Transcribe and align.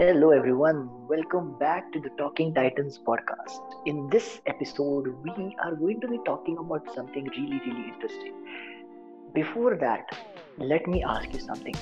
Hello, 0.00 0.30
everyone. 0.30 0.88
Welcome 1.08 1.58
back 1.58 1.90
to 1.92 1.98
the 1.98 2.10
Talking 2.10 2.54
Titans 2.54 3.00
podcast. 3.04 3.58
In 3.84 4.08
this 4.10 4.40
episode, 4.46 5.08
we 5.24 5.56
are 5.64 5.74
going 5.74 6.00
to 6.00 6.06
be 6.06 6.20
talking 6.24 6.56
about 6.56 6.94
something 6.94 7.24
really, 7.36 7.60
really 7.66 7.88
interesting. 7.88 8.32
Before 9.34 9.74
that, 9.74 10.08
let 10.58 10.86
me 10.86 11.02
ask 11.02 11.32
you 11.34 11.40
something. 11.40 11.74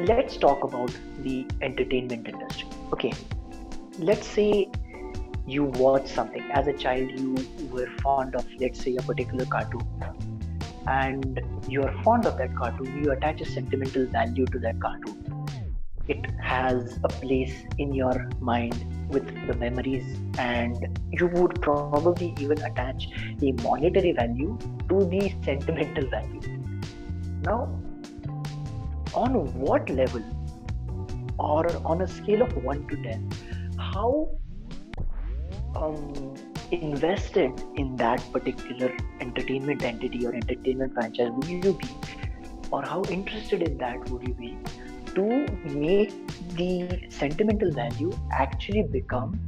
Let's 0.00 0.36
talk 0.36 0.62
about 0.62 0.92
the 1.20 1.46
entertainment 1.62 2.28
industry. 2.28 2.68
Okay, 2.92 3.14
let's 3.98 4.26
say 4.26 4.70
you 5.46 5.64
watch 5.64 6.06
something. 6.06 6.42
As 6.52 6.66
a 6.66 6.74
child, 6.74 7.10
you 7.18 7.34
were 7.70 7.88
fond 8.02 8.34
of, 8.34 8.44
let's 8.60 8.84
say, 8.84 8.96
a 8.96 9.02
particular 9.02 9.46
cartoon. 9.46 9.88
And 10.86 11.40
you 11.66 11.82
are 11.82 11.94
fond 12.02 12.26
of 12.26 12.36
that 12.36 12.54
cartoon, 12.54 13.02
you 13.02 13.12
attach 13.12 13.40
a 13.40 13.46
sentimental 13.46 14.04
value 14.06 14.44
to 14.44 14.58
that 14.58 14.78
cartoon 14.80 15.27
it 16.08 16.30
has 16.40 16.98
a 17.04 17.08
place 17.08 17.54
in 17.78 17.92
your 17.92 18.30
mind 18.40 18.84
with 19.10 19.26
the 19.46 19.54
memories 19.54 20.18
and 20.38 20.98
you 21.10 21.26
would 21.26 21.60
probably 21.60 22.34
even 22.38 22.60
attach 22.62 23.08
a 23.42 23.52
monetary 23.62 24.12
value 24.12 24.58
to 24.88 25.04
the 25.04 25.32
sentimental 25.44 26.08
value. 26.08 26.40
Now 27.42 27.78
on 29.14 29.52
what 29.54 29.88
level 29.90 30.22
or 31.38 31.64
on 31.86 32.02
a 32.02 32.08
scale 32.08 32.42
of 32.42 32.56
1 32.64 32.88
to 32.88 32.96
10 33.02 33.30
how 33.78 34.28
um, 35.76 36.34
invested 36.70 37.52
in 37.76 37.96
that 37.96 38.20
particular 38.32 38.94
entertainment 39.20 39.82
entity 39.82 40.26
or 40.26 40.34
entertainment 40.34 40.92
franchise 40.94 41.30
would 41.32 41.48
you 41.48 41.72
be? 41.72 41.88
Or 42.70 42.82
how 42.82 43.02
interested 43.04 43.62
in 43.62 43.78
that 43.78 44.08
would 44.10 44.26
you 44.26 44.34
be 44.34 44.58
to 45.14 45.46
make 45.64 46.12
the 46.56 47.06
sentimental 47.10 47.70
value 47.70 48.12
actually 48.32 48.82
become 48.82 49.38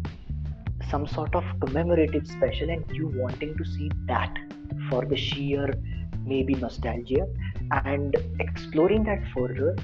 some 0.90 1.06
sort 1.06 1.34
of 1.34 1.44
commemorative 1.60 2.26
special 2.26 2.70
and 2.70 2.84
you 2.90 3.08
wanting 3.14 3.56
to 3.56 3.64
see 3.64 3.90
that 4.06 4.36
for 4.88 5.04
the 5.04 5.16
sheer 5.16 5.72
maybe 6.24 6.54
nostalgia 6.54 7.26
and 7.84 8.16
exploring 8.40 9.04
that 9.04 9.22
further 9.34 9.76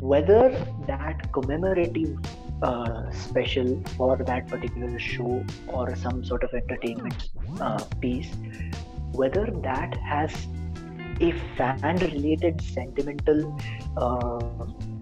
whether 0.00 0.50
that 0.86 1.32
commemorative 1.32 2.18
uh, 2.62 3.10
special 3.10 3.82
for 3.96 4.16
that 4.16 4.46
particular 4.48 4.98
show 4.98 5.44
or 5.68 5.94
some 5.96 6.24
sort 6.24 6.42
of 6.44 6.52
entertainment 6.54 7.30
uh, 7.60 7.82
piece 8.00 8.32
whether 9.12 9.46
that 9.62 9.96
has 9.96 10.46
a 11.22 11.32
fan 11.56 11.96
related 11.98 12.60
sentimental 12.60 13.56
uh, 13.96 14.40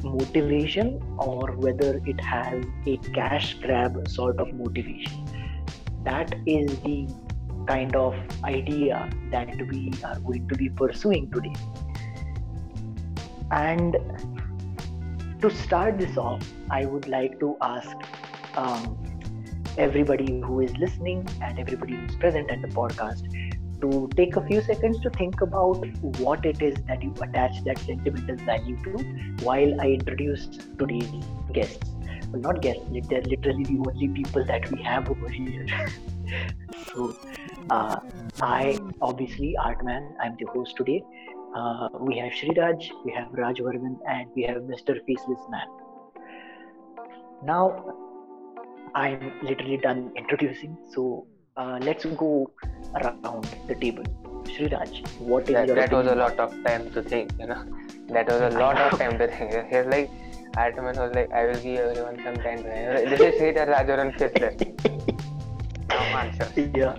motivation 0.02 1.00
or 1.18 1.52
whether 1.52 2.00
it 2.06 2.20
has 2.20 2.64
a 2.86 2.96
cash 3.14 3.54
grab 3.54 4.08
sort 4.08 4.38
of 4.38 4.52
motivation. 4.52 5.24
That 6.04 6.34
is 6.46 6.78
the 6.80 7.08
kind 7.66 7.94
of 7.94 8.14
idea 8.44 9.10
that 9.30 9.56
we 9.70 9.92
are 10.04 10.18
going 10.20 10.48
to 10.48 10.54
be 10.54 10.68
pursuing 10.68 11.30
today. 11.30 11.54
And 13.50 13.96
to 15.40 15.50
start 15.50 15.98
this 15.98 16.16
off, 16.16 16.42
I 16.70 16.86
would 16.86 17.08
like 17.08 17.40
to 17.40 17.56
ask 17.60 17.96
um, 18.56 18.98
everybody 19.78 20.40
who 20.40 20.60
is 20.60 20.76
listening 20.76 21.26
and 21.40 21.58
everybody 21.58 21.94
who's 21.94 22.16
present 22.16 22.50
at 22.50 22.62
the 22.62 22.68
podcast 22.68 23.24
to 23.80 24.08
take 24.16 24.36
a 24.36 24.46
few 24.46 24.60
seconds 24.60 25.00
to 25.00 25.10
think 25.10 25.40
about 25.40 25.84
what 26.18 26.44
it 26.44 26.62
is 26.62 26.76
that 26.88 27.02
you 27.02 27.14
attach 27.22 27.62
that 27.64 27.78
sentimental 27.78 28.36
value 28.44 28.76
to 28.84 28.90
while 29.44 29.80
I 29.80 29.88
introduce 29.92 30.46
today's 30.78 31.10
guests. 31.52 31.90
Well, 32.30 32.42
not 32.42 32.62
guests, 32.62 32.82
they're 33.08 33.22
literally 33.22 33.64
the 33.64 33.82
only 33.88 34.08
people 34.08 34.44
that 34.44 34.70
we 34.70 34.82
have 34.82 35.10
over 35.10 35.28
here. 35.28 35.66
so, 36.94 37.16
uh, 37.70 38.00
I 38.40 38.78
obviously, 39.00 39.56
Atman, 39.64 40.14
I'm 40.22 40.36
the 40.38 40.46
host 40.46 40.76
today. 40.76 41.02
Uh, 41.56 41.88
we 41.98 42.18
have 42.18 42.32
Sriraj, 42.32 42.88
we 43.04 43.12
have 43.12 43.28
Raj 43.32 43.56
Rajvardhan, 43.58 43.98
and 44.08 44.28
we 44.36 44.42
have 44.44 44.62
Mr. 44.62 45.04
Faceless 45.06 45.40
Man. 45.50 45.66
Now, 47.42 47.84
I'm 48.94 49.32
literally 49.42 49.78
done 49.78 50.12
introducing, 50.16 50.76
so 50.92 51.26
uh, 51.56 51.78
let's 51.82 52.04
go 52.04 52.50
around 52.94 53.46
the 53.66 53.74
table. 53.74 54.04
Sriraj, 54.44 55.06
what 55.18 55.48
is 55.48 55.54
that, 55.54 55.66
your 55.66 55.76
that 55.76 55.92
was 55.92 56.06
a 56.06 56.14
lot 56.14 56.38
of 56.38 56.50
time 56.64 56.90
to 56.92 57.02
think, 57.02 57.32
you 57.38 57.46
know. 57.46 57.64
That 58.08 58.26
was 58.28 58.54
a 58.54 58.58
lot 58.58 58.76
of 58.76 58.98
time 58.98 59.18
to 59.18 59.28
think. 59.28 59.52
He's 59.70 59.86
like, 59.86 60.10
Atman 60.56 60.96
was 60.96 61.14
like, 61.14 61.30
I 61.32 61.46
will 61.46 61.54
give 61.54 61.78
everyone 61.78 62.16
some 62.24 62.36
time. 62.36 62.62
This 62.62 63.20
is 63.20 63.40
Sridhar 63.40 63.68
Rajaran 63.68 64.16
Fitzler. 64.18 64.52
Now 65.88 66.18
answer. 66.18 66.70
Yeah. 66.74 66.96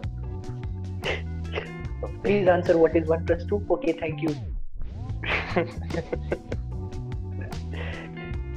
Please 2.24 2.48
answer 2.48 2.78
what 2.78 2.96
is 2.96 3.08
1 3.08 3.26
plus 3.26 3.44
2. 3.46 3.66
Okay, 3.70 3.94
thank 3.94 4.22
you. 4.22 4.36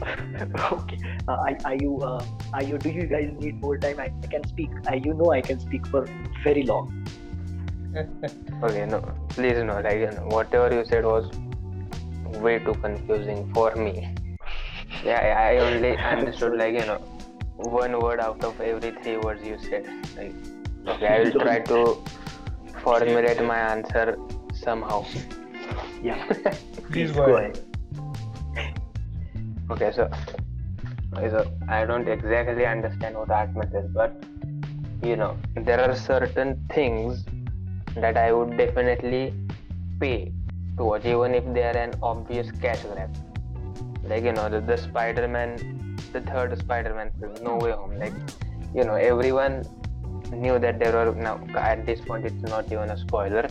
okay. 0.73 0.99
Uh, 1.29 1.33
are, 1.33 1.57
are 1.65 1.75
you, 1.77 1.99
uh, 2.01 2.25
are 2.53 2.63
you, 2.63 2.79
do 2.79 2.91
you 2.91 3.07
guys 3.07 3.31
need 3.39 3.61
more 3.61 3.79
time? 3.79 3.99
I, 3.99 4.13
I 4.23 4.27
can 4.27 4.47
speak. 4.49 4.71
I, 4.87 4.95
you 4.97 5.15
know 5.15 5.33
I 5.33 5.41
can 5.41 5.61
speak 5.61 5.87
for 5.87 6.07
very 6.43 6.63
long. 6.65 7.07
okay, 8.63 8.87
no, 8.87 9.01
please 9.29 9.63
no, 9.63 9.81
like, 9.81 10.19
whatever 10.33 10.75
you 10.75 10.85
said 10.85 11.05
was 11.05 11.31
way 12.41 12.59
too 12.59 12.75
confusing 12.75 13.53
for 13.53 13.75
me. 13.75 14.15
Yeah, 15.05 15.21
I 15.21 15.55
I 15.55 15.57
only 15.59 15.97
understood, 15.97 16.57
like, 16.57 16.73
you 16.75 16.87
know, 16.87 16.99
one 17.57 17.99
word 18.01 18.21
out 18.21 18.43
of 18.43 18.59
every 18.61 18.93
three 19.03 19.17
words 19.19 19.43
you 19.45 19.59
said. 19.59 19.87
Like, 20.17 20.35
okay, 20.87 21.07
I 21.07 21.25
will 21.25 21.33
try 21.33 21.59
to 21.61 22.03
formulate 22.83 23.43
my 23.43 23.59
answer 23.59 24.17
somehow. 24.55 25.05
Yeah. 26.03 26.25
Please 26.91 27.13
go 27.13 27.27
go 27.27 27.37
ahead. 27.37 27.59
Okay, 29.71 29.93
so, 29.93 30.11
so 31.15 31.51
I 31.69 31.85
don't 31.87 32.07
exactly 32.07 32.67
understand 32.67 33.17
what 33.17 33.31
Atman 33.31 33.75
is, 33.75 33.91
but 33.93 34.13
you 35.03 35.17
know, 35.17 35.37
there 35.57 35.81
are 35.81 35.95
certain 35.97 36.63
things 36.71 37.25
that 37.97 38.17
I 38.17 38.33
would 38.33 38.57
definitely 38.59 39.33
pay 40.01 40.33
to 40.77 40.85
watch, 40.85 41.05
even 41.05 41.35
if 41.35 41.45
they 41.55 41.63
are 41.63 41.77
an 41.77 41.95
obvious 42.03 42.51
cash 42.61 42.83
grab. 42.83 43.15
Like 44.03 44.25
you 44.25 44.33
know, 44.33 44.49
the, 44.49 44.61
the 44.61 44.77
Spider-Man, 44.77 45.97
the 46.13 46.21
third 46.21 46.59
Spider-Man 46.59 47.13
film, 47.19 47.35
No 47.43 47.57
Way 47.57 47.73
Home. 47.73 47.99
Like 47.99 48.13
you 48.75 48.85
know, 48.85 48.95
everyone 48.95 49.65
knew 50.33 50.59
that 50.59 50.79
there 50.79 50.93
were 50.93 51.15
now 51.15 51.41
at 51.57 51.87
this 51.87 52.01
point 52.01 52.27
it's 52.27 52.43
not 52.43 52.71
even 52.71 52.91
a 52.91 52.99
spoiler. 52.99 53.49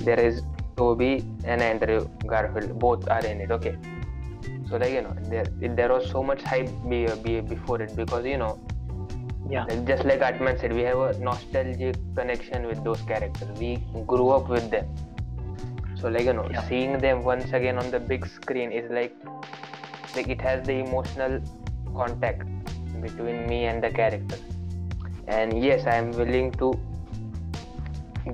There 0.00 0.20
is 0.20 0.42
Tobey 0.76 1.24
and 1.44 1.60
Andrew 1.60 2.08
Garfield, 2.26 2.78
both 2.78 3.08
are 3.08 3.24
in 3.26 3.40
it. 3.40 3.50
Okay, 3.50 3.76
so 4.72 4.78
like 4.82 4.92
you 4.96 5.02
know, 5.02 5.14
there 5.32 5.44
there 5.80 5.88
was 5.92 6.10
so 6.10 6.22
much 6.22 6.42
hype 6.42 6.70
be, 6.88 7.06
be, 7.24 7.40
before 7.40 7.80
it 7.86 7.94
because 8.02 8.24
you 8.34 8.38
know 8.44 8.52
Yeah. 9.52 9.64
like 9.68 9.80
just 9.88 10.04
like 10.08 10.22
Atman 10.26 10.58
said, 10.60 10.72
we 10.76 10.82
have 10.88 11.00
a 11.06 11.08
nostalgic 11.24 11.96
connection 12.18 12.66
with 12.68 12.78
those 12.84 13.00
characters. 13.08 13.50
We 13.62 13.70
grew 14.12 14.28
up 14.36 14.48
with 14.48 14.70
them. 14.74 14.86
So 16.02 16.08
like 16.14 16.24
you 16.30 16.32
know, 16.38 16.46
Yeah. 16.54 16.62
seeing 16.68 16.94
them 17.06 17.22
once 17.24 17.52
again 17.58 17.78
on 17.82 17.90
the 17.96 18.00
big 18.12 18.24
screen 18.36 18.72
is 18.72 18.90
like 18.98 19.14
like 20.16 20.30
it 20.36 20.40
has 20.48 20.64
the 20.70 20.76
emotional 20.84 21.36
contact 21.98 22.48
between 23.02 23.46
me 23.52 23.66
and 23.66 23.84
the 23.88 23.90
character. 23.90 24.38
And 25.26 25.62
yes, 25.64 25.86
I 25.86 25.96
am 25.96 26.10
willing 26.22 26.50
to 26.64 26.72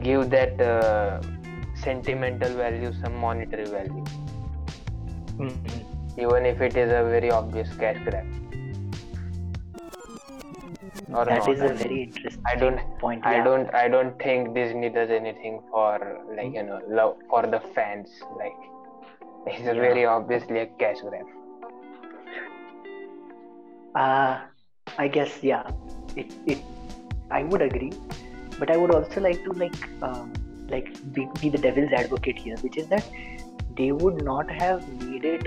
give 0.06 0.30
that 0.30 0.60
uh, 0.60 1.20
sentimental 1.74 2.54
value 2.62 2.92
some 3.02 3.16
monetary 3.26 3.64
value, 3.76 4.04
Mhm. 5.38 5.87
Even 6.18 6.46
if 6.46 6.60
it 6.60 6.76
is 6.76 6.90
a 6.90 7.02
very 7.14 7.30
obvious 7.30 7.74
cash 7.76 7.98
grab. 8.04 8.26
Or 11.14 11.24
That 11.24 11.46
not. 11.46 11.48
is 11.48 11.60
I 11.60 11.66
a 11.66 11.74
very 11.74 12.02
interesting 12.04 12.42
I 12.46 12.54
don't 12.56 12.80
point. 12.98 13.24
I 13.24 13.36
yeah. 13.36 13.44
don't 13.44 13.74
I 13.74 13.88
don't 13.88 14.18
think 14.22 14.54
Disney 14.54 14.88
does 14.90 15.10
anything 15.10 15.60
for 15.70 15.92
like 16.36 16.52
you 16.52 16.62
know 16.62 16.80
love 16.88 17.16
for 17.30 17.42
the 17.46 17.60
fans 17.74 18.10
like 18.36 18.58
it's 19.46 19.60
Yeah. 19.64 19.72
very 19.86 20.04
obviously 20.04 20.58
a 20.60 20.66
cash 20.82 21.00
grab. 21.00 21.26
Uh, 23.94 24.40
I 24.98 25.08
guess 25.08 25.42
yeah, 25.42 25.70
it, 26.16 26.34
it 26.46 26.58
I 27.30 27.42
would 27.44 27.62
agree, 27.62 27.92
but 28.58 28.70
I 28.70 28.76
would 28.76 28.94
also 28.94 29.20
like 29.20 29.42
to 29.44 29.52
like 29.52 29.78
um, 30.02 30.32
like 30.68 30.88
be, 31.12 31.26
be 31.40 31.48
the 31.48 31.58
devil's 31.58 31.92
advocate 31.92 32.38
here, 32.38 32.56
which 32.58 32.76
is 32.76 32.86
that 32.88 33.04
they 33.76 33.92
would 33.92 34.22
not 34.22 34.50
have 34.50 34.86
made 35.02 35.24
it 35.24 35.46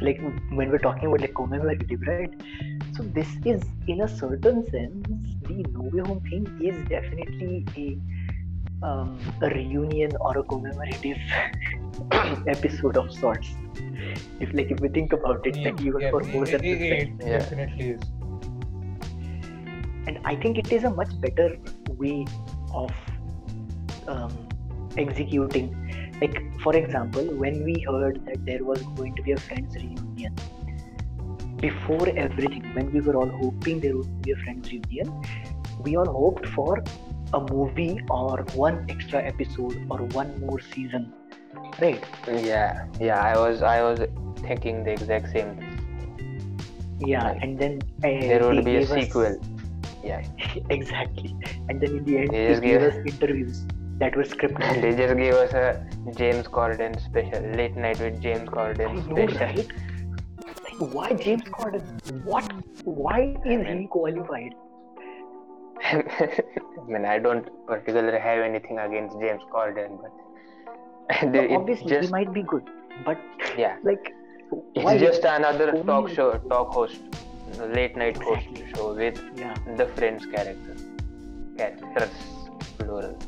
like 0.00 0.20
when 0.50 0.70
we're 0.70 0.78
talking 0.78 1.06
about 1.06 1.20
like 1.20 1.34
commemorative 1.34 2.00
right? 2.06 2.32
So 2.96 3.02
this 3.02 3.28
is 3.44 3.62
in 3.86 4.00
a 4.02 4.08
certain 4.08 4.68
sense 4.70 5.06
the 5.42 5.64
no 5.72 5.82
way 5.92 6.00
home 6.00 6.20
thing 6.20 6.46
is 6.62 6.76
definitely 6.88 7.66
a 7.76 7.98
um, 8.88 9.18
a 9.42 9.48
reunion 9.50 10.10
or 10.20 10.32
a 10.38 10.42
commemorative 10.44 11.18
episode 12.54 12.96
of 13.02 13.12
sorts 13.12 13.54
if 14.40 14.52
like 14.58 14.70
if 14.76 14.80
we 14.80 14.88
think 14.98 15.12
about 15.18 15.46
it 15.52 15.56
like 15.66 15.80
even 15.80 16.00
Yeah, 16.06 16.10
for 16.10 16.20
more 16.34 16.46
than 16.46 16.64
it 16.64 17.10
Yeah. 17.20 17.38
definitely 17.38 17.90
is. 17.96 18.02
and 20.06 20.18
I 20.24 20.36
think 20.36 20.58
it 20.58 20.72
is 20.76 20.84
a 20.84 20.90
much 20.90 21.12
better 21.20 21.56
way 22.02 22.26
of 22.72 22.90
um, 24.06 24.32
executing. 24.96 25.70
Like, 26.20 26.42
for 26.62 26.76
example, 26.76 27.24
when 27.44 27.64
we 27.64 27.74
heard 27.88 28.20
that 28.26 28.44
there 28.44 28.64
was 28.64 28.82
going 28.96 29.14
to 29.16 29.22
be 29.22 29.32
a 29.32 29.36
Friends 29.36 29.74
reunion, 29.74 30.34
before 31.60 32.08
everything, 32.24 32.64
when 32.74 32.92
we 32.92 33.00
were 33.00 33.16
all 33.16 33.28
hoping 33.28 33.80
there 33.80 33.96
would 33.96 34.22
be 34.22 34.32
a 34.32 34.36
Friends 34.36 34.70
reunion, 34.70 35.10
we 35.80 35.96
all 35.96 36.06
hoped 36.06 36.46
for 36.48 36.82
a 37.38 37.40
movie 37.52 38.00
or 38.10 38.44
one 38.54 38.76
extra 38.88 39.20
episode 39.32 39.76
or 39.90 39.98
one 40.20 40.30
more 40.40 40.60
season, 40.72 41.12
right? 41.80 42.04
yeah 42.50 42.86
yeah 43.00 43.20
i 43.30 43.36
was 43.44 43.62
i 43.62 43.78
was 43.86 44.00
thinking 44.48 44.84
the 44.88 44.92
exact 44.98 45.32
same 45.38 45.52
Yeah, 47.00 47.24
Right. 47.26 47.42
and 47.44 47.58
then 47.60 47.72
uh, 48.08 48.10
there 48.30 48.42
would 48.46 48.64
be 48.66 48.76
a 48.76 48.80
gave 48.80 48.90
us- 48.90 49.06
sequel 49.06 49.34
yeah 50.08 50.22
exactly, 50.76 51.30
and 51.68 51.80
then 51.80 51.90
in 51.98 52.04
the 52.08 52.18
end, 52.18 52.28
They 52.34 52.42
they 52.42 52.50
just 52.52 52.62
gave 52.66 52.82
us 52.88 52.94
interviews 53.12 53.64
that 54.02 54.16
were 54.20 54.26
scripted. 54.34 54.80
they 54.84 54.92
just 55.00 55.16
gave 55.22 55.34
us 55.40 55.52
a 55.62 55.66
james 56.20 56.46
corden 56.58 56.94
special 57.08 57.42
late 57.62 57.76
night 57.86 58.00
with 58.06 58.20
james 58.28 58.48
corden 58.58 58.94
know, 58.94 59.26
special 59.28 59.46
right? 59.46 59.74
Like, 60.64 60.94
why 60.94 61.12
James 61.24 61.44
Corden? 61.56 61.82
What? 62.24 62.52
Why 62.84 63.18
is 63.44 63.66
he 63.66 63.86
qualified? 63.86 64.54
I 65.92 66.42
mean, 66.86 67.04
I 67.04 67.18
don't 67.18 67.48
particularly 67.66 68.18
have 68.18 68.38
anything 68.40 68.78
against 68.78 69.18
James 69.20 69.42
Corden, 69.52 69.98
but 70.02 70.12
No, 71.32 71.46
obviously, 71.56 71.88
just 71.90 72.06
he 72.08 72.12
might 72.12 72.32
be 72.32 72.42
good, 72.42 72.68
but 73.04 73.18
yeah, 73.58 73.76
like, 73.82 74.14
it's 74.74 74.84
why? 74.84 74.96
just 74.98 75.24
another 75.24 75.70
only- 75.70 75.82
talk 75.84 76.08
show, 76.08 76.38
talk 76.48 76.70
host, 76.72 77.00
late 77.58 77.96
night 77.96 78.16
host 78.16 78.46
show 78.74 78.94
with 78.94 79.20
yeah, 79.36 79.54
the 79.76 79.86
Friends 79.96 80.24
character, 80.26 80.76
characters 81.58 82.10
plural. 82.78 83.18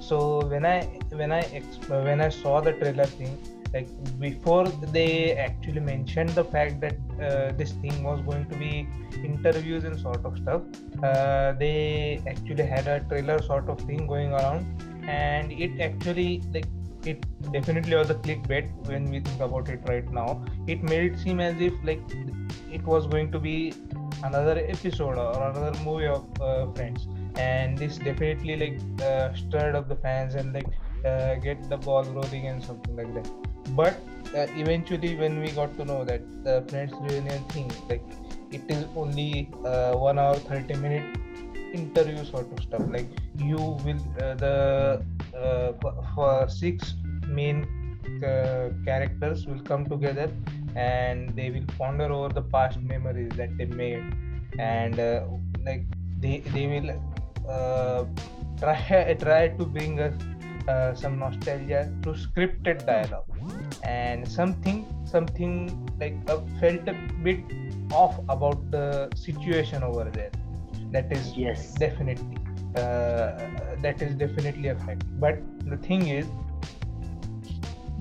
So 0.00 0.40
when 0.46 0.66
I 0.66 0.82
when 1.10 1.30
I 1.30 1.42
exp- 1.60 1.88
when 2.04 2.20
I 2.20 2.28
saw 2.28 2.60
the 2.60 2.72
trailer 2.72 3.06
thing, 3.06 3.38
like 3.74 3.88
before 4.18 4.66
they 4.96 5.32
actually 5.32 5.80
mentioned 5.80 6.30
the 6.30 6.44
fact 6.44 6.80
that 6.80 6.96
uh, 7.20 7.52
this 7.52 7.72
thing 7.72 8.02
was 8.04 8.20
going 8.20 8.46
to 8.48 8.56
be 8.56 8.86
interviews 9.24 9.84
and 9.84 9.98
sort 9.98 10.24
of 10.24 10.36
stuff, 10.36 10.62
uh, 11.02 11.52
they 11.52 12.22
actually 12.26 12.64
had 12.64 12.86
a 12.86 13.00
trailer 13.00 13.40
sort 13.42 13.68
of 13.68 13.80
thing 13.80 14.06
going 14.06 14.32
around, 14.32 14.66
and 15.08 15.52
it 15.52 15.80
actually 15.80 16.42
like 16.52 16.66
it 17.04 17.24
definitely 17.52 17.96
was 17.96 18.10
a 18.10 18.14
clickbait 18.14 18.70
when 18.86 19.10
we 19.10 19.20
think 19.20 19.40
about 19.40 19.68
it 19.68 19.80
right 19.88 20.10
now. 20.12 20.44
It 20.66 20.82
made 20.82 21.12
it 21.12 21.18
seem 21.18 21.40
as 21.40 21.60
if 21.60 21.72
like 21.82 22.02
it 22.70 22.84
was 22.84 23.06
going 23.06 23.32
to 23.32 23.38
be 23.38 23.74
another 24.22 24.58
episode 24.68 25.18
or 25.18 25.32
another 25.50 25.72
movie 25.82 26.06
of 26.06 26.26
uh, 26.40 26.66
Friends. 26.72 27.08
And 27.36 27.78
this 27.78 27.96
definitely 27.96 28.56
like 28.56 29.02
uh, 29.02 29.34
stirred 29.34 29.74
up 29.74 29.88
the 29.88 29.96
fans 29.96 30.34
and 30.34 30.52
like 30.52 30.68
uh, 31.04 31.36
get 31.36 31.68
the 31.68 31.78
ball 31.78 32.04
rolling 32.04 32.46
and 32.46 32.62
something 32.62 32.94
like 32.94 33.12
that 33.14 33.51
but 33.74 34.02
uh, 34.34 34.46
eventually 34.56 35.16
when 35.16 35.40
we 35.40 35.50
got 35.50 35.76
to 35.76 35.84
know 35.84 36.04
that 36.04 36.22
the 36.44 36.62
friends 36.68 36.92
reunion 37.00 37.42
thing 37.54 37.70
like 37.88 38.04
it 38.50 38.62
is 38.68 38.86
only 38.96 39.50
uh, 39.64 39.92
one 39.94 40.18
hour 40.18 40.34
30 40.34 40.74
minute 40.76 41.04
interview 41.72 42.24
sort 42.24 42.50
of 42.52 42.60
stuff. 42.62 42.82
Like 42.88 43.08
you 43.38 43.56
will 43.56 44.02
uh, 44.20 44.34
the 44.34 45.02
uh, 45.36 45.72
for- 46.14 46.48
six 46.48 46.94
main 47.28 47.66
uh, 48.24 48.70
characters 48.84 49.46
will 49.46 49.60
come 49.60 49.86
together 49.86 50.30
and 50.76 51.34
they 51.36 51.50
will 51.50 51.66
ponder 51.78 52.12
over 52.12 52.28
the 52.28 52.42
past 52.42 52.78
memories 52.80 53.32
that 53.36 53.56
they 53.56 53.66
made. 53.66 54.04
And 54.58 55.00
uh, 55.00 55.24
like 55.64 55.84
they 56.20 56.38
they 56.54 56.66
will 56.66 56.94
try 58.58 59.14
try 59.20 59.48
to 59.48 59.64
bring 59.64 60.00
us 60.00 60.14
uh, 60.68 60.94
some 60.94 61.18
nostalgia 61.18 61.92
through 62.02 62.14
scripted 62.14 62.86
dialogue. 62.86 63.26
And 63.82 64.26
something 64.26 64.86
something 65.04 65.54
like 66.00 66.16
uh, 66.28 66.40
felt 66.60 66.88
a 66.88 66.94
bit 67.22 67.40
off 67.92 68.18
about 68.28 68.70
the 68.70 69.10
situation 69.14 69.82
over 69.82 70.04
there. 70.04 70.30
That 70.90 71.12
is 71.12 71.36
yes, 71.36 71.74
definitely 71.74 72.36
uh, 72.76 73.38
that 73.80 74.00
is 74.00 74.14
definitely 74.14 74.68
a 74.68 74.78
fact. 74.78 75.04
But 75.20 75.38
the 75.66 75.76
thing 75.76 76.08
is 76.08 76.26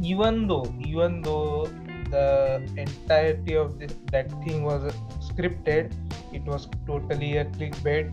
even 0.02 0.48
though 0.48 0.66
even 0.80 1.22
though 1.22 1.68
the 2.10 2.62
entirety 2.78 3.56
of 3.56 3.80
this 3.80 3.96
that 4.12 4.30
thing 4.44 4.64
was 4.64 4.94
scripted 5.20 5.94
it 6.34 6.44
was 6.44 6.68
totally 6.88 7.38
a 7.38 7.46
clickbait 7.46 8.10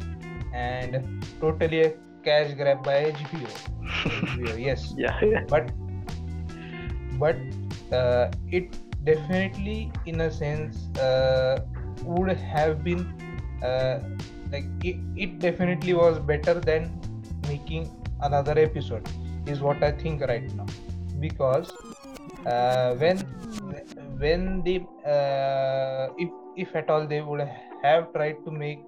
and 0.52 1.24
totally 1.40 1.80
a 1.82 1.92
cash 2.24 2.54
grab 2.54 2.84
by 2.84 3.12
hbo, 3.12 4.58
yes. 4.58 4.94
Yeah, 4.96 5.44
but 5.48 5.70
but 7.18 7.36
uh, 7.92 8.30
it 8.50 8.76
definitely 9.04 9.92
in 10.06 10.20
a 10.22 10.30
sense 10.30 10.88
uh, 10.98 11.60
would 12.04 12.30
have 12.36 12.84
been 12.84 13.06
uh, 13.62 14.00
like 14.52 14.64
it, 14.82 14.96
it 15.16 15.38
definitely 15.38 15.94
was 15.94 16.18
better 16.18 16.54
than 16.54 16.90
making 17.48 17.90
another 18.22 18.58
episode 18.58 19.08
is 19.46 19.60
what 19.60 19.82
i 19.82 19.90
think 19.90 20.20
right 20.22 20.52
now. 20.54 20.66
Because 21.20 21.70
uh, 22.46 22.94
when 22.94 23.18
when 24.18 24.62
they 24.64 24.76
uh, 25.06 26.08
if 26.16 26.30
if 26.56 26.74
at 26.76 26.90
all 26.90 27.06
they 27.06 27.20
would 27.20 27.48
have 27.82 28.12
tried 28.12 28.44
to 28.44 28.50
make 28.50 28.80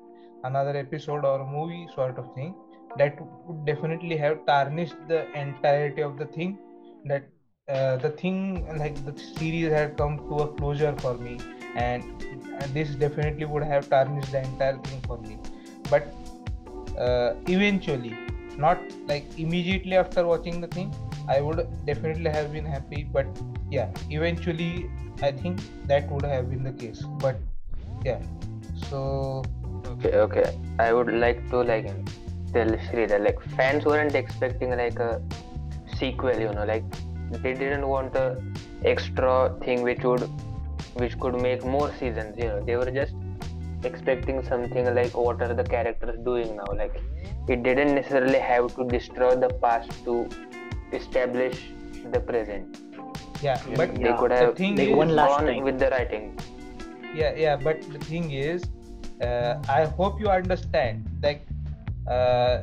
another 0.44 0.76
episode 0.76 1.24
or 1.24 1.46
movie 1.46 1.86
sort 1.94 2.18
of 2.18 2.32
thing 2.34 2.54
that 2.96 3.18
would 3.46 3.64
definitely 3.64 4.16
have 4.16 4.44
tarnished 4.46 4.96
the 5.08 5.26
entirety 5.38 6.02
of 6.02 6.16
the 6.18 6.26
thing 6.26 6.58
that 7.04 7.24
uh, 7.68 7.96
the 7.96 8.10
thing 8.10 8.66
like 8.78 8.96
the 9.04 9.16
series 9.18 9.70
had 9.72 9.96
come 9.96 10.18
to 10.28 10.40
a 10.44 10.48
closure 10.56 10.94
for 10.98 11.14
me 11.14 11.38
and, 11.76 12.04
this 12.74 12.90
definitely 12.90 13.46
would 13.46 13.62
have 13.62 13.88
tarnished 13.88 14.30
the 14.32 14.38
entire 14.38 14.76
thing 14.78 15.00
for 15.06 15.16
me 15.18 15.38
but 15.88 16.12
uh, 16.98 17.32
eventually 17.46 18.14
not 18.58 18.78
like 19.06 19.24
immediately 19.38 19.96
after 19.96 20.26
watching 20.26 20.60
the 20.60 20.66
thing 20.66 20.92
i 21.26 21.40
would 21.40 21.66
definitely 21.86 22.30
have 22.30 22.52
been 22.52 22.66
happy 22.66 23.02
but 23.12 23.26
yeah 23.70 23.88
eventually 24.10 24.90
i 25.22 25.32
think 25.32 25.60
that 25.86 26.10
would 26.10 26.24
have 26.24 26.50
been 26.50 26.62
the 26.62 26.72
case 26.72 27.02
but 27.18 27.40
yeah 28.04 28.20
so 28.90 29.42
Okay, 29.92 30.12
okay. 30.16 30.58
I 30.78 30.92
would 30.92 31.12
like 31.12 31.48
to 31.50 31.62
like 31.62 31.86
tell 32.52 32.70
Sridhar 32.88 33.20
like 33.24 33.40
fans 33.56 33.84
weren't 33.84 34.14
expecting 34.14 34.70
like 34.76 34.98
a 34.98 35.22
sequel, 35.98 36.38
you 36.38 36.52
know, 36.52 36.64
like 36.64 36.84
they 37.30 37.54
didn't 37.54 37.86
want 37.86 38.16
a 38.16 38.42
extra 38.84 39.56
thing 39.64 39.82
which 39.82 40.02
would 40.04 40.28
which 40.94 41.18
could 41.20 41.40
make 41.40 41.64
more 41.64 41.92
seasons, 41.98 42.36
you 42.38 42.44
know. 42.48 42.60
They 42.64 42.76
were 42.76 42.90
just 42.90 43.14
expecting 43.84 44.44
something 44.44 44.92
like 44.94 45.16
what 45.16 45.40
are 45.42 45.54
the 45.54 45.64
characters 45.64 46.18
doing 46.24 46.56
now? 46.56 46.66
Like 46.76 47.00
it 47.48 47.62
didn't 47.62 47.94
necessarily 47.94 48.38
have 48.38 48.74
to 48.76 48.84
destroy 48.84 49.34
the 49.36 49.48
past 49.62 49.90
to 50.04 50.28
establish 50.92 51.58
the 52.12 52.20
present. 52.20 52.78
yeah 53.42 53.60
but 53.76 53.92
know, 53.94 54.00
Yeah, 54.00 54.12
they 54.12 54.12
could 54.20 54.32
the 54.32 54.36
have 54.36 54.56
thing 54.56 54.74
like 54.80 54.88
is, 54.88 54.96
one 55.02 55.10
last 55.18 55.38
gone 55.38 55.46
time. 55.46 55.62
with 55.68 55.78
the 55.82 55.88
writing. 55.92 56.24
yeah 57.20 57.34
yeah 57.42 57.56
but 57.66 57.80
the 57.92 57.98
thing 58.08 58.26
is 58.40 58.64
uh, 59.26 59.52
i 59.76 59.84
hope 60.00 60.20
you 60.24 60.28
understand 60.34 61.06
like 61.22 61.46
uh, 62.16 62.62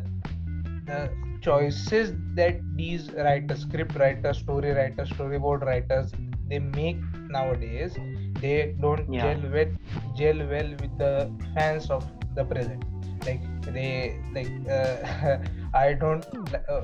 the 0.90 1.00
choices 1.42 2.14
that 2.40 2.56
these 2.76 3.10
writers 3.26 3.62
script 3.62 3.96
writers 4.02 4.38
story 4.44 4.72
writers 4.78 5.10
storyboard 5.16 5.62
writers 5.70 6.12
they 6.50 6.60
make 6.60 7.00
nowadays 7.38 7.96
they 8.42 8.58
don't 8.86 9.06
Yeah. 9.14 9.22
gel 9.24 9.42
well 9.56 9.72
gel 10.20 10.40
well 10.54 10.70
with 10.82 10.94
the 11.04 11.14
fans 11.56 11.90
of 11.98 12.04
the 12.36 12.46
present 12.54 12.84
like 13.28 13.44
they 13.78 13.92
like 14.36 14.52
uh, 14.78 15.38
i 15.86 15.94
don't 16.04 16.26
uh, 16.74 16.82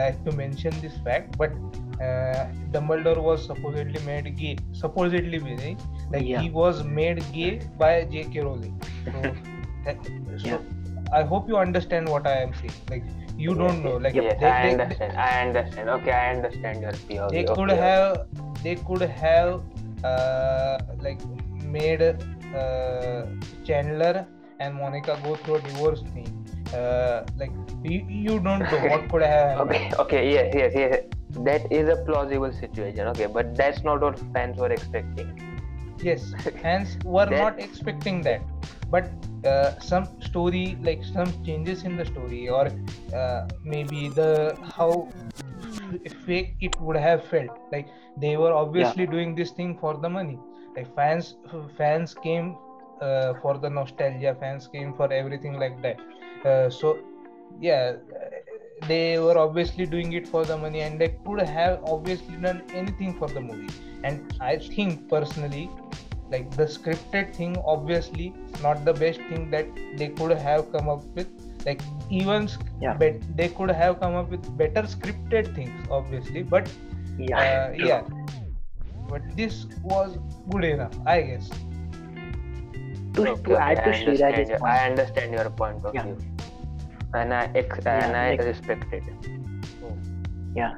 like 0.00 0.18
to 0.26 0.32
mention 0.42 0.72
this 0.80 0.96
fact 1.06 1.36
but 1.42 1.52
uh, 2.06 2.42
dumbledore 2.74 3.20
was 3.28 3.46
supposedly 3.52 4.00
made 4.10 4.28
gay 4.42 4.56
supposedly 4.82 5.38
really 5.48 5.72
like 6.12 6.26
Yeah. 6.32 6.40
he 6.42 6.50
was 6.50 6.84
made 7.00 7.22
gay 7.38 7.52
by 7.84 7.92
jk 8.12 8.44
rowling 8.48 8.76
so, 9.04 9.18
uh, 9.90 9.94
so 10.44 10.48
Yeah. 10.52 10.60
I 11.12 11.22
hope 11.22 11.48
you 11.48 11.56
understand 11.56 12.08
what 12.08 12.26
i 12.26 12.36
am 12.46 12.52
saying 12.60 12.78
like 12.90 13.04
you 13.44 13.54
don't 13.54 13.82
know 13.82 13.96
like 13.96 14.14
yes, 14.14 14.36
they, 14.40 14.46
I 14.46 14.62
they- 14.66 14.72
understand. 14.72 15.16
I 15.18 15.46
understand. 15.46 15.88
Okay, 15.88 16.12
I 16.12 16.34
understand 16.34 16.82
your 16.82 16.92
POV. 16.92 17.30
they 17.30 17.44
could 17.44 17.70
okay. 17.70 17.76
have 17.76 18.26
they 18.62 18.74
could 18.76 19.00
have 19.02 19.62
uh, 20.04 20.78
like 21.00 21.20
made 21.76 22.02
uh, 22.02 23.26
Chandler 23.64 24.26
and 24.58 24.74
Monica 24.74 25.18
go 25.24 25.36
through 25.36 25.54
a 25.56 25.60
divorce 25.62 26.02
thing. 26.12 26.28
Uh, 26.74 27.24
like 27.38 27.50
you, 27.82 28.04
you 28.08 28.38
don't 28.40 28.60
know 28.60 28.80
what 28.92 29.08
could 29.08 29.22
have 29.22 29.48
happened. 29.58 29.70
Okay, 29.70 29.94
okay, 29.98 30.32
yes, 30.32 30.54
yes, 30.54 30.72
yes. 30.74 31.00
That 31.48 31.72
is 31.72 31.88
a 31.88 31.96
plausible 32.04 32.52
situation. 32.52 33.06
Okay, 33.08 33.26
but 33.26 33.56
that's 33.56 33.82
not 33.82 34.02
what 34.02 34.18
fans 34.34 34.58
were 34.58 34.70
expecting. 34.70 35.32
Yes, 36.02 36.34
fans 36.62 36.98
were 37.04 37.26
That- 37.26 37.38
not 37.38 37.58
expecting 37.58 38.20
that, 38.22 38.42
but 38.90 39.10
uh, 39.44 39.78
some 39.78 40.06
story 40.20 40.76
like 40.82 41.04
some 41.04 41.32
changes 41.44 41.84
in 41.84 41.96
the 41.96 42.04
story 42.04 42.48
or 42.48 42.70
uh, 43.14 43.48
maybe 43.64 44.08
the 44.08 44.56
how 44.62 45.08
f- 46.04 46.12
fake 46.26 46.56
it 46.60 46.78
would 46.80 46.96
have 46.96 47.24
felt. 47.24 47.50
Like 47.72 47.88
they 48.16 48.36
were 48.36 48.52
obviously 48.52 49.06
doing 49.06 49.34
this 49.34 49.50
thing 49.50 49.76
for 49.78 49.96
the 49.96 50.08
money. 50.08 50.38
Like 50.76 50.94
fans 50.94 51.36
fans 51.76 52.14
came 52.14 52.56
uh, 53.00 53.34
for 53.42 53.58
the 53.58 53.70
nostalgia 53.70 54.36
fans 54.38 54.66
came 54.68 54.94
for 54.94 55.12
everything 55.12 55.58
like 55.58 55.80
that. 55.82 56.00
Uh, 56.44 56.70
so 56.70 56.98
yeah 57.58 57.96
they 58.88 59.18
were 59.18 59.36
obviously 59.36 59.84
doing 59.84 60.12
it 60.12 60.26
for 60.26 60.44
the 60.44 60.56
money 60.56 60.80
and 60.80 61.00
they 61.00 61.08
could 61.26 61.40
have 61.40 61.82
obviously 61.84 62.36
done 62.36 62.62
anything 62.72 63.14
for 63.14 63.28
the 63.28 63.40
movie. 63.40 63.68
And 64.04 64.32
i 64.40 64.56
think 64.56 65.08
personally 65.08 65.70
like 66.32 66.50
the 66.56 66.64
scripted 66.64 67.34
thing 67.36 67.56
obviously 67.74 68.26
not 68.62 68.84
the 68.84 68.92
best 68.92 69.20
thing 69.30 69.50
that 69.54 69.66
they 70.02 70.08
could 70.08 70.32
have 70.48 70.70
come 70.72 70.88
up 70.88 71.02
with 71.16 71.28
like 71.66 71.80
even 72.10 72.46
sc- 72.48 72.68
Yeah. 72.80 72.94
bet 73.02 73.24
they 73.36 73.48
could 73.48 73.70
have 73.70 73.98
come 74.00 74.14
up 74.20 74.30
with 74.30 74.46
better 74.60 74.82
scripted 74.94 75.54
things 75.54 75.88
obviously 75.90 76.42
but 76.54 76.70
Yeah. 77.18 77.40
uh, 77.40 77.72
yeah 77.88 78.02
but 79.08 79.22
this 79.40 79.66
was 79.82 80.16
good 80.50 80.64
enough 80.70 80.94
i 81.16 81.20
guess 81.32 81.50
To, 83.14 83.22
Okay, 83.28 83.42
to 83.46 83.56
add 83.58 83.78
to 83.84 83.90
I 83.90 83.92
understand 83.92 84.18
Sriraj's 84.18 84.48
your- 84.50 84.58
point. 84.58 84.72
I 84.72 84.88
understand 84.88 85.32
your 85.36 85.50
point 85.60 85.84
of 85.88 85.94
Yeah. 85.96 86.02
view, 86.04 86.18
and 87.20 87.34
I 87.38 87.40
ex- 87.60 87.86
and 87.92 88.16
I 88.18 88.26
like- 88.30 88.44
respect 88.48 88.92
it. 88.98 89.08
Yeah. 90.58 90.76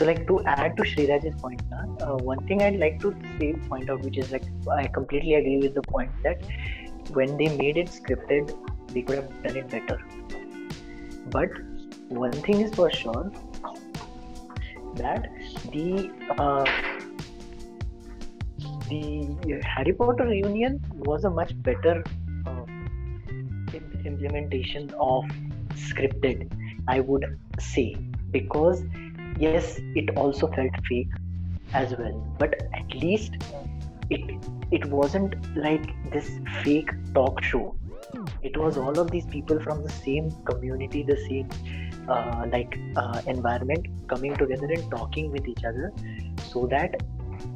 So 0.00 0.06
like 0.06 0.26
to 0.28 0.42
add 0.46 0.78
to 0.78 0.82
Sriraj's 0.82 1.38
point, 1.42 1.60
uh, 1.72 2.16
one 2.28 2.38
thing 2.46 2.62
I'd 2.62 2.78
like 2.78 2.98
to 3.00 3.14
say 3.38 3.52
point 3.68 3.90
out, 3.90 4.00
which 4.00 4.16
is 4.16 4.32
like 4.32 4.44
I 4.66 4.86
completely 4.86 5.34
agree 5.34 5.58
with 5.58 5.74
the 5.74 5.82
point 5.82 6.10
that 6.22 6.42
when 7.12 7.36
they 7.36 7.48
made 7.54 7.76
it 7.76 7.88
scripted, 7.88 8.56
they 8.94 9.02
could 9.02 9.16
have 9.16 9.42
done 9.42 9.58
it 9.58 9.68
better. 9.68 10.00
But 11.26 11.50
one 12.08 12.32
thing 12.32 12.62
is 12.62 12.74
for 12.74 12.90
sure 12.90 13.30
that 14.94 15.28
the 15.70 16.10
uh, 16.38 16.64
the 18.88 19.60
Harry 19.66 19.92
Potter 19.92 20.24
reunion 20.24 20.82
was 21.10 21.24
a 21.24 21.30
much 21.30 21.52
better 21.62 22.02
uh, 22.46 22.64
implementation 24.06 24.90
of 24.98 25.24
scripted. 25.74 26.50
I 26.88 27.00
would 27.00 27.38
say 27.58 27.96
because 28.30 28.82
yes 29.40 29.80
it 29.94 30.16
also 30.16 30.46
felt 30.48 30.72
fake 30.88 31.12
as 31.72 31.94
well. 31.96 32.16
But 32.38 32.62
at 32.74 32.94
least 32.94 33.36
it 34.10 34.30
it 34.70 34.84
wasn't 34.86 35.34
like 35.56 35.86
this 36.10 36.30
fake 36.62 36.90
talk 37.14 37.42
show. 37.42 37.76
It 38.42 38.56
was 38.56 38.76
all 38.78 38.98
of 38.98 39.10
these 39.10 39.26
people 39.26 39.60
from 39.60 39.82
the 39.82 39.90
same 39.90 40.30
community 40.44 41.02
the 41.02 41.16
same 41.28 41.48
uh, 42.08 42.46
like 42.52 42.78
uh, 42.96 43.20
environment 43.26 43.86
coming 44.08 44.36
together 44.36 44.66
and 44.66 44.90
talking 44.90 45.30
with 45.30 45.46
each 45.46 45.64
other 45.64 45.92
so 46.50 46.66
that 46.66 47.02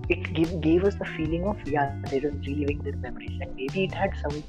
it 0.09 0.33
gave, 0.35 0.61
gave 0.61 0.85
us 0.85 0.95
the 0.97 1.05
feeling 1.17 1.45
of 1.45 1.57
yeah 1.67 1.95
they're 2.11 2.31
reliving 2.31 2.79
their 2.83 2.97
memories. 2.97 3.39
And 3.41 3.55
maybe 3.55 3.85
it 3.85 3.95
had 3.95 4.13
some 4.23 4.43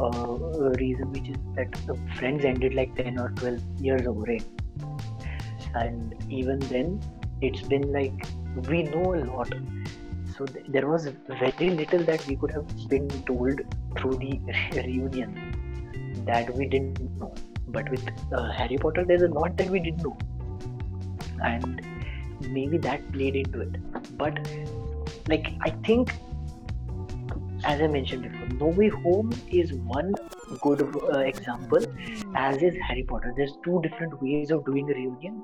uh, 0.00 0.70
reason 0.84 1.12
which 1.12 1.28
is 1.28 1.36
that 1.54 1.72
the 1.86 1.98
friends 2.18 2.44
ended 2.44 2.74
like 2.74 2.94
10 2.96 3.18
or 3.18 3.30
12 3.36 3.60
years 3.80 4.00
ago 4.02 4.24
right 4.26 4.44
and 5.82 6.14
even 6.30 6.58
then 6.72 7.00
it's 7.40 7.62
been 7.62 7.92
like 7.92 8.26
we 8.68 8.82
know 8.84 9.14
a 9.14 9.22
lot. 9.24 9.52
So 10.36 10.46
th- 10.46 10.66
there 10.68 10.86
was 10.86 11.08
very 11.28 11.70
little 11.70 12.02
that 12.04 12.26
we 12.26 12.36
could 12.36 12.50
have 12.50 12.66
been 12.88 13.08
told 13.24 13.60
through 13.98 14.16
the 14.16 14.40
reunion 14.74 16.24
that 16.26 16.54
we 16.54 16.68
didn't 16.68 17.18
know. 17.18 17.34
But 17.68 17.90
with 17.90 18.08
uh, 18.32 18.50
harry 18.52 18.78
potter 18.78 19.04
there's 19.04 19.22
a 19.22 19.28
lot 19.28 19.56
that 19.56 19.70
we 19.70 19.80
didn't 19.80 20.02
know. 20.02 20.16
And 21.42 21.82
maybe 22.48 22.78
that 22.78 23.12
played 23.12 23.36
into 23.36 23.60
it. 23.60 24.16
But 24.16 24.38
like 25.28 25.46
i 25.62 25.70
think 25.86 26.12
as 27.64 27.80
i 27.80 27.86
mentioned 27.86 28.22
before 28.22 28.35
no 28.54 28.66
Way 28.66 28.88
Home 28.88 29.32
is 29.50 29.72
one 29.72 30.14
good 30.60 30.82
uh, 30.82 31.18
example, 31.18 31.84
as 32.34 32.62
is 32.62 32.74
Harry 32.86 33.02
Potter. 33.02 33.34
There's 33.36 33.56
two 33.64 33.80
different 33.82 34.22
ways 34.22 34.50
of 34.50 34.64
doing 34.64 34.90
a 34.90 34.94
reunion. 34.94 35.42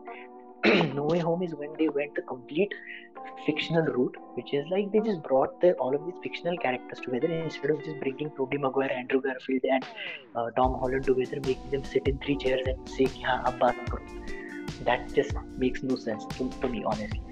no 0.95 1.05
Way 1.05 1.19
Home 1.19 1.43
is 1.43 1.55
when 1.55 1.73
they 1.79 1.89
went 1.89 2.15
the 2.15 2.23
complete 2.23 2.73
fictional 3.45 3.85
route, 3.85 4.17
which 4.35 4.55
is 4.55 4.65
like 4.71 4.93
they 4.93 5.01
just 5.01 5.23
brought 5.23 5.61
the, 5.61 5.73
all 5.75 5.95
of 5.95 6.05
these 6.07 6.15
fictional 6.23 6.57
characters 6.59 7.01
together 7.01 7.27
instead 7.27 7.71
of 7.71 7.85
just 7.85 7.99
bringing 8.01 8.31
Tobey 8.37 8.59
Maguire, 8.59 8.93
Andrew 8.93 9.21
Garfield, 9.21 9.63
and 9.65 9.85
uh, 10.37 10.51
Tom 10.53 10.79
Holland 10.79 11.05
together, 11.05 11.41
making 11.41 11.71
them 11.71 11.85
sit 11.85 12.07
in 12.07 12.19
three 12.19 12.37
chairs 12.37 12.61
and 12.67 12.89
say, 12.89 13.09
"Yeah, 13.19 13.43
ab. 13.47 13.61
That 14.85 15.13
just 15.13 15.35
makes 15.59 15.83
no 15.83 15.97
sense 15.97 16.25
to, 16.37 16.49
to 16.61 16.69
me, 16.69 16.85
honestly. 16.85 17.23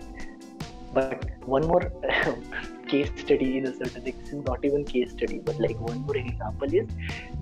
But 0.93 1.25
one 1.47 1.67
more 1.67 1.93
case 2.91 3.11
study 3.17 3.59
in 3.59 3.67
a 3.67 3.73
certain 3.77 4.05
this 4.05 4.33
not 4.49 4.65
even 4.65 4.85
case 4.85 5.13
study, 5.13 5.39
but 5.39 5.59
like 5.61 5.79
one 5.81 5.99
more 6.07 6.17
example 6.17 6.75
is 6.81 6.89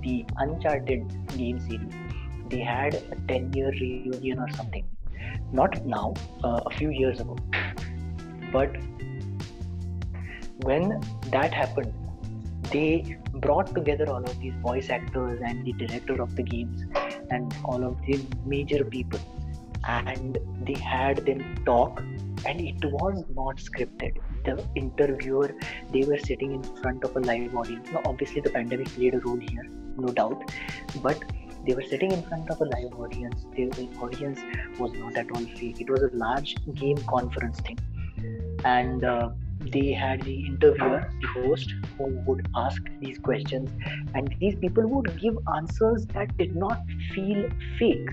the 0.02 0.24
Uncharted 0.36 1.04
game 1.36 1.58
series. 1.60 1.94
They 2.48 2.60
had 2.60 2.94
a 2.94 3.16
10 3.28 3.52
year 3.52 3.70
reunion 3.70 4.38
or 4.38 4.50
something. 4.50 4.84
Not 5.52 5.84
now, 5.86 6.14
uh, 6.44 6.60
a 6.66 6.70
few 6.70 6.90
years 6.90 7.20
ago. 7.20 7.36
But 8.52 8.76
when 10.64 11.00
that 11.30 11.52
happened, 11.52 11.92
they 12.70 13.18
brought 13.34 13.74
together 13.74 14.08
all 14.08 14.24
of 14.24 14.38
these 14.40 14.54
voice 14.62 14.90
actors 14.90 15.40
and 15.44 15.64
the 15.64 15.72
director 15.72 16.20
of 16.20 16.34
the 16.36 16.42
games 16.42 16.84
and 17.30 17.54
all 17.64 17.84
of 17.84 18.00
the 18.06 18.20
major 18.44 18.84
people 18.84 19.20
and 19.86 20.38
they 20.66 20.74
had 20.74 21.24
them 21.24 21.42
talk 21.64 22.02
and 22.46 22.60
it 22.60 22.84
was 22.84 23.24
not 23.34 23.56
scripted 23.56 24.18
the 24.44 24.64
interviewer 24.74 25.54
they 25.92 26.04
were 26.04 26.18
sitting 26.18 26.52
in 26.52 26.62
front 26.62 27.04
of 27.04 27.16
a 27.16 27.20
live 27.20 27.54
audience. 27.54 27.88
Now 27.92 28.02
obviously 28.04 28.40
the 28.40 28.50
pandemic 28.50 28.88
played 28.88 29.14
a 29.14 29.20
role 29.20 29.38
here 29.38 29.68
no 29.98 30.12
doubt. 30.12 30.50
But 31.02 31.22
they 31.66 31.74
were 31.74 31.82
sitting 31.82 32.12
in 32.12 32.22
front 32.22 32.50
of 32.50 32.60
a 32.60 32.64
live 32.64 32.98
audience. 32.98 33.44
The 33.54 33.88
audience 34.00 34.40
was 34.78 34.92
not 34.94 35.16
at 35.16 35.30
all 35.34 35.44
fake. 35.56 35.80
It 35.80 35.90
was 35.90 36.02
a 36.02 36.10
large 36.16 36.56
game 36.74 36.98
conference 37.08 37.60
thing. 37.60 37.78
And 38.64 39.04
uh, 39.04 39.30
they 39.60 39.92
had 39.92 40.22
the 40.22 40.46
interviewer 40.46 41.10
the 41.20 41.28
host 41.28 41.74
who 41.96 42.06
would 42.26 42.48
ask 42.56 42.82
these 43.00 43.18
questions. 43.18 43.70
And 44.14 44.34
these 44.40 44.54
people 44.56 44.86
would 44.86 45.18
give 45.20 45.36
answers 45.56 46.06
that 46.06 46.36
did 46.36 46.56
not 46.56 46.80
feel 47.14 47.48
fake. 47.78 48.10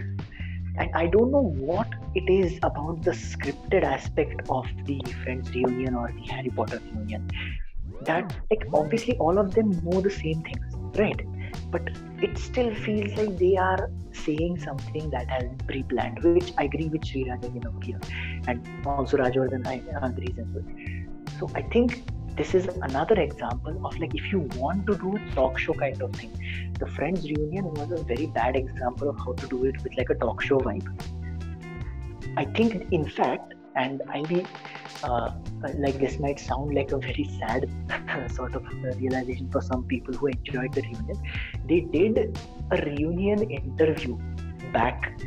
And 0.78 0.90
i 0.94 1.08
don't 1.08 1.32
know 1.32 1.54
what 1.58 1.88
it 2.16 2.30
is 2.30 2.58
about 2.64 3.02
the 3.04 3.12
scripted 3.12 3.84
aspect 3.84 4.42
of 4.50 4.66
the 4.86 5.00
friends 5.24 5.54
reunion 5.54 5.96
or 5.96 6.12
the 6.12 6.34
harry 6.34 6.50
potter 6.50 6.82
reunion. 6.86 7.30
That 8.02 8.34
like 8.50 8.66
obviously 8.74 9.18
all 9.18 9.38
of 9.38 9.54
them 9.54 9.72
know 9.84 10.02
the 10.02 10.10
same 10.10 10.42
things 10.42 10.76
right? 10.98 11.22
But 11.72 11.90
it 12.22 12.38
still 12.38 12.74
feels 12.74 13.18
like 13.18 13.38
they 13.38 13.58
are 13.58 13.90
saying 14.14 14.60
something 14.60 15.10
that 15.10 15.30
has 15.30 15.44
been 15.44 15.58
pre-planned 15.68 16.24
which 16.24 16.54
i 16.58 16.64
agree 16.64 16.88
with 16.88 17.06
Sri 17.06 17.24
again 17.24 17.62
here. 17.84 18.00
And 18.48 18.66
also 18.86 19.18
Rajwardhan 19.18 19.66
agrees 20.10 20.38
as 20.40 20.46
well. 20.54 20.64
So 21.40 21.50
i 21.56 21.62
think 21.64 22.04
this 22.38 22.54
is 22.54 22.68
another 22.82 23.20
example 23.22 23.86
of 23.86 23.98
like 24.00 24.14
if 24.14 24.32
you 24.32 24.40
want 24.56 24.86
to 24.88 24.96
do 24.96 25.18
talk 25.36 25.58
show 25.58 25.74
kind 25.74 26.02
of 26.02 26.12
thing 26.14 26.32
the 26.80 26.88
friends 26.88 27.24
reunion 27.30 27.74
was 27.76 27.92
a 27.92 28.04
very 28.04 28.26
bad 28.28 28.58
example 28.58 29.10
of 29.10 29.18
how 29.20 29.34
to 29.34 29.48
do 29.48 29.64
it 29.66 29.82
with 29.84 29.96
like 29.98 30.10
a 30.10 30.16
talk 30.16 30.42
show 30.42 30.60
vibe 30.60 30.90
i 32.38 32.46
think 32.46 32.92
in 32.92 33.08
fact 33.08 33.54
and 33.76 34.02
I'll 34.10 34.24
be 34.26 34.46
uh, 35.04 35.32
like 35.78 36.00
this 36.00 36.20
might 36.20 36.40
sound 36.40 36.74
like 36.74 36.92
a 36.92 36.98
very 36.98 37.30
sad 37.40 37.70
sort 38.36 38.56
of 38.56 38.66
realization 38.98 39.50
for 39.52 39.62
some 39.62 39.84
people 39.84 40.14
who 40.14 40.28
enjoyed 40.28 40.74
the 40.74 40.82
reunion. 40.82 41.22
They 41.66 41.82
did 41.82 42.40
a 42.72 42.78
reunion 42.78 43.50
interview 43.50 44.18
back 44.72 45.20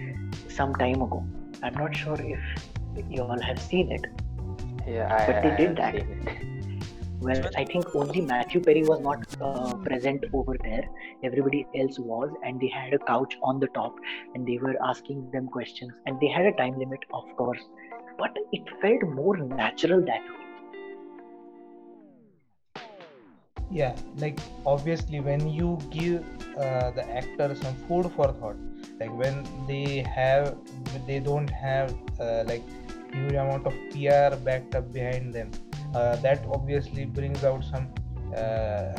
some 0.48 0.74
time 0.74 1.02
ago. 1.02 1.26
I'm 1.62 1.74
not 1.74 1.94
sure 1.96 2.16
if 2.18 2.40
you 3.10 3.22
all 3.22 3.40
have 3.40 3.60
seen 3.60 3.92
it. 3.92 4.06
Yeah, 4.86 5.14
I, 5.14 5.26
but 5.26 5.42
they 5.42 5.50
I 5.50 5.56
did 5.56 5.76
that. 5.76 6.57
Well, 7.20 7.50
I 7.56 7.64
think 7.64 7.94
only 7.94 8.20
Matthew 8.20 8.60
Perry 8.60 8.84
was 8.84 9.00
not 9.00 9.26
uh, 9.40 9.74
present 9.74 10.24
over 10.32 10.56
there. 10.62 10.88
Everybody 11.24 11.66
else 11.74 11.98
was, 11.98 12.30
and 12.44 12.60
they 12.60 12.68
had 12.68 12.94
a 12.94 12.98
couch 12.98 13.36
on 13.42 13.58
the 13.58 13.66
top, 13.68 13.96
and 14.34 14.46
they 14.46 14.58
were 14.58 14.76
asking 14.84 15.30
them 15.32 15.48
questions, 15.48 15.92
and 16.06 16.20
they 16.20 16.28
had 16.28 16.46
a 16.46 16.52
time 16.52 16.78
limit, 16.78 17.00
of 17.12 17.24
course, 17.36 17.62
but 18.18 18.36
it 18.52 18.62
felt 18.80 19.02
more 19.02 19.36
natural 19.36 20.00
that 20.00 20.22
way. 20.22 20.38
yeah 23.70 23.94
like 24.16 24.38
obviously 24.64 25.20
when 25.20 25.48
you 25.48 25.78
give 25.90 26.24
uh, 26.58 26.90
the 26.92 27.04
actor 27.10 27.54
some 27.54 27.74
food 27.86 28.10
for 28.16 28.32
thought 28.32 28.56
like 28.98 29.12
when 29.12 29.46
they 29.66 30.02
have 30.02 30.56
they 31.06 31.18
don't 31.18 31.48
have 31.48 31.94
uh, 32.18 32.44
like 32.46 32.62
huge 33.12 33.32
amount 33.32 33.66
of 33.66 33.74
pr 33.90 34.36
backed 34.44 34.74
up 34.74 34.90
behind 34.92 35.34
them 35.34 35.50
uh, 35.94 36.16
that 36.16 36.44
obviously 36.52 37.04
brings 37.04 37.44
out 37.44 37.64
some 37.64 37.88
uh, 38.36 38.92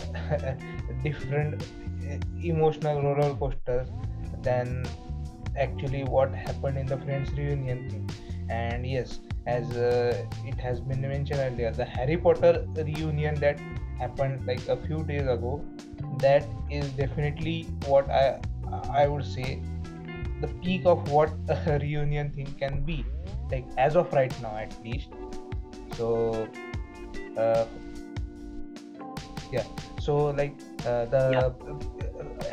different 1.03 1.61
uh, 1.63 2.17
emotional 2.41 3.01
roller 3.01 3.35
coasters 3.35 3.89
than 4.41 4.85
actually 5.57 6.03
what 6.03 6.33
happened 6.33 6.77
in 6.77 6.85
the 6.85 6.97
friends 6.97 7.31
reunion 7.33 7.89
thing. 7.89 8.09
And 8.49 8.85
yes 8.85 9.19
as 9.45 9.69
uh, 9.77 10.25
it 10.45 10.59
has 10.59 10.79
been 10.79 11.01
mentioned 11.01 11.39
earlier 11.39 11.71
the 11.71 11.85
harry 11.85 12.17
potter 12.17 12.67
reunion 12.75 13.35
that 13.35 13.59
happened 13.97 14.45
like 14.45 14.67
a 14.67 14.75
few 14.85 15.03
days 15.03 15.27
ago 15.27 15.63
that 16.17 16.45
is 16.69 16.91
definitely 16.91 17.63
what 17.85 18.09
i 18.09 18.39
i 18.93 19.07
would 19.07 19.25
say 19.25 19.61
the 20.41 20.47
peak 20.63 20.81
of 20.85 21.09
what 21.11 21.31
a 21.49 21.79
reunion 21.79 22.31
thing 22.31 22.53
can 22.59 22.81
be 22.81 23.05
like 23.51 23.65
as 23.77 23.95
of 23.95 24.11
right 24.13 24.33
now 24.41 24.55
at 24.55 24.73
least. 24.83 25.09
So 25.95 26.47
yeah. 29.51 29.63
So 29.99 30.15
like 30.39 30.55
uh, 30.85 31.05
the 31.05 31.23
uh, 31.25 31.53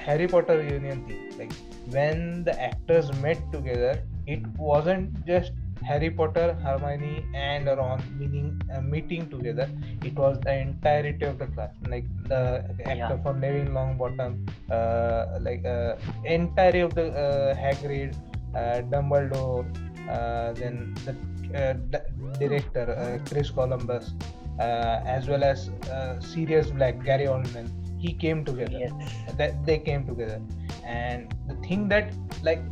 harry 0.06 0.26
potter 0.28 0.58
reunion 0.58 1.04
thing 1.06 1.20
like 1.38 1.52
when 1.90 2.44
the 2.44 2.54
actors 2.60 3.12
met 3.24 3.38
together 3.52 4.02
it 4.26 4.42
wasn't 4.58 5.24
just 5.26 5.52
harry 5.88 6.10
potter 6.10 6.46
hermione 6.64 7.24
and 7.34 7.66
ron 7.66 8.02
meaning 8.18 8.60
uh, 8.74 8.80
meeting 8.80 9.28
together. 9.28 9.68
It 10.02 10.14
was 10.16 10.40
the 10.40 10.54
entirety 10.54 11.24
of 11.26 11.38
the 11.38 11.46
class 11.46 11.70
like 11.88 12.06
the 12.28 12.64
actor 12.86 13.16
Yeah. 13.16 13.22
for 13.22 13.34
neville 13.34 13.70
longbottom 13.78 14.32
uh, 14.70 15.38
like 15.40 15.64
uh, 15.64 15.96
entirety 16.24 16.80
of 16.80 16.94
the 16.94 17.06
uh, 17.24 17.54
hagrid 17.54 18.16
uh, 18.54 18.82
dumbledore 18.92 19.64
uh, 20.10 20.52
then 20.54 20.94
the 21.04 21.14
uh, 21.60 21.72
d- 21.74 22.06
director 22.40 22.86
uh, 22.98 23.24
chris 23.28 23.50
columbus. 23.50 24.12
uh, 24.20 24.45
as 24.60 25.28
well 25.28 25.44
as 25.44 25.68
uh, 25.90 26.20
Sirius 26.20 26.70
Black, 26.70 27.02
Gary 27.04 27.26
Oldman, 27.26 27.70
he 27.98 28.12
came 28.12 28.44
together. 28.44 28.78
Yes. 28.78 28.92
That 29.36 29.64
they 29.66 29.78
came 29.78 30.06
together, 30.06 30.40
and 30.84 31.34
the 31.48 31.54
thing 31.66 31.88
that 31.88 32.12
like 32.42 32.62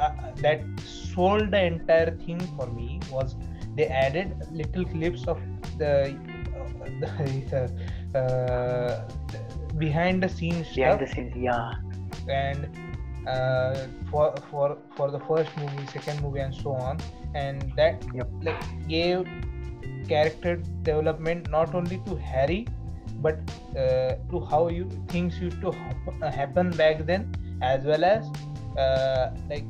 uh, 0.00 0.10
that 0.36 0.62
sold 0.80 1.50
the 1.50 1.62
entire 1.64 2.10
thing 2.16 2.40
for 2.56 2.66
me 2.68 3.00
was 3.10 3.36
they 3.76 3.86
added 3.86 4.34
little 4.52 4.84
clips 4.84 5.26
of 5.26 5.38
the, 5.78 6.16
uh, 6.56 6.98
the 8.12 8.18
uh, 8.18 9.08
behind 9.78 10.22
the 10.22 10.28
scenes 10.28 10.68
Behind 10.74 10.98
stuff 10.98 11.00
the 11.00 11.06
scenes, 11.06 11.34
yeah. 11.36 11.72
and 12.28 12.68
uh, 13.26 13.86
for 14.10 14.34
for 14.50 14.78
for 14.96 15.10
the 15.10 15.20
first 15.20 15.50
movie, 15.56 15.86
second 15.86 16.20
movie, 16.22 16.40
and 16.40 16.54
so 16.54 16.72
on, 16.72 16.98
and 17.34 17.72
that 17.76 18.04
Yep. 18.14 18.28
like 18.42 18.62
gave 18.88 19.26
character 20.08 20.56
development 20.82 21.50
not 21.50 21.74
only 21.74 21.98
to 22.06 22.16
Harry, 22.16 22.66
but 23.20 23.38
uh, 23.76 24.14
to 24.30 24.40
how 24.50 24.68
you 24.68 24.88
things 25.08 25.38
used 25.38 25.60
to 25.60 25.68
uh, 26.22 26.30
happen 26.30 26.70
back 26.70 27.06
then, 27.06 27.32
as 27.62 27.84
well 27.84 28.04
as 28.04 28.24
uh, 28.78 29.30
like 29.48 29.64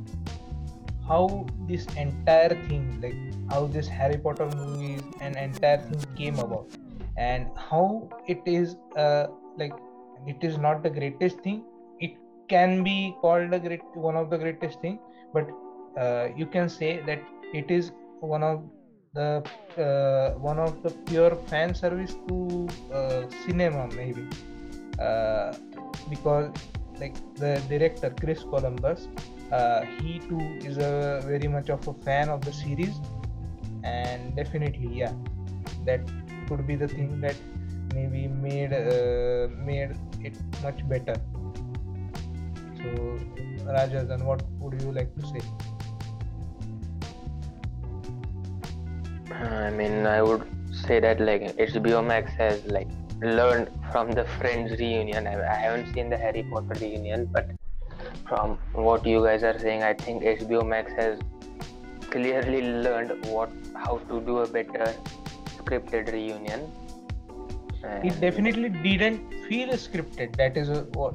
how 1.07 1.47
this 1.69 1.87
entire 1.97 2.55
thing, 2.69 3.01
like 3.01 3.17
how 3.51 3.67
this 3.67 3.89
Harry 3.89 4.19
Potter 4.19 4.49
movies 4.57 5.03
and 5.21 5.37
entire 5.37 5.79
thing 5.79 6.05
came 6.17 6.39
about, 6.39 6.67
and 7.17 7.49
how 7.57 8.09
it 8.29 8.41
is 8.47 8.77
uh, 8.97 9.27
like 9.59 9.73
it 10.27 10.43
is 10.43 10.59
not 10.59 10.83
the 10.83 10.91
greatest 10.91 11.41
thing. 11.41 11.65
It 11.99 12.13
can 12.49 12.85
be 12.85 13.15
called 13.21 13.53
a 13.53 13.59
great 13.59 13.83
one 13.95 14.17
of 14.17 14.31
the 14.31 14.39
greatest 14.39 14.81
thing, 14.81 14.99
but 15.33 15.49
uh, 15.99 16.29
you 16.37 16.47
can 16.47 16.69
say 16.69 17.01
that 17.07 17.21
it 17.53 17.71
is 17.71 17.91
one 18.21 18.43
of 18.45 18.63
the 19.13 19.43
uh, 19.77 20.39
one 20.39 20.59
of 20.59 20.83
the 20.83 20.91
pure 21.07 21.35
fan 21.51 21.75
service 21.75 22.15
to 22.29 22.69
uh, 22.93 23.23
cinema 23.47 23.89
maybe. 23.95 24.27
Uh, 24.99 25.53
because 26.09 26.51
like 26.99 27.17
the 27.37 27.63
director 27.69 28.15
Chris 28.21 28.43
Columbus 28.43 29.09
uh, 29.51 29.83
he 29.99 30.19
too 30.21 30.41
is 30.65 30.77
a 30.79 31.23
very 31.25 31.49
much 31.49 31.71
of 31.71 31.87
a 31.89 31.95
fan 31.95 32.29
of 32.29 32.41
the 32.43 32.53
series. 32.53 33.01
And 33.83 34.37
definitely 34.37 34.89
yeah 34.99 35.13
that 35.87 36.01
could 36.49 36.67
be 36.67 36.77
the 36.77 36.89
thing 36.89 37.21
that 37.21 37.37
maybe 37.95 38.29
made 38.29 38.73
uh, 38.73 39.49
made 39.65 39.97
it 40.23 40.37
much 40.63 40.87
better. 40.89 41.15
So 42.77 43.19
Rajadan 43.67 44.25
what 44.25 44.43
would 44.61 44.81
you 44.83 44.93
like 44.93 45.15
to 45.17 45.27
say 45.27 45.41
I 49.31 49.71
mean, 49.71 50.07
I 50.07 50.23
would 50.23 50.45
say 50.73 51.01
that 51.01 51.21
like 51.21 51.43
HBO 51.57 52.05
Max 52.07 52.33
has 52.33 52.65
like 52.67 52.89
learned 53.21 53.69
from 53.93 54.11
the 54.13 54.25
Friends 54.39 54.79
reunion. 54.79 55.27
I, 55.27 55.35
I 55.51 55.55
haven't 55.55 55.93
seen 55.95 56.11
the 56.11 56.17
Harry 56.17 56.43
Potter 56.43 56.75
reunion, 56.81 57.27
but 57.27 57.51
from 58.29 58.59
what 58.73 59.07
you 59.07 59.25
guys 59.25 59.43
are 59.43 59.59
saying, 59.59 59.83
I 59.83 59.95
think 59.95 60.23
HBO 60.23 60.67
Max 60.67 60.93
has 60.93 61.19
clearly 62.11 62.63
learned 62.63 63.25
what 63.27 63.51
how 63.75 63.99
to 64.09 64.21
do 64.21 64.39
a 64.39 64.47
better 64.49 64.93
scripted 65.57 66.13
reunion. 66.13 66.71
it 68.09 68.21
definitely 68.23 68.69
didn't 68.87 69.21
feel 69.49 69.71
scripted 69.83 70.35
that 70.41 70.57
is 70.63 70.69
what 70.97 71.15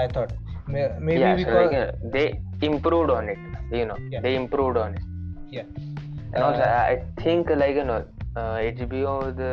i 0.00 0.06
thought 0.14 0.32
maybe 0.66 1.20
yeah, 1.20 1.36
so 1.36 1.42
because 1.42 1.72
like, 1.72 1.76
uh, 1.82 1.92
they 2.14 2.40
improved 2.62 3.10
on 3.10 3.28
it. 3.28 3.38
You 3.70 3.84
know, 3.86 3.96
Yeah. 4.10 4.20
they 4.20 4.34
improved 4.36 4.76
on 4.76 4.94
it. 4.94 5.02
yeah 5.50 5.62
And 6.34 6.42
also, 6.42 6.62
Uh, 6.62 6.84
I 6.92 7.02
think 7.22 7.50
like 7.50 7.76
you 7.76 7.84
know, 7.84 8.04
uh, 8.36 8.56
HBO 8.76 9.14
the 9.42 9.52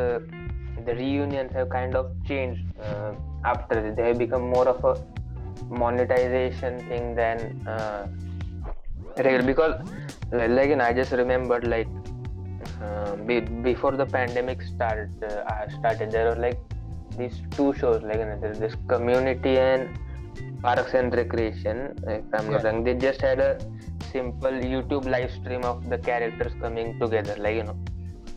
the 0.85 0.95
reunions 0.95 1.51
have 1.53 1.69
kind 1.69 1.95
of 1.95 2.05
changed 2.29 2.63
uh, 2.83 3.11
after 3.45 3.81
this. 3.81 3.95
They 3.95 4.07
have 4.09 4.17
become 4.17 4.49
more 4.49 4.67
of 4.67 4.83
a 4.91 4.93
monetization 5.83 6.79
thing 6.89 7.15
than 7.15 7.37
uh, 7.67 8.07
regular. 9.17 9.43
Because 9.43 9.75
like, 10.31 10.69
know, 10.75 10.85
I 10.85 10.93
just 10.93 11.11
remembered 11.11 11.67
like 11.67 11.87
uh, 12.81 13.15
be, 13.15 13.39
before 13.39 13.91
the 13.91 14.05
pandemic 14.05 14.61
start 14.61 15.09
uh, 15.23 15.27
uh, 15.53 15.69
started 15.79 16.11
there 16.11 16.29
were 16.29 16.41
like 16.47 16.59
these 17.17 17.41
two 17.51 17.73
shows 17.73 18.01
like 18.03 18.17
you 18.17 18.25
know, 18.25 18.39
there's 18.41 18.59
this 18.59 18.75
community 18.87 19.57
and 19.59 19.89
parks 20.61 20.93
and 20.93 21.13
recreation 21.13 21.77
if 22.07 22.23
i'm 22.33 22.51
not 22.51 22.63
wrong. 22.63 22.83
They 22.83 22.93
just 22.93 23.21
had 23.21 23.39
a 23.39 23.59
simple 24.11 24.55
youtube 24.73 25.05
live 25.15 25.31
stream 25.31 25.63
of 25.71 25.89
the 25.89 25.97
characters 25.97 26.53
coming 26.61 26.99
together 26.99 27.35
like 27.45 27.55
you 27.55 27.63
know 27.63 27.77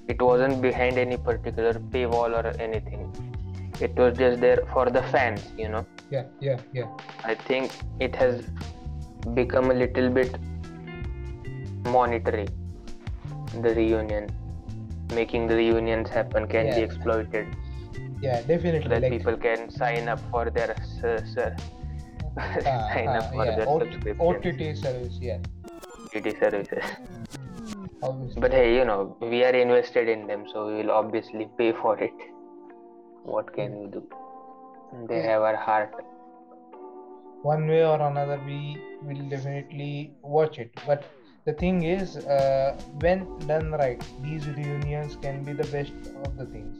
it 0.09 0.21
wasn't 0.21 0.61
behind 0.63 0.99
any 0.99 1.17
particular 1.17 1.73
paywall 1.75 2.33
or 2.41 2.47
anything. 2.61 3.11
It 3.81 3.97
was 3.97 4.17
just 4.19 4.41
there 4.41 4.59
for 4.73 4.91
the 4.91 5.03
fans 5.05 5.43
you 5.57 5.69
know. 5.69 5.87
Yeah 6.11 6.25
yeah 6.41 6.59
yeah. 6.73 6.89
I 7.25 7.35
think 7.35 7.73
it 7.99 8.15
has 8.15 8.43
become 9.35 9.71
a 9.71 9.75
little 9.75 10.11
bit 10.11 10.37
monetary 11.85 12.47
the 13.63 13.75
reunion 13.75 14.29
making 15.15 15.47
the 15.47 15.57
reunions 15.57 16.09
happen 16.11 16.47
can 16.47 16.67
be 16.75 16.83
exploited. 16.83 17.47
Yeah 18.21 18.43
definitely 18.43 18.89
that 18.89 19.03
like 19.03 19.11
people 19.11 19.37
can 19.37 19.71
sign 19.71 20.09
up 20.09 20.21
for 20.31 20.51
their 20.51 20.77
s- 20.79 21.05
uh, 21.39 21.51
sign 22.93 23.09
uh, 23.09 23.21
up 23.21 23.33
for 23.33 23.45
yeah, 23.47 23.57
their 23.57 23.69
O- 23.69 23.79
subscription 23.81 24.27
ott 24.27 24.77
service 24.77 25.19
yeah 25.21 25.39
Services 26.23 26.85
obviously. 28.03 28.41
But 28.41 28.53
hey 28.53 28.77
you 28.77 28.85
know 28.85 29.17
we 29.21 29.43
are 29.45 29.55
invested 29.55 30.09
in 30.09 30.27
them 30.27 30.47
so 30.53 30.67
we 30.67 30.75
will 30.83 30.91
obviously 30.91 31.49
pay 31.59 31.73
for 31.73 31.99
it. 31.99 32.15
What 33.25 33.53
can 33.55 33.79
we 33.81 33.87
do? 33.87 34.03
They 35.09 35.21
have 35.23 35.43
our 35.43 35.57
heart. 35.57 35.93
One 37.43 37.67
way 37.67 37.85
or 37.85 38.01
another 38.01 38.41
we 38.47 38.79
will 39.03 39.29
definitely 39.29 40.15
watch 40.23 40.59
it. 40.59 40.71
But 40.87 41.05
the 41.47 41.53
thing 41.53 41.83
is 41.83 42.17
uh, 42.17 42.79
when 43.01 43.27
done 43.47 43.73
right 43.73 44.03
these 44.23 44.47
reunions 44.47 45.17
can 45.17 45.43
be 45.43 45.53
the 45.53 45.69
best 45.77 45.93
of 46.25 46.37
the 46.37 46.47
things. 46.47 46.77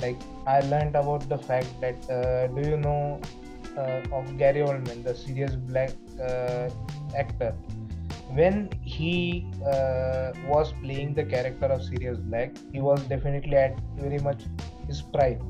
Like 0.00 0.16
i 0.46 0.60
learned 0.60 0.96
about 0.96 1.28
the 1.28 1.38
fact 1.38 1.80
that 1.80 2.10
uh, 2.10 2.46
do 2.48 2.68
you 2.70 2.76
know 2.76 3.20
uh, 3.76 4.16
of 4.18 4.38
gary 4.38 4.60
oldman 4.60 5.02
the 5.02 5.14
Sirius 5.14 5.56
Black 5.56 5.90
uh, 6.20 6.68
actor 7.16 7.54
when 8.38 8.68
he 8.82 9.46
uh, 9.74 10.32
was 10.46 10.72
playing 10.82 11.14
the 11.14 11.24
character 11.24 11.66
of 11.66 11.82
Sirius 11.82 12.18
Black, 12.18 12.56
he 12.72 12.80
was 12.80 13.02
definitely 13.12 13.56
at 13.56 13.78
very 13.96 14.18
much 14.18 14.42
his 14.86 15.02
prime 15.02 15.40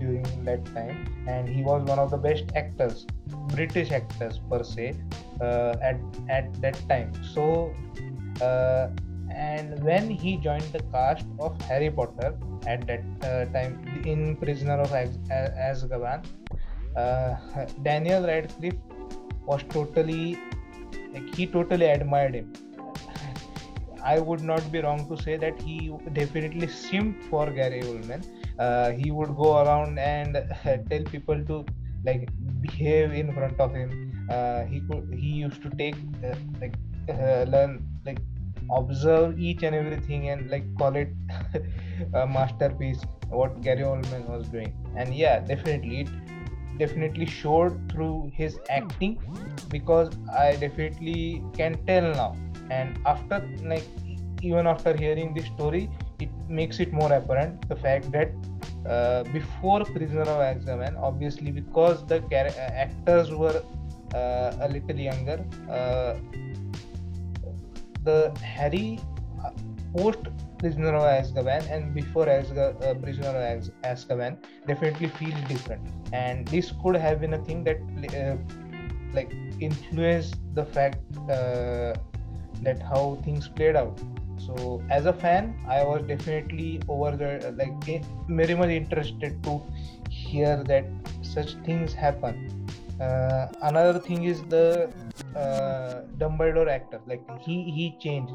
during 0.00 0.26
that 0.44 0.64
time, 0.74 1.04
and 1.28 1.48
he 1.48 1.62
was 1.62 1.82
one 1.84 1.98
of 1.98 2.10
the 2.10 2.16
best 2.16 2.44
actors, 2.56 3.06
British 3.54 3.92
actors 3.92 4.40
per 4.50 4.62
se, 4.64 4.94
uh, 5.40 5.74
at 5.90 6.00
at 6.28 6.52
that 6.62 6.80
time. 6.88 7.12
So, 7.34 7.74
uh, 8.40 8.88
and 9.34 9.82
when 9.84 10.10
he 10.10 10.36
joined 10.36 10.68
the 10.76 10.82
cast 10.94 11.26
of 11.38 11.60
Harry 11.62 11.90
Potter 11.90 12.34
at 12.66 12.86
that 12.86 13.04
uh, 13.30 13.44
time 13.56 13.78
in 14.04 14.36
Prisoner 14.36 14.80
of 14.80 14.92
Az- 14.92 15.18
Azkaban, 15.70 16.26
uh, 16.96 17.36
Daniel 17.82 18.26
Radcliffe 18.26 18.80
was 19.46 19.62
totally 19.68 20.36
like 21.12 21.34
he 21.34 21.46
totally 21.46 21.86
admired 21.86 22.34
him. 22.34 22.52
I 24.04 24.18
would 24.18 24.42
not 24.42 24.70
be 24.72 24.80
wrong 24.80 25.06
to 25.08 25.22
say 25.22 25.36
that 25.36 25.60
he 25.62 25.92
definitely 26.12 26.66
simped 26.66 27.22
for 27.30 27.46
gary 27.50 27.82
oldman. 27.82 28.24
Uh, 28.58 28.90
he 28.90 29.10
would 29.10 29.36
go 29.36 29.62
around 29.62 29.98
and 29.98 30.34
tell 30.90 31.04
people 31.04 31.44
to 31.44 31.64
like 32.04 32.28
behave 32.60 33.12
in 33.12 33.32
front 33.32 33.58
of 33.60 33.74
him. 33.74 33.90
Uh, 34.30 34.64
he 34.64 34.80
could 34.80 35.12
he 35.14 35.30
used 35.46 35.62
to 35.62 35.70
take 35.70 35.96
uh, 36.24 36.34
like 36.60 36.74
uh, 37.08 37.44
learn 37.54 37.82
like 38.04 38.18
observe 38.70 39.38
each 39.38 39.62
and 39.62 39.74
everything 39.74 40.28
and 40.30 40.50
like 40.50 40.64
call 40.76 40.96
it 40.96 41.12
a 42.14 42.26
masterpiece 42.26 43.02
what 43.28 43.60
gary 43.60 43.82
oldman 43.82 44.28
was 44.28 44.48
doing. 44.48 44.72
And 44.96 45.14
yeah 45.14 45.40
definitely 45.40 46.00
it 46.00 46.08
definitely 46.82 47.26
showed 47.26 47.74
through 47.90 48.30
his 48.40 48.58
acting 48.78 49.18
because 49.76 50.10
I 50.44 50.56
definitely 50.56 51.42
can 51.56 51.74
tell 51.86 52.08
now. 52.22 52.30
And 52.70 52.98
after 53.06 53.38
like 53.72 53.86
even 54.42 54.66
after 54.66 54.96
hearing 54.96 55.34
this 55.34 55.46
story, 55.54 55.88
it 56.20 56.30
makes 56.48 56.80
it 56.80 56.92
more 56.92 57.12
apparent 57.12 57.68
the 57.68 57.76
fact 57.76 58.10
that 58.12 58.32
uh, 58.88 59.22
before 59.32 59.84
Prisoner 59.84 60.22
of 60.22 60.40
Azkaban, 60.50 61.00
obviously 61.00 61.52
because 61.52 62.04
the 62.06 62.20
char- 62.30 62.54
actors 62.86 63.30
were 63.30 63.62
uh, 64.14 64.52
a 64.60 64.68
little 64.68 64.98
younger, 64.98 65.44
uh, 65.70 66.14
the 68.04 68.18
Harry 68.42 68.98
uh, 69.44 69.50
post 69.96 70.18
Prisoner 70.62 70.94
of 70.94 71.02
Azkaban 71.02 71.68
and 71.76 71.92
before 71.92 72.28
Azga, 72.28 72.66
uh, 72.88 72.94
Prisoner 72.94 73.28
of 73.28 73.70
Azkaban 73.92 74.36
definitely 74.66 75.08
feels 75.08 75.40
different, 75.48 75.82
and 76.12 76.46
this 76.48 76.72
could 76.82 76.96
have 77.04 77.20
been 77.20 77.34
a 77.34 77.44
thing 77.46 77.64
that 77.64 77.80
uh, 78.22 78.36
like 79.12 79.32
influenced 79.60 80.36
the 80.54 80.64
fact 80.64 80.98
uh, 81.28 81.94
that 82.62 82.80
how 82.90 83.18
things 83.24 83.48
played 83.48 83.74
out. 83.74 84.00
So 84.36 84.82
as 84.90 85.06
a 85.06 85.12
fan, 85.12 85.56
I 85.68 85.82
was 85.84 86.02
definitely 86.06 86.80
over 86.88 87.10
the 87.16 87.54
like 87.58 88.04
very 88.28 88.54
much 88.54 88.70
interested 88.70 89.42
to 89.44 89.60
hear 90.10 90.62
that 90.68 90.86
such 91.22 91.54
things 91.66 91.92
happen. 91.92 92.66
Uh, 93.00 93.48
another 93.62 93.98
thing 93.98 94.24
is 94.24 94.44
the 94.44 94.92
uh, 95.34 96.02
Dumbledore 96.18 96.68
actor, 96.68 97.00
like 97.06 97.26
he 97.40 97.58
he 97.80 97.96
changed. 97.98 98.32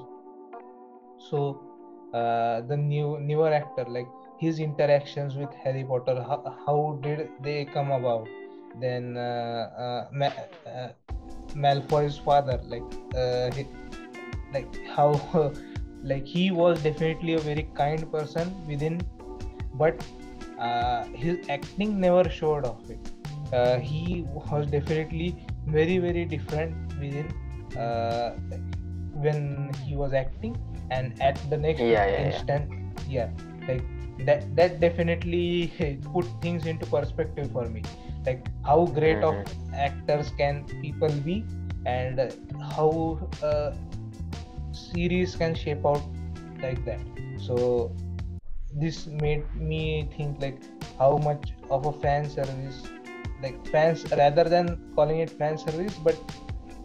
So 1.30 1.67
uh, 2.14 2.62
the 2.62 2.78
new 2.78 3.20
newer 3.20 3.52
actor 3.52 3.86
like 3.86 4.08
his 4.40 4.60
interactions 4.60 5.36
with 5.36 5.54
harry 5.64 5.84
potter 5.84 6.16
how, 6.22 6.42
how 6.66 7.00
did 7.02 7.30
they 7.42 7.66
come 7.66 7.92
about? 7.92 8.28
Then 8.80 9.18
uh, 9.18 9.72
uh, 9.86 10.08
Ma- 10.12 10.32
uh, 10.68 10.90
malfoy's 11.56 12.18
father 12.20 12.62
like 12.68 12.84
uh, 13.16 13.50
he, 13.56 13.66
like 14.54 14.68
how 14.86 15.20
like 16.04 16.26
he 16.26 16.52
was 16.52 16.82
definitely 16.84 17.34
a 17.34 17.40
very 17.40 17.64
kind 17.74 18.12
person 18.12 18.56
within 18.68 19.02
but 19.74 20.06
uh, 20.60 21.04
his 21.06 21.38
acting 21.50 22.00
never 22.00 22.30
showed 22.30 22.66
off 22.66 22.90
it. 22.90 23.00
Uh, 23.54 23.78
he 23.80 24.26
was 24.34 24.68
definitely 24.68 25.36
very 25.66 25.98
very 25.98 26.26
different 26.26 26.76
within 27.00 27.32
uh, 27.78 28.34
when 29.26 29.72
he 29.86 29.96
was 29.96 30.14
acting 30.14 30.58
and 30.92 31.22
at 31.22 31.38
the 31.50 31.58
next 31.58 31.82
Yeah, 31.82 32.06
yeah, 32.06 32.22
yeah. 32.22 32.26
instant 32.26 32.72
yeah. 33.08 33.30
like 33.68 33.84
that 34.26 34.44
that 34.56 34.80
definitely 34.80 35.72
put 36.14 36.26
things 36.42 36.66
into 36.66 36.86
perspective 36.86 37.52
for 37.52 37.66
me 37.66 37.84
like 38.26 38.46
how 38.66 38.86
great 38.86 39.24
of 39.24 39.36
actors 39.74 40.32
can 40.38 40.64
people 40.82 41.10
be 41.30 41.46
and 41.86 42.20
how 42.76 43.20
uh, 43.44 43.72
series 44.72 45.36
can 45.36 45.56
shape 45.56 45.86
out 45.86 46.02
like 46.62 46.84
that 46.86 47.00
so 47.38 47.92
this 48.74 49.08
made 49.08 49.46
me 49.56 50.10
think 50.16 50.42
like 50.42 50.60
how 50.98 51.18
much 51.18 51.54
of 51.70 51.86
a 51.86 51.94
fan 51.94 52.30
service 52.30 52.84
like 53.42 53.56
fans 53.68 54.06
rather 54.12 54.44
than 54.44 54.92
calling 54.96 55.20
it 55.20 55.30
fan 55.30 55.58
service 55.58 55.96
but 56.04 56.18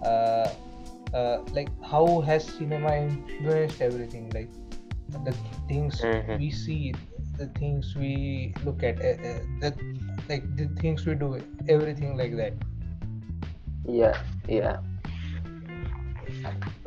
uh, 0.02 0.48
uh, 1.14 1.38
like 1.52 1.68
how 1.82 2.20
has 2.20 2.44
cinema 2.44 2.96
influenced 2.96 3.80
everything 3.80 4.30
like 4.34 4.50
the 5.24 5.34
things 5.68 6.00
Mhm. 6.02 6.38
we 6.38 6.50
see 6.50 6.94
the 7.38 7.46
things 7.60 7.94
we 7.96 8.54
look 8.64 8.82
at 8.82 9.00
uh, 9.00 9.16
uh, 9.30 9.40
the 9.60 9.70
like 10.28 10.44
the 10.56 10.66
things 10.80 11.04
we 11.06 11.14
do 11.14 11.38
everything 11.68 12.16
like 12.16 12.36
that 12.36 12.54
Yeah, 13.84 14.16
yeah. 14.48 14.78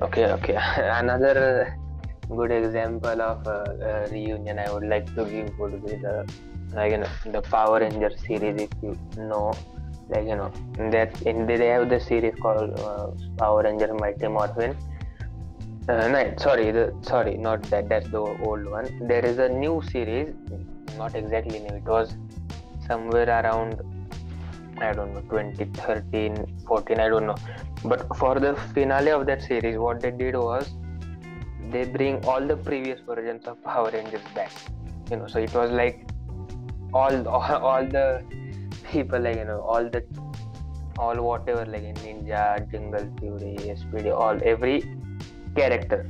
Okay, 0.02 0.26
okay. 0.32 0.58
Another 0.78 1.36
uh, 2.30 2.36
good 2.36 2.52
example 2.52 3.22
of 3.22 3.46
a, 3.48 3.60
a 3.90 4.12
reunion 4.12 4.60
I 4.60 4.72
would 4.72 4.88
like 4.88 5.06
to 5.16 5.26
give 5.26 5.58
would 5.60 5.84
be 5.86 5.96
the 5.96 6.28
like 6.74 6.92
you 6.92 6.98
know 6.98 7.08
the 7.32 7.42
Power 7.42 7.80
Rangers 7.80 8.16
series. 8.28 8.62
If 8.62 8.70
you 8.82 8.98
know, 9.18 9.52
like 10.10 10.28
you 10.28 10.36
know 10.36 10.52
that 10.92 11.22
in 11.24 11.46
they 11.48 11.68
have 11.68 11.90
the 11.90 12.00
series 12.00 12.36
called 12.42 12.80
uh, 12.80 13.08
Power 13.38 13.64
Ranger 13.64 13.94
Mighty 13.94 14.28
Morphin. 14.28 14.76
Uh, 15.88 16.08
no, 16.08 16.34
sorry, 16.38 16.72
the 16.72 16.94
sorry, 17.02 17.38
not 17.38 17.62
that. 17.64 17.90
That's 17.90 18.08
the 18.10 18.20
old 18.20 18.66
one. 18.66 18.88
There 19.08 19.26
is 19.26 19.38
a 19.38 19.50
new 19.50 19.82
series, 19.92 20.34
not 20.98 21.16
exactly 21.16 21.60
new. 21.60 21.76
It 21.76 21.84
was 21.84 22.16
somewhere 22.88 23.30
around 23.30 23.82
I 24.78 24.92
don't 24.92 25.14
know 25.14 25.22
2013, 25.22 26.64
14. 26.68 27.00
I 27.00 27.08
don't 27.08 27.28
know. 27.28 27.36
But 27.84 28.16
for 28.18 28.40
the 28.40 28.56
finale 28.74 29.12
of 29.12 29.26
that 29.28 29.42
series, 29.42 29.78
what 29.78 30.02
they 30.02 30.12
did 30.12 30.36
was 30.36 30.74
they 31.72 31.86
bring 31.86 32.24
all 32.26 32.46
the 32.46 32.58
previous 32.58 33.00
versions 33.02 33.46
of 33.46 33.64
Power 33.64 33.90
Rangers 33.92 34.22
back. 34.34 34.52
You 35.10 35.18
know, 35.18 35.28
so 35.28 35.40
it 35.40 35.54
was 35.54 35.72
like 35.72 36.08
all 36.94 37.28
all, 37.28 37.42
all 37.70 37.86
the 37.86 38.24
people 38.92 39.20
like 39.20 39.38
you 39.38 39.46
know 39.46 39.62
all 39.62 39.90
the 39.96 40.04
all 40.98 41.16
whatever 41.22 41.66
like 41.66 41.84
in 41.84 41.96
Ninja, 41.96 42.70
Jungle 42.72 43.08
Fury, 43.20 43.56
SPD, 43.78 44.12
all 44.18 44.40
every 44.44 44.84
character 45.56 46.06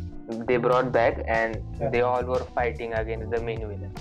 they 0.47 0.57
brought 0.57 0.91
back 0.91 1.23
and 1.27 1.57
Yeah. 1.79 1.89
they 1.89 2.01
all 2.01 2.23
were 2.23 2.43
fighting 2.59 2.93
against 2.93 3.31
the 3.31 3.41
main 3.41 3.59
villain. 3.59 3.93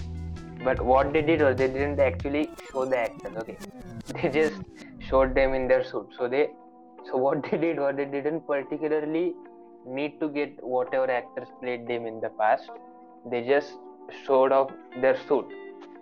But 0.64 0.80
what 0.80 1.12
they 1.12 1.22
did 1.22 1.42
was 1.42 1.56
they 1.56 1.68
didn't 1.68 2.00
actually 2.00 2.50
show 2.70 2.84
the 2.84 2.98
actors. 2.98 3.37
Okay, 3.42 3.58
they 4.14 4.28
just 4.28 4.60
showed 5.08 5.34
them 5.34 5.54
in 5.54 5.68
their 5.68 5.84
suit. 5.84 6.08
So 6.18 6.28
they 6.28 6.48
so 7.10 7.16
what 7.18 7.42
they 7.50 7.58
did 7.58 7.78
was 7.78 7.94
they 7.96 8.06
didn't 8.06 8.46
particularly 8.46 9.34
need 9.87 10.18
to 10.20 10.28
get 10.28 10.62
whatever 10.62 11.10
actors 11.10 11.48
played 11.60 11.87
them 11.87 12.06
in 12.06 12.20
the 12.20 12.30
past. 12.40 12.70
They 13.30 13.42
just 13.46 13.74
showed 14.26 14.52
off 14.52 14.70
their 15.00 15.16
suit, 15.28 15.46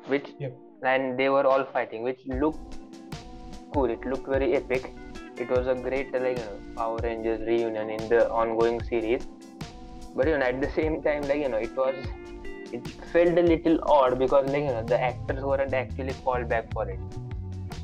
which 0.06 0.28
Yep. 0.38 0.56
And 0.82 1.18
they 1.18 1.28
were 1.28 1.46
all 1.46 1.64
fighting, 1.64 2.02
which 2.02 2.20
looked 2.26 2.78
cool. 3.72 3.90
It 3.90 4.04
looked 4.04 4.28
very 4.28 4.54
epic. 4.54 4.94
It 5.36 5.50
was 5.50 5.66
a 5.66 5.74
great 5.74 6.12
like 6.12 6.38
you 6.38 6.44
know, 6.44 6.58
Power 6.76 6.98
Rangers 7.02 7.40
reunion 7.40 7.90
in 7.90 8.08
the 8.08 8.30
ongoing 8.30 8.82
series. 8.82 9.26
But 10.14 10.28
you 10.28 10.38
know, 10.38 10.44
at 10.44 10.60
the 10.60 10.70
same 10.70 11.02
time, 11.02 11.22
like 11.22 11.40
you 11.40 11.48
know, 11.48 11.56
it 11.56 11.74
was 11.76 11.94
it 12.72 12.86
felt 13.12 13.38
a 13.38 13.42
little 13.42 13.78
odd 13.84 14.18
because 14.18 14.46
like 14.48 14.64
you 14.64 14.74
know 14.76 14.82
the 14.82 15.00
actors 15.00 15.42
weren't 15.42 15.74
actually 15.74 16.14
called 16.24 16.48
back 16.48 16.72
for 16.72 16.88
it. 16.88 17.00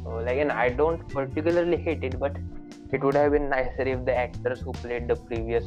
So 0.02 0.16
like 0.16 0.38
and 0.38 0.52
I 0.52 0.68
don't 0.68 1.06
particularly 1.08 1.76
hate 1.76 2.04
it, 2.04 2.18
but 2.18 2.36
it 2.92 3.02
would 3.02 3.14
have 3.14 3.32
been 3.32 3.48
nicer 3.48 3.82
if 3.82 4.04
the 4.04 4.16
actors 4.16 4.60
who 4.60 4.72
played 4.72 5.08
the 5.08 5.16
previous 5.16 5.64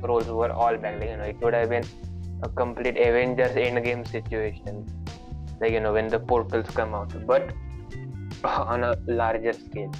roles 0.00 0.26
were 0.26 0.50
all 0.50 0.76
back. 0.76 1.00
Like 1.00 1.10
you 1.10 1.16
know, 1.16 1.24
it 1.24 1.40
would 1.40 1.54
have 1.54 1.70
been 1.70 1.84
a 2.42 2.48
complete 2.48 2.96
Avengers 2.96 3.52
Endgame 3.52 4.06
situation. 4.06 4.86
Like 5.62 5.72
you 5.72 5.80
know 5.80 5.92
when 5.92 6.08
the 6.08 6.18
portals 6.32 6.70
come 6.80 6.94
out, 7.00 7.14
but 7.26 7.52
on 8.44 8.84
a 8.84 8.94
larger 9.06 9.52
scale. 9.52 9.92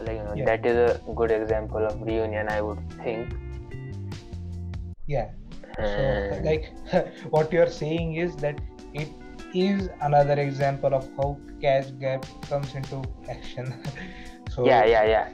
Like 0.00 0.16
you 0.18 0.24
know 0.24 0.34
Yeah. 0.36 0.44
that 0.50 0.66
is 0.66 0.76
a 0.76 1.14
good 1.22 1.30
example 1.30 1.84
of 1.86 2.00
reunion, 2.10 2.48
I 2.58 2.60
would 2.68 2.82
think. 3.04 3.40
yeah 5.12 5.30
so 5.78 6.40
like 6.44 6.66
what 7.34 7.52
you're 7.54 7.70
saying 7.78 8.14
is 8.24 8.36
that 8.44 8.60
it 9.00 9.10
is 9.62 9.88
another 10.08 10.36
example 10.44 10.94
of 10.98 11.08
how 11.18 11.26
cash 11.64 11.90
gap 12.04 12.24
comes 12.48 12.74
into 12.80 13.00
action 13.34 13.68
so 14.54 14.66
yeah 14.70 14.84
yeah 14.92 15.04
yeah 15.14 15.28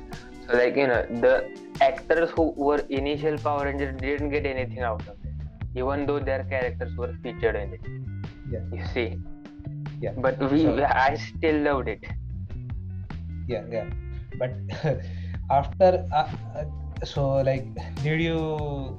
so 0.47 0.57
like 0.63 0.77
you 0.83 0.87
know 0.93 1.01
the 1.27 1.35
actors 1.89 2.31
who 2.39 2.47
were 2.69 2.81
initial 3.01 3.39
power 3.47 3.65
rangers 3.69 3.95
didn't 4.01 4.31
get 4.37 4.47
anything 4.55 4.83
out 4.91 5.07
of 5.13 5.17
it 5.31 5.47
even 5.83 6.07
though 6.11 6.19
their 6.31 6.43
characters 6.55 6.97
were 7.03 7.13
featured 7.27 7.61
in 7.65 7.79
it 7.79 7.85
Yeah. 8.55 8.65
you 8.79 8.85
see 8.95 9.09
Yeah. 10.01 10.13
but 10.17 10.39
we 10.53 10.63
So- 10.65 10.85
i 11.07 11.15
still 11.17 11.59
loved 11.69 11.89
it. 11.89 12.05
Yeah 13.49 13.65
yeah. 13.71 13.89
But 14.39 14.53
after 15.51 16.07
uh, 16.13 16.29
uh, 16.59 16.65
so 17.05 17.27
like 17.49 17.67
did 18.03 18.21
you 18.21 18.97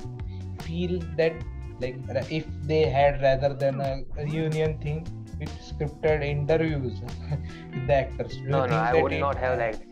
feel 0.67 0.99
that 1.17 1.33
like 1.79 1.97
if 2.39 2.45
they 2.71 2.83
had 2.97 3.21
rather 3.21 3.53
than 3.53 3.81
a 3.81 4.03
reunion 4.17 4.77
thing 4.79 4.99
with 5.39 5.49
scripted 5.69 6.23
interviews 6.23 7.01
with 7.71 7.87
the 7.87 7.93
actors? 7.93 8.37
No 8.43 8.65
no 8.65 8.75
i 8.75 9.01
would 9.01 9.13
it- 9.13 9.19
not 9.27 9.37
have 9.45 9.57
liked 9.57 9.85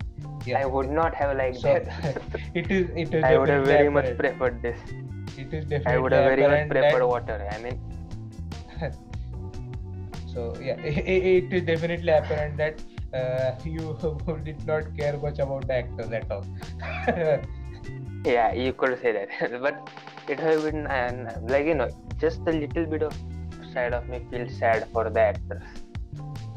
yeah. 0.45 0.59
i 0.59 0.65
would 0.65 0.89
not 0.89 1.15
have 1.15 1.35
liked 1.37 1.59
so 1.59 1.73
that. 1.73 2.21
it 2.53 2.69
is 2.71 2.89
it 2.95 3.13
is 3.13 3.23
i 3.23 3.37
would 3.37 3.49
have 3.49 3.65
very 3.65 3.89
much 3.89 4.15
preferred 4.17 4.61
this. 4.61 4.79
It 5.37 5.53
is 5.53 5.65
definitely 5.65 5.93
i 5.93 5.97
would 5.97 6.11
have 6.11 6.25
very 6.35 6.47
much 6.53 6.69
preferred 6.69 7.05
water 7.13 7.37
i 7.51 7.57
mean 7.63 7.79
so 10.39 10.47
yeah 10.67 10.78
it, 10.89 11.23
it 11.36 11.54
is 11.60 11.63
definitely 11.69 12.13
apparent 12.17 12.58
that 12.58 12.75
uh, 13.13 13.52
you 13.78 13.97
did 14.49 14.65
not 14.71 14.91
care 14.97 15.17
much 15.25 15.39
about 15.39 15.67
the 15.67 15.75
actors 15.82 16.12
at 16.19 16.32
all. 16.32 16.45
Yeah 18.25 18.54
you 18.54 18.73
could 18.73 18.99
say 19.02 19.12
that. 19.17 19.62
But 19.65 19.89
it 20.28 20.39
has 20.39 20.63
been 20.63 20.88
uh, 20.88 21.39
like 21.54 21.65
you 21.65 21.75
know 21.75 21.89
just 22.23 22.41
a 22.54 22.56
little 22.63 22.86
bit 22.86 23.04
of 23.10 23.15
side 23.73 23.93
of 23.93 24.10
me 24.10 24.19
feels 24.32 24.58
sad 24.58 24.88
for 24.93 25.10
the 25.10 25.21
actors. 25.21 25.63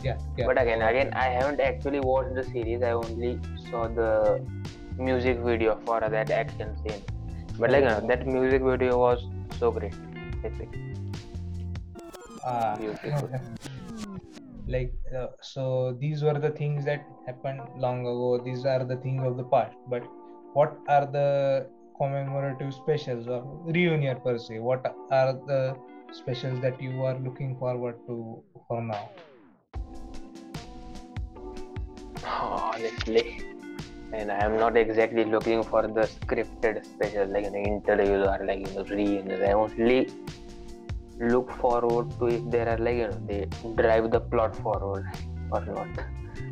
Yeah 0.02 0.18
yeah. 0.36 0.46
But 0.46 0.60
again 0.62 0.82
again 0.90 1.12
i 1.24 1.28
haven't 1.38 1.60
actually 1.70 2.00
watched 2.10 2.34
the 2.40 2.44
series. 2.44 2.82
I 2.82 2.92
only 2.92 3.32
saw 3.70 3.88
the 4.00 4.12
music 4.98 5.38
video 5.50 5.78
for 5.86 6.00
that 6.16 6.30
action 6.42 6.76
scene. 6.82 7.02
But 7.58 7.70
like 7.70 7.84
you 7.84 7.90
know, 7.90 8.00
that 8.12 8.26
music 8.26 8.62
video 8.72 8.98
was 9.06 9.28
so 9.60 9.70
great. 9.70 9.94
Epic 10.50 10.82
Ah. 12.44 12.76
Beautiful. 12.76 13.30
Like 14.74 14.92
uh, 15.18 15.28
so 15.40 15.96
these 16.00 16.22
were 16.22 16.38
the 16.38 16.50
things 16.50 16.84
that 16.84 17.04
happened 17.26 17.60
long 17.76 18.00
ago. 18.00 18.40
These 18.44 18.64
are 18.64 18.84
the 18.84 18.96
things 18.96 19.22
of 19.26 19.36
the 19.36 19.44
past. 19.44 19.76
But 19.88 20.02
what 20.54 20.78
are 20.88 21.06
the 21.06 21.66
commemorative 21.98 22.74
specials 22.74 23.28
or 23.28 23.42
reunion 23.66 24.20
per 24.20 24.38
se? 24.38 24.58
What 24.58 24.86
are 25.10 25.32
the 25.46 25.76
specials 26.12 26.60
that 26.60 26.80
you 26.80 27.04
are 27.04 27.18
looking 27.18 27.56
forward 27.58 27.96
to 28.06 28.42
for 28.68 28.82
now? 28.82 29.08
Honestly 32.24 33.38
and 34.18 34.30
i 34.30 34.38
am 34.44 34.56
not 34.62 34.76
exactly 34.76 35.24
looking 35.24 35.62
for 35.68 35.82
the 35.98 36.02
scripted 36.14 36.84
special 36.84 37.26
like 37.34 37.46
an 37.50 37.54
interviews 37.54 38.26
or 38.30 38.38
like 38.44 38.60
you 38.66 38.74
know 38.74 38.84
reunions. 38.84 39.42
I 39.42 39.52
only 39.52 40.10
look 41.22 41.50
forward 41.52 42.10
to 42.18 42.26
if 42.26 42.50
there 42.50 42.68
are 42.68 42.78
like 42.78 42.96
you 42.96 43.08
know 43.08 43.20
they 43.26 43.46
drive 43.76 44.10
the 44.10 44.20
plot 44.20 44.56
forward 44.56 45.06
or 45.50 45.60
not. 45.60 45.88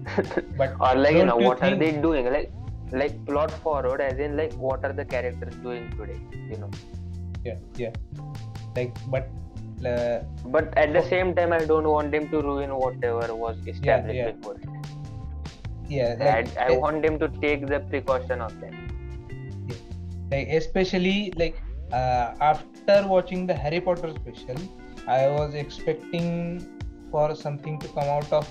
But 0.56 0.74
or 0.80 0.94
like 0.94 1.16
you 1.16 1.24
know 1.24 1.38
you 1.38 1.46
what 1.46 1.62
are 1.62 1.76
they 1.76 1.92
doing? 1.92 2.30
Like 2.30 2.52
like 2.92 3.24
plot 3.26 3.50
forward 3.50 4.00
as 4.00 4.18
in 4.18 4.36
like 4.36 4.52
what 4.54 4.84
are 4.84 4.92
the 4.92 5.04
characters 5.04 5.54
doing 5.56 5.90
today 5.96 6.20
you 6.50 6.58
know? 6.58 6.70
Yeah 7.44 7.58
yeah. 7.76 7.92
Like 8.76 8.96
but 9.08 9.28
uh, 9.84 10.20
but 10.46 10.76
at 10.76 10.92
the 10.92 11.02
same 11.02 11.34
time 11.34 11.52
i 11.52 11.64
don't 11.64 11.88
want 11.88 12.10
them 12.12 12.28
to 12.28 12.42
ruin 12.42 12.74
whatever 12.74 13.34
was 13.34 13.56
established 13.66 14.14
yeah. 14.14 14.30
before. 14.32 14.60
Yeah 15.88 16.16
like, 16.18 16.56
I, 16.56 16.64
I 16.64 16.72
eh, 16.72 16.76
want 16.76 17.02
them 17.02 17.18
to 17.18 17.28
take 17.40 17.66
the 17.66 17.80
precaution 17.80 18.40
of 18.40 18.60
that 18.60 18.74
like 20.30 20.48
especially 20.48 21.32
like 21.36 21.60
uh, 21.92 22.34
after 22.40 22.79
watching 23.14 23.46
the 23.46 23.54
harry 23.54 23.80
potter 23.80 24.12
special 24.20 24.60
i 25.06 25.26
was 25.28 25.54
expecting 25.54 26.28
for 27.10 27.34
something 27.34 27.78
to 27.78 27.88
come 27.88 28.08
out 28.16 28.32
of 28.32 28.46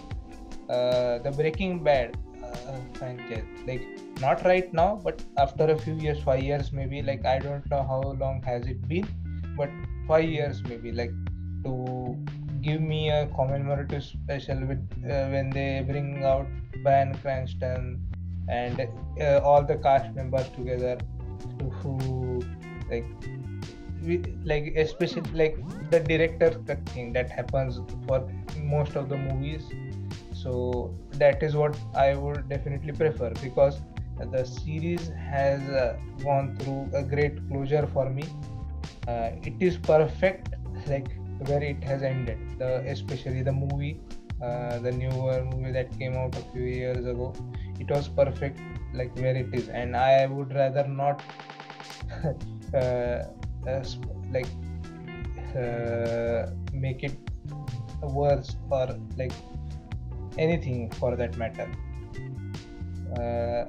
uh, 0.69 1.17
the 1.19 1.31
breaking 1.31 1.83
bad 1.83 2.15
uh, 2.43 2.77
franchise. 2.93 3.43
Like 3.67 3.81
not 4.21 4.43
right 4.45 4.71
now 4.73 4.99
but 5.03 5.21
after 5.37 5.65
a 5.65 5.77
few 5.77 5.95
years 5.95 6.21
five 6.21 6.43
years 6.43 6.71
maybe 6.73 7.01
like 7.01 7.25
i 7.25 7.39
don't 7.39 7.69
know 7.71 7.83
how 7.91 8.01
long 8.23 8.41
has 8.43 8.65
it 8.67 8.85
been 8.87 9.07
but 9.57 9.69
five 10.07 10.25
years 10.25 10.61
maybe 10.63 10.91
like 10.91 11.13
to 11.63 12.17
give 12.61 12.81
me 12.81 13.09
a 13.09 13.27
commemorative 13.27 14.03
special 14.03 14.59
with 14.65 14.83
uh, 15.05 15.27
when 15.33 15.49
they 15.49 15.83
bring 15.87 16.23
out 16.23 16.47
Bryan 16.83 17.15
Cranston 17.21 18.01
and 18.49 18.87
uh, 19.21 19.39
all 19.43 19.63
the 19.63 19.77
cast 19.77 20.13
members 20.15 20.49
together 20.49 20.97
to 21.59 22.39
like 22.89 23.05
like 24.17 24.73
especially 24.75 25.31
like 25.33 25.57
the 25.89 25.99
director 25.99 26.49
cut 26.67 26.87
thing 26.89 27.13
that 27.13 27.29
happens 27.29 27.79
for 28.07 28.27
most 28.57 28.95
of 28.95 29.09
the 29.09 29.17
movies. 29.17 29.69
So 30.33 30.93
that 31.13 31.43
is 31.43 31.55
what 31.55 31.77
i 31.93 32.15
would 32.15 32.47
definitely 32.49 32.93
prefer 32.93 33.29
because 33.41 33.81
the 34.31 34.43
series 34.45 35.09
has 35.31 35.61
uh, 35.69 35.97
gone 36.23 36.55
through 36.57 36.89
a 36.93 37.03
great 37.03 37.47
closure 37.49 37.87
for 37.87 38.09
me. 38.09 38.23
Uh, 39.07 39.29
it 39.43 39.53
is 39.59 39.77
perfect 39.77 40.55
like 40.87 41.07
where 41.47 41.63
it 41.63 41.83
has 41.83 42.03
ended. 42.03 42.37
The 42.57 42.83
especially 42.87 43.41
the 43.43 43.51
movie 43.51 44.01
uh, 44.41 44.79
the 44.79 44.91
newer 44.91 45.43
movie 45.43 45.71
that 45.71 45.97
came 45.99 46.15
out 46.15 46.35
a 46.35 46.41
few 46.51 46.63
years 46.63 47.05
ago. 47.05 47.33
It 47.79 47.89
was 47.89 48.07
perfect 48.07 48.59
like 48.93 49.15
where 49.17 49.35
it 49.35 49.53
is. 49.53 49.69
And 49.69 49.95
i 49.95 50.25
would 50.25 50.53
rather 50.53 50.87
not 50.87 51.21
uh, 52.73 53.19
like 54.31 54.51
uh, 55.55 56.41
make 56.73 57.03
it 57.03 57.17
worse 58.01 58.55
or 58.69 58.87
like 59.17 59.33
anything 60.37 60.89
for 60.99 61.15
that 61.15 61.37
matter. 61.37 61.67
Uh, 63.17 63.65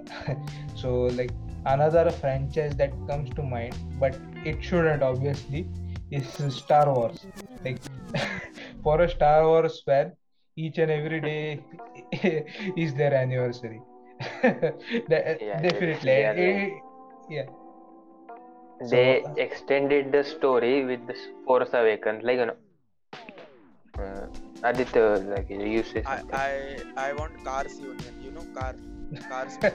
so 0.74 0.90
like 1.20 1.30
another 1.66 2.10
franchise 2.10 2.74
that 2.76 2.92
comes 3.08 3.30
to 3.38 3.42
mind 3.42 3.74
but 3.98 4.16
it 4.44 4.62
shouldn't 4.62 5.02
obviously 5.02 5.66
is 6.10 6.26
star 6.54 6.92
wars. 6.92 7.26
Like 7.64 7.80
for 8.82 9.00
a 9.02 9.08
star 9.08 9.46
wars 9.46 9.82
fan 9.86 10.12
each 10.56 10.78
and 10.78 10.90
every 10.90 11.20
day 11.20 11.60
is 12.76 12.94
their 12.94 13.14
anniversary. 13.14 13.80
De- 14.42 15.38
Yeah, 15.40 15.62
definitely. 15.62 16.10
yeah, 16.10 16.32
Eh, 16.36 16.68
yeah 17.28 17.48
they 18.88 19.22
So- 19.22 19.34
extended 19.36 20.12
the 20.12 20.24
story 20.24 20.84
with 20.84 21.06
the 21.06 21.16
Force 21.46 21.70
Awakens, 21.74 22.22
like 22.24 22.38
you 22.38 22.46
know. 22.46 22.56
Uh, 23.98 24.26
Aditya, 24.62 25.06
like 25.34 25.50
you 25.50 25.82
say 25.82 26.02
I. 26.06 26.22
I 26.32 26.78
I 27.08 27.12
want 27.12 27.42
Cars 27.44 27.78
Union. 27.78 28.14
You 28.22 28.30
know 28.32 28.46
car 28.54 28.74
Cars 29.28 29.58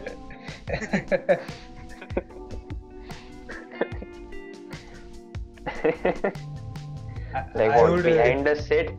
like 7.56 7.72
I 7.72 7.82
what 7.82 8.04
behind 8.04 8.46
the 8.48 8.56
set, 8.56 8.90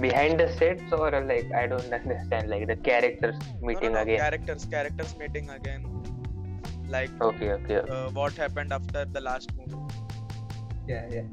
behind 0.00 0.40
the 0.40 0.48
sets, 0.58 0.92
or 0.92 1.10
like 1.10 1.50
I 1.52 1.66
don't 1.66 1.92
understand, 2.00 2.48
like 2.50 2.66
the 2.66 2.76
characters 2.76 3.36
No, 3.60 3.66
meeting 3.68 3.92
no, 3.92 3.98
no, 3.98 4.02
again. 4.02 4.18
Characters, 4.18 4.64
characters 4.66 5.16
meeting 5.18 5.50
again. 5.50 6.01
Like 6.96 7.10
Okay, 7.20 7.52
okay. 7.52 7.82
uh, 7.88 8.10
what 8.10 8.34
happened 8.34 8.72
after 8.72 9.04
the 9.04 9.20
last 9.20 9.50
movie. 9.56 9.80
yeah 10.86 11.06
yeah 11.14 11.26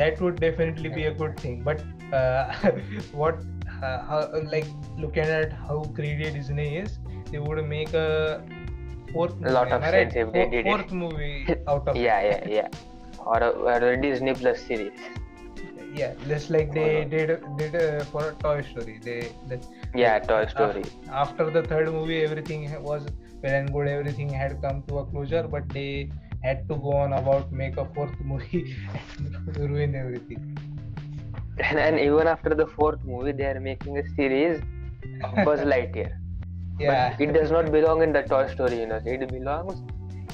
that 0.00 0.20
would 0.20 0.40
definitely 0.40 0.88
be 0.88 1.04
a 1.06 1.14
good 1.14 1.38
thing 1.40 1.62
but 1.62 1.82
uh, 2.12 2.52
what 3.12 3.36
uh, 3.82 3.98
how, 4.08 4.20
like 4.52 4.66
looking 4.98 5.30
at 5.40 5.52
how 5.52 5.78
greedy 5.98 6.30
disney 6.30 6.76
is 6.78 6.98
they 7.30 7.38
would 7.38 7.64
make 7.68 7.92
a 7.94 8.42
fourth 9.12 9.36
A 9.44 9.50
lot 9.50 9.72
of 9.72 9.82
am 9.82 9.84
I 9.84 9.92
right? 9.92 10.12
sense 10.12 10.14
if 10.16 10.32
they 10.32 10.44
Four- 10.44 10.50
did 10.50 10.66
it. 10.66 10.76
fourth 10.76 10.92
movie 10.92 11.46
out 11.68 11.88
of 11.88 11.96
yeah, 11.96 12.20
yeah, 12.22 12.48
yeah. 12.48 12.68
Or 13.18 13.38
a, 13.42 13.48
or 13.50 13.76
a 13.92 14.00
Disney 14.00 14.34
Plus 14.34 14.60
series. 14.66 14.98
yeah 15.94 16.14
just 16.28 16.50
like 16.50 16.72
they 16.72 17.04
Uh, 17.04 17.04
did 17.04 17.30
did 17.56 17.74
uh, 17.76 18.04
for 18.12 18.24
toy 18.42 18.60
story 18.62 18.98
they, 19.02 19.20
they 19.46 19.58
Yeah, 19.96 20.18
Toy 20.18 20.46
Story. 20.46 20.84
after 21.24 21.50
the 21.50 21.62
third 21.62 21.90
movie 21.92 22.22
everything 22.22 22.62
was 22.82 23.06
well 23.42 23.54
and 23.58 23.72
good 23.72 23.88
everything 23.88 24.28
had 24.42 24.60
come 24.62 24.82
to 24.88 24.98
a 24.98 25.04
closure 25.12 25.42
but 25.54 25.68
they 25.76 26.10
had 26.42 26.68
to 26.68 26.76
go 26.86 26.92
on 27.04 27.12
about 27.18 27.52
make 27.60 27.76
a 27.76 27.84
fourth 27.94 28.18
movie 28.20 28.62
and 29.18 29.56
ruin 29.70 29.94
everything 30.04 30.42
And, 31.66 31.78
and 31.86 31.98
even 31.98 32.26
after 32.30 32.50
the 32.54 32.66
fourth 32.66 33.02
movie, 33.10 33.32
they 33.32 33.44
are 33.50 33.60
making 33.60 33.98
a 33.98 34.02
series 34.16 34.58
of 35.24 35.44
Buzz 35.48 35.60
Lightyear. 35.72 36.10
yeah 36.80 36.90
But 37.14 37.22
it 37.26 37.32
does 37.36 37.50
not 37.56 37.70
belong 37.76 38.02
in 38.06 38.12
the 38.16 38.22
Toy 38.32 38.42
Story 38.54 38.80
universe. 38.80 39.06
It 39.06 39.24
belongs 39.30 39.78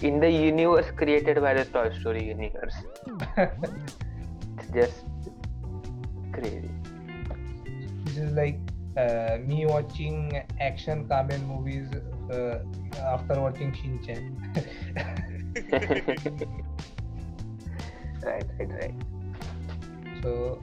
in 0.09 0.19
the 0.25 0.31
universe 0.31 0.91
created 1.03 1.41
by 1.47 1.55
the 1.61 1.65
Toy 1.77 1.85
Story 2.01 2.25
universe. 2.25 2.75
It's 4.59 4.71
just 4.79 5.05
crazy. 6.33 6.71
This 8.05 8.17
is 8.27 8.33
like 8.33 8.59
uh, 8.97 9.39
me 9.45 9.67
watching 9.67 10.43
action 10.61 11.09
Kamen 11.09 11.47
movies 11.47 11.89
uh, 12.31 12.59
after 13.15 13.41
watching 13.41 13.73
Shinchan. 13.73 14.37
right, 18.23 18.45
right, 18.59 18.71
right. 18.81 18.95
so 20.23 20.61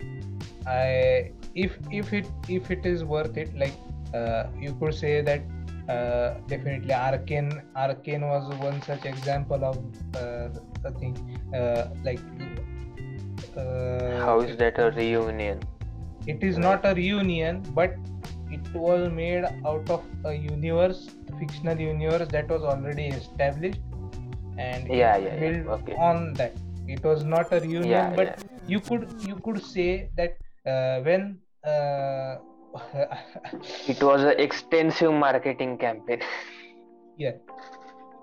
I 0.65 1.32
if 1.56 1.78
if 1.92 2.13
it 2.13 2.28
if 2.48 2.72
it 2.72 2.86
is 2.86 3.04
worth 3.04 3.38
it, 3.38 3.56
like 3.58 3.74
uh, 4.13 4.44
you 4.60 4.74
could 4.80 4.94
say 4.94 5.22
that 5.22 5.42
uh, 5.89 6.36
definitely 6.48 6.94
Arcane 6.94 7.62
Arcane 7.76 8.28
was 8.28 8.48
one 8.58 8.82
such 8.82 9.06
example 9.06 9.63
of 9.63 9.78
uh, 10.15 10.50
a 10.86 10.92
thing 10.92 11.15
uh, 11.54 11.89
like. 12.04 12.22
Uh, 13.58 14.26
How 14.26 14.42
is 14.42 14.58
that 14.58 14.78
a 14.80 14.92
reunion? 14.92 15.60
it 16.28 16.44
is 16.44 16.58
not 16.58 16.86
a 16.86 16.94
reunion 16.94 17.62
but 17.74 17.92
it 17.92 18.09
was 18.74 19.10
made 19.12 19.46
out 19.66 19.90
of 19.90 20.04
a 20.26 20.34
universe 20.34 21.08
fictional 21.40 21.80
universe 21.80 22.28
that 22.30 22.50
was 22.50 22.64
already 22.64 23.08
established 23.08 23.80
and 24.58 24.88
Yeah, 24.88 25.18
yeah, 25.18 25.36
yeah. 25.36 25.40
built 25.40 25.68
Okay. 25.80 25.96
on 25.98 26.34
that 26.36 26.56
it 26.88 27.04
was 27.04 27.24
not 27.24 27.52
a 27.54 27.60
reunion 27.60 27.90
Yeah, 27.90 28.16
but 28.16 28.28
yeah. 28.28 28.36
you 28.68 28.80
could 28.82 29.08
you 29.22 29.36
could 29.44 29.62
say 29.64 30.10
that 30.18 30.38
uh, 30.66 31.02
when 31.02 31.40
uh, 31.66 32.36
It 33.88 34.02
was 34.04 34.24
an 34.24 34.40
extensive 34.40 35.12
marketing 35.14 35.78
campaign. 35.78 36.22
yeah 37.18 37.32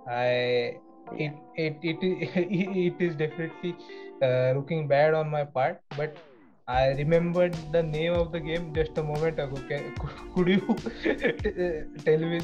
i 0.09 0.79
it 1.25 1.33
it 1.57 1.77
it, 1.83 1.99
it 2.87 3.01
is 3.07 3.15
definitely 3.17 3.75
uh, 4.23 4.53
looking 4.57 4.87
bad 4.89 5.15
on 5.15 5.29
my 5.31 5.45
part 5.45 5.81
but 5.97 6.17
i 6.69 6.89
remembered 6.99 7.55
the 7.73 7.83
name 7.83 8.13
of 8.15 8.33
the 8.33 8.41
game 8.41 8.73
just 8.75 8.97
a 8.99 9.03
moment 9.03 9.39
ago 9.39 9.57
Can, 9.69 9.95
could, 10.35 10.49
you 10.49 10.77
tell 12.05 12.19
me 12.19 12.41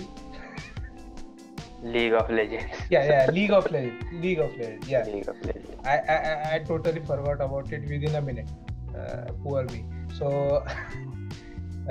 League 1.83 2.13
of 2.15 2.31
Legends. 2.31 2.73
yeah 2.91 3.05
yeah 3.11 3.27
league 3.27 3.51
of 3.51 3.71
legends 3.71 4.05
league 4.13 4.39
of 4.39 4.51
legends 4.57 4.89
yeah 4.89 5.07
League 5.07 5.29
of 5.29 5.37
Legends. 5.43 5.83
I, 5.85 5.97
I 6.15 6.17
I- 6.33 6.55
I 6.55 6.59
totally 6.61 7.01
forgot 7.01 7.41
about 7.41 7.73
it 7.73 7.83
within 7.89 8.15
a 8.15 8.23
minute. 8.23 8.49
Uh, 8.97 9.33
poor 9.43 9.65
me. 9.65 9.85
So 10.19 10.29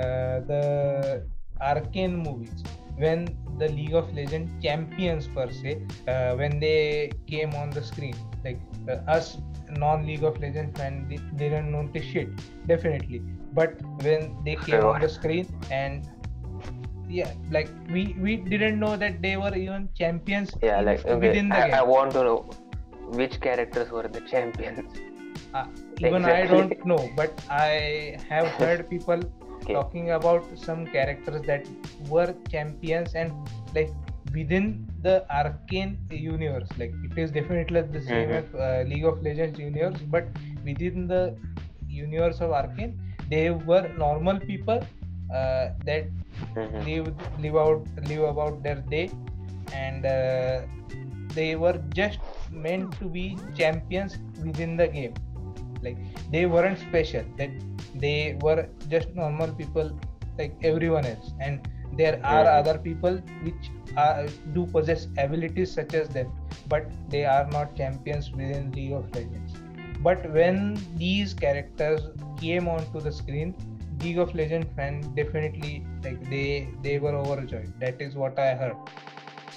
uh, 0.00 0.40
the 0.50 1.26
arcane 1.60 2.16
movies, 2.16 2.62
when 2.96 3.26
the 3.58 3.68
League 3.68 3.94
of 3.94 4.12
Legends 4.14 4.50
champions 4.62 5.28
per 5.28 5.50
se, 5.50 5.82
uh, 6.08 6.34
when 6.36 6.58
they 6.60 7.10
came 7.26 7.54
on 7.54 7.70
the 7.70 7.82
screen, 7.82 8.14
like 8.44 8.60
uh, 8.88 8.96
us 9.16 9.36
non-League 9.78 10.22
of 10.24 10.38
Legends 10.40 10.78
fan 10.78 11.06
they 11.08 11.18
didn't 11.36 11.70
notice 11.70 12.04
shit, 12.04 12.28
definitely. 12.66 13.20
But 13.52 13.80
when 14.02 14.36
they 14.44 14.56
came 14.56 14.84
on 14.84 15.00
the 15.00 15.08
screen 15.08 15.46
and 15.70 16.08
yeah, 17.08 17.32
like 17.50 17.68
we 17.90 18.16
we 18.18 18.36
didn't 18.36 18.78
know 18.80 18.96
that 18.96 19.20
they 19.20 19.36
were 19.36 19.54
even 19.54 19.88
champions 19.94 20.54
Yeah, 20.62 20.80
like 20.80 21.04
okay. 21.04 21.14
within 21.28 21.48
the 21.48 21.56
I, 21.56 21.62
game. 21.66 21.74
I 21.74 21.82
want 21.82 22.12
to 22.12 22.24
know 22.24 22.50
which 23.08 23.40
characters 23.40 23.90
were 23.90 24.08
the 24.08 24.20
champions. 24.20 24.80
Uh, 25.52 25.66
even 25.98 26.24
I 26.24 26.46
don't 26.46 26.84
know, 26.86 27.10
but 27.16 27.32
I 27.50 28.16
have 28.28 28.46
heard 28.62 28.88
people 28.88 29.20
Okay. 29.62 29.74
talking 29.74 30.10
about 30.10 30.44
some 30.58 30.86
characters 30.86 31.42
that 31.46 31.66
were 32.08 32.34
champions 32.50 33.14
and 33.14 33.32
like 33.74 33.90
within 34.34 34.88
the 35.02 35.14
arcane 35.38 35.98
universe. 36.10 36.68
Like 36.78 36.92
it 37.04 37.18
is 37.18 37.30
definitely 37.38 37.82
the 37.96 38.02
same 38.10 38.28
Mhm. 38.30 38.38
as 38.40 38.54
uh, 38.66 38.84
League 38.92 39.04
of 39.12 39.22
Legends 39.22 39.58
universe, 39.58 40.00
but 40.16 40.26
within 40.64 41.06
the 41.14 41.22
universe 41.88 42.40
of 42.40 42.52
arcane, 42.52 42.92
they 43.28 43.50
were 43.50 43.84
normal 44.04 44.38
people 44.52 44.80
uh, 45.40 45.64
that 45.88 46.04
Mhm. 46.56 46.84
live 46.86 47.06
live 47.44 47.56
out 47.64 47.82
live 48.08 48.24
about 48.30 48.62
their 48.62 48.80
day 48.94 49.04
and 49.82 50.04
uh, 50.06 50.60
they 51.34 51.50
were 51.56 51.78
just 52.00 52.18
meant 52.50 52.92
to 53.00 53.06
be 53.16 53.24
champions 53.60 54.16
within 54.46 54.76
the 54.80 54.88
game 54.96 55.14
like 55.84 55.96
they 56.34 56.44
weren't 56.54 56.78
special 56.78 57.24
that 57.38 57.50
they 58.04 58.36
were 58.42 58.60
just 58.94 59.08
normal 59.20 59.52
people 59.60 59.88
like 60.38 60.52
everyone 60.70 61.06
else 61.12 61.30
and 61.40 61.68
there 62.00 62.16
are 62.34 62.44
Mhm. 62.44 62.58
other 62.60 62.76
people 62.88 63.16
which 63.46 63.70
are, 63.96 64.26
do 64.52 64.66
possess 64.66 65.08
abilities 65.18 65.72
such 65.72 65.94
as 65.94 66.08
them 66.08 66.30
but 66.68 66.90
they 67.08 67.24
are 67.24 67.46
not 67.50 67.76
champions 67.76 68.30
within 68.32 68.70
league 68.72 68.92
of 68.92 69.12
legends. 69.14 69.54
But 70.00 70.30
when 70.32 70.78
these 70.96 71.34
characters 71.34 72.00
came 72.40 72.68
onto 72.68 73.00
the 73.00 73.12
screen 73.12 73.54
league 74.00 74.18
of 74.18 74.34
legends 74.34 74.66
fan 74.76 75.00
definitely 75.14 75.84
like 76.04 76.20
they 76.30 76.68
they 76.82 76.98
were 76.98 77.14
overjoyed. 77.14 77.72
That 77.80 78.00
is 78.00 78.14
what 78.14 78.38
i 78.38 78.54
heard. 78.54 78.76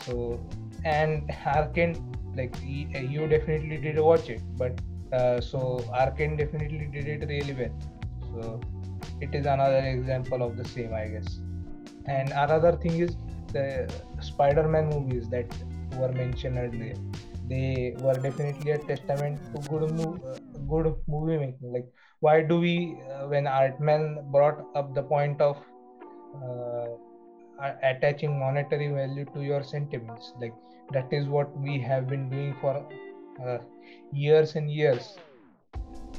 So 0.06 0.40
and 0.84 1.32
arcane 1.46 1.96
like 2.36 2.56
y- 2.62 3.08
you 3.10 3.28
definitely 3.28 3.78
did 3.78 4.00
watch 4.00 4.30
it 4.30 4.42
but 4.58 4.80
uh, 5.14 5.40
so 5.42 5.84
arcane 5.94 6.36
definitely 6.38 6.88
did 6.92 7.08
it 7.08 7.28
really 7.28 7.54
well. 7.54 7.76
So 8.34 8.60
it 9.22 9.34
is 9.34 9.46
another 9.46 9.80
example 9.80 10.44
of 10.44 10.58
the 10.58 10.66
same 10.66 10.94
i 10.94 11.08
guess. 11.08 11.40
And 12.08 12.30
another 12.32 12.74
thing 12.74 13.00
is 13.00 13.16
the 13.58 13.68
spider-man 14.32 14.90
movies 14.96 15.30
that 15.30 15.48
were 16.00 16.12
mentioned 16.24 16.58
earlier 16.58 16.96
they 17.50 17.96
were 18.00 18.14
definitely 18.14 18.72
a 18.72 18.78
testament 18.78 19.40
to 19.54 19.62
good 19.70 19.84
mov- 19.98 20.22
uh, 20.32 20.38
good 20.68 20.96
movie 21.08 21.38
making. 21.38 21.74
Like 21.74 21.88
why 22.20 22.42
do 22.42 22.60
we 22.60 22.98
uh, 23.12 23.28
when 23.28 23.48
Atman 23.48 24.28
brought 24.32 24.66
up 24.76 24.94
the 24.96 25.04
point 25.04 25.42
of 25.42 25.58
uh, 26.44 26.88
attaching 27.84 28.38
monetary 28.40 28.88
value 28.88 29.26
to 29.34 29.42
your 29.42 29.64
sentiments 29.64 30.34
like 30.42 30.54
that 30.92 31.12
is 31.12 31.28
what 31.28 31.56
we 31.58 31.80
have 31.80 32.08
been 32.08 32.30
doing 32.30 32.56
for 32.62 32.86
uh, 33.46 33.58
years 34.12 34.56
and 34.56 34.70
years. 34.70 35.18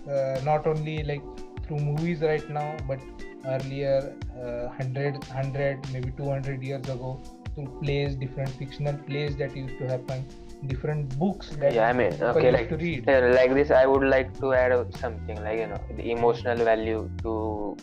Uh, 0.09 0.41
not 0.45 0.67
only 0.67 1.03
like 1.03 1.23
through 1.67 1.79
movies 1.79 2.21
right 2.21 2.49
now 2.49 2.77
but 2.87 3.01
earlier 3.45 4.15
uh, 4.43 4.67
100 4.69 5.25
100 5.29 5.93
maybe 5.93 6.11
200 6.17 6.63
years 6.63 6.89
ago 6.89 7.21
through 7.55 7.69
plays 7.83 8.17
different 8.17 8.51
fictional 8.51 8.97
plays 9.09 9.37
that 9.37 9.57
used 9.57 9.79
to 9.79 9.89
happen 9.89 10.25
different 10.67 11.19
books 11.19 11.51
that 11.61 11.73
yeah, 11.73 11.89
I 11.89 11.93
mean, 11.93 12.13
okay, 12.21 12.51
like 12.51 12.69
to 12.71 12.77
read 12.77 13.05
yeah, 13.07 13.19
like 13.19 13.55
this, 13.55 13.71
I 13.71 13.87
would 13.87 14.05
like 14.09 14.39
to 14.41 14.53
add 14.55 14.73
something 14.97 15.43
like 15.43 15.59
you 15.59 15.67
know 15.67 15.81
the 15.97 16.11
emotional 16.11 16.57
value 16.57 17.11
to 17.23 17.77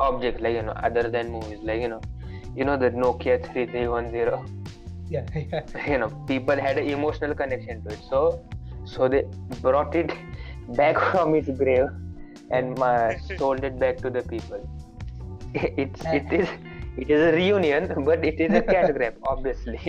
objects, 0.00 0.40
like 0.40 0.54
you 0.54 0.62
know, 0.62 0.72
other 0.72 1.08
than 1.10 1.30
movies, 1.30 1.58
like 1.62 1.80
you 1.80 1.88
know, 1.88 2.00
you 2.54 2.64
know 2.64 2.76
the 2.76 2.90
Nokia 2.90 3.36
three 3.52 3.66
three 3.66 3.88
one 3.88 4.10
zero. 4.10 4.44
yeah 5.08 5.26
yeah 5.34 5.62
You 5.92 5.98
know, 5.98 6.08
people 6.26 6.56
had 6.56 6.78
an 6.78 6.88
emotional 6.88 7.34
connection 7.34 7.82
to 7.84 7.90
it, 7.90 8.00
so 8.08 8.44
so 8.84 9.08
they 9.08 9.24
brought 9.60 9.94
it 9.94 10.12
back 10.80 10.98
from 11.10 11.34
its 11.34 11.48
grave 11.48 11.88
and 12.50 12.78
uh, 12.78 13.18
sold 13.38 13.64
it 13.64 13.78
back 13.78 13.98
to 13.98 14.10
the 14.10 14.22
people. 14.22 14.68
It's 15.84 16.04
it 16.18 16.32
is 16.40 16.48
it 16.96 17.10
is 17.10 17.20
a 17.28 17.32
reunion, 17.36 17.92
but 18.04 18.24
it 18.24 18.40
is 18.40 18.52
a 18.60 18.62
cat 18.74 18.94
grab, 18.94 19.14
obviously. 19.34 19.80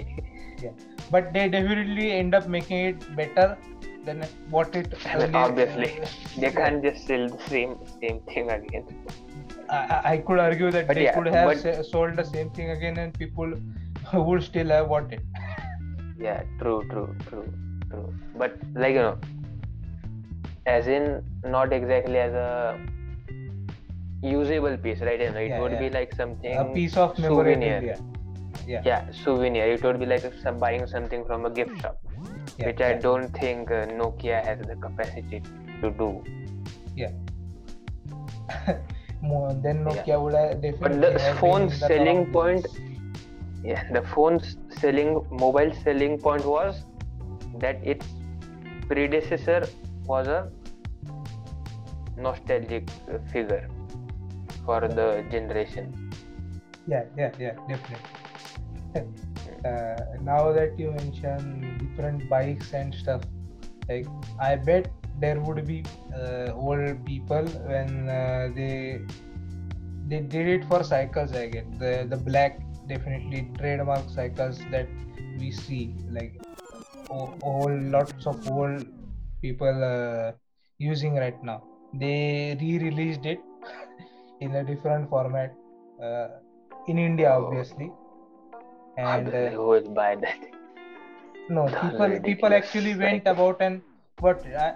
Yeah. 0.62 0.72
but 1.12 1.34
they 1.34 1.48
definitely 1.56 2.06
end 2.14 2.34
up 2.38 2.48
making 2.54 2.80
it 2.92 3.04
better 3.16 3.58
than 4.06 4.24
what 4.56 4.76
it 4.80 4.94
earlier- 5.14 5.36
uh, 5.36 5.44
obviously, 5.48 5.92
they 6.44 6.52
can't 6.60 6.82
just 6.88 7.06
sell 7.08 7.28
the 7.36 7.42
same 7.52 7.76
same 8.02 8.20
thing 8.32 8.50
again. 8.56 8.86
I, 9.70 10.02
I- 10.14 10.18
could 10.28 10.40
argue 10.40 10.72
that 10.72 10.88
But 10.88 10.96
they 10.96 11.04
yeah, 11.06 11.16
could 11.18 11.28
have 11.36 11.64
but- 11.64 11.86
sold 11.92 12.16
the 12.16 12.26
same 12.34 12.50
thing 12.58 12.72
again 12.78 12.98
and 13.06 13.14
people 13.24 13.54
would 14.14 14.44
still 14.44 14.70
have 14.76 14.90
bought 14.90 15.12
it. 15.14 15.24
Yeah, 16.28 16.44
true, 16.60 16.78
true, 16.92 17.10
true, 17.30 17.48
true. 17.90 18.14
But 18.44 18.56
like 18.84 18.94
you 19.00 19.02
know, 19.08 19.18
as 20.66 20.88
in 20.88 21.24
not 21.58 21.72
exactly 21.74 22.18
as 22.18 22.34
a 22.34 22.80
usable 24.22 24.78
piece, 24.78 25.02
right? 25.02 25.20
Know, 25.20 25.40
it 25.40 25.50
Yeah, 25.50 25.60
would 25.60 25.72
yeah. 25.74 25.80
be 25.80 25.90
like 25.90 26.14
something 26.16 26.56
A 26.58 26.66
piece 26.66 26.98
of 26.98 27.16
souvenir. 27.18 27.82
memorabilia. 27.82 27.98
Yeah. 28.66 28.82
Yeah, 28.86 29.12
souvenir. 29.12 29.66
It 29.74 29.84
would 29.84 30.00
be 30.00 30.06
like 30.06 30.26
some 30.44 30.58
buying 30.58 30.88
something 30.88 31.24
from 31.26 31.46
a 31.46 31.50
gift 31.50 31.80
shop, 31.82 31.98
Yeah, 32.58 32.68
which 32.68 32.82
I 32.82 32.94
don't 32.94 33.30
think 33.40 33.70
uh, 33.72 33.86
Nokia 33.88 34.44
has 34.46 34.60
the 34.60 34.76
capacity 34.76 35.42
to 35.82 35.92
do. 35.92 36.24
Yeah. 36.96 37.12
More, 39.22 39.54
then 39.54 39.84
Nokia 39.86 40.08
Yeah. 40.08 40.18
would 40.18 40.34
have 40.34 40.62
definitely. 40.62 41.00
But 41.00 41.14
the 41.14 41.36
phone 41.40 41.62
in 41.64 41.68
the 41.70 41.76
selling 41.76 42.26
point- 42.32 42.68
Yeah, 43.64 43.84
the 43.92 44.02
phone's 44.02 44.58
selling 44.82 45.26
mobile 45.32 45.72
selling 45.84 46.20
point 46.20 46.46
was 46.46 46.84
that 47.64 47.80
its 47.94 48.06
predecessor 48.88 49.68
was 50.06 50.28
a 50.28 50.52
nostalgic 52.18 52.88
uh, 53.12 53.18
figure 53.32 53.68
for 54.68 54.82
the 55.00 55.08
generation. 55.32 55.90
Yeah, 56.88 57.06
yeah, 57.18 57.32
yeah, 57.40 57.56
definitely. 57.68 58.12
uh, 59.66 59.96
now 60.22 60.52
that 60.52 60.78
you 60.78 60.92
mention 60.92 61.42
different 61.82 62.30
bikes 62.30 62.74
and 62.74 62.94
stuff, 62.94 63.22
like 63.90 64.08
I 64.40 64.56
bet 64.56 64.92
there 65.20 65.40
would 65.40 65.66
be 65.66 65.84
uh, 66.16 66.52
old 66.54 67.06
people 67.06 67.46
when 67.72 68.10
uh, 68.10 68.50
they 68.56 69.02
they 70.10 70.20
did 70.34 70.48
it 70.56 70.64
for 70.70 70.84
cycles 70.90 71.34
i 71.40 71.46
guess 71.54 71.66
the 71.80 71.94
the 72.12 72.20
black 72.28 72.60
definitely 72.92 73.42
trademark 73.60 74.06
cycles 74.18 74.60
that 74.74 74.88
we 75.40 75.50
see 75.52 75.82
like 76.18 76.34
all 77.10 77.74
lots 77.96 78.26
of 78.26 78.52
old 78.52 78.86
people 79.42 79.84
uh, 79.84 80.32
using 80.78 81.16
right 81.16 81.44
now 81.44 81.60
they 82.04 82.58
re-released 82.62 83.26
it 83.26 83.42
in 84.40 84.56
a 84.56 84.64
different 84.64 85.10
format 85.10 85.54
uh, 86.08 86.28
in 86.88 86.98
india 87.10 87.30
Oh. 87.32 87.38
obviously 87.46 87.92
and 88.98 89.28
uh, 89.34 89.48
who 89.56 89.68
will 89.68 89.90
buy 90.02 90.16
that? 90.16 90.40
no 91.50 91.64
That's 91.70 91.82
people 91.84 92.20
people 92.30 92.54
actually 92.60 92.94
went 92.96 93.28
about 93.28 93.62
and 93.62 93.82
but 94.26 94.46
I, 94.66 94.70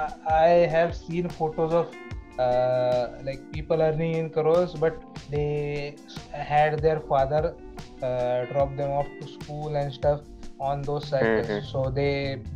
I 0.00 0.04
I 0.44 0.48
have 0.74 0.94
seen 0.94 1.28
photos 1.38 1.72
of 1.80 1.86
uh, 2.38 3.08
like 3.28 3.40
people 3.52 3.82
earning 3.88 4.14
in 4.20 4.30
crores 4.30 4.72
but 4.84 4.96
they 5.34 5.96
had 6.32 6.78
their 6.86 7.00
father 7.12 7.42
uh, 8.02 8.44
drop 8.52 8.76
them 8.76 8.90
off 8.90 9.08
to 9.20 9.28
school 9.36 9.76
and 9.82 9.92
stuff 9.92 10.20
on 10.60 10.82
those 10.82 11.06
cycles 11.14 11.50
Mhm. 11.50 11.62
so 11.72 11.80
they 12.00 12.12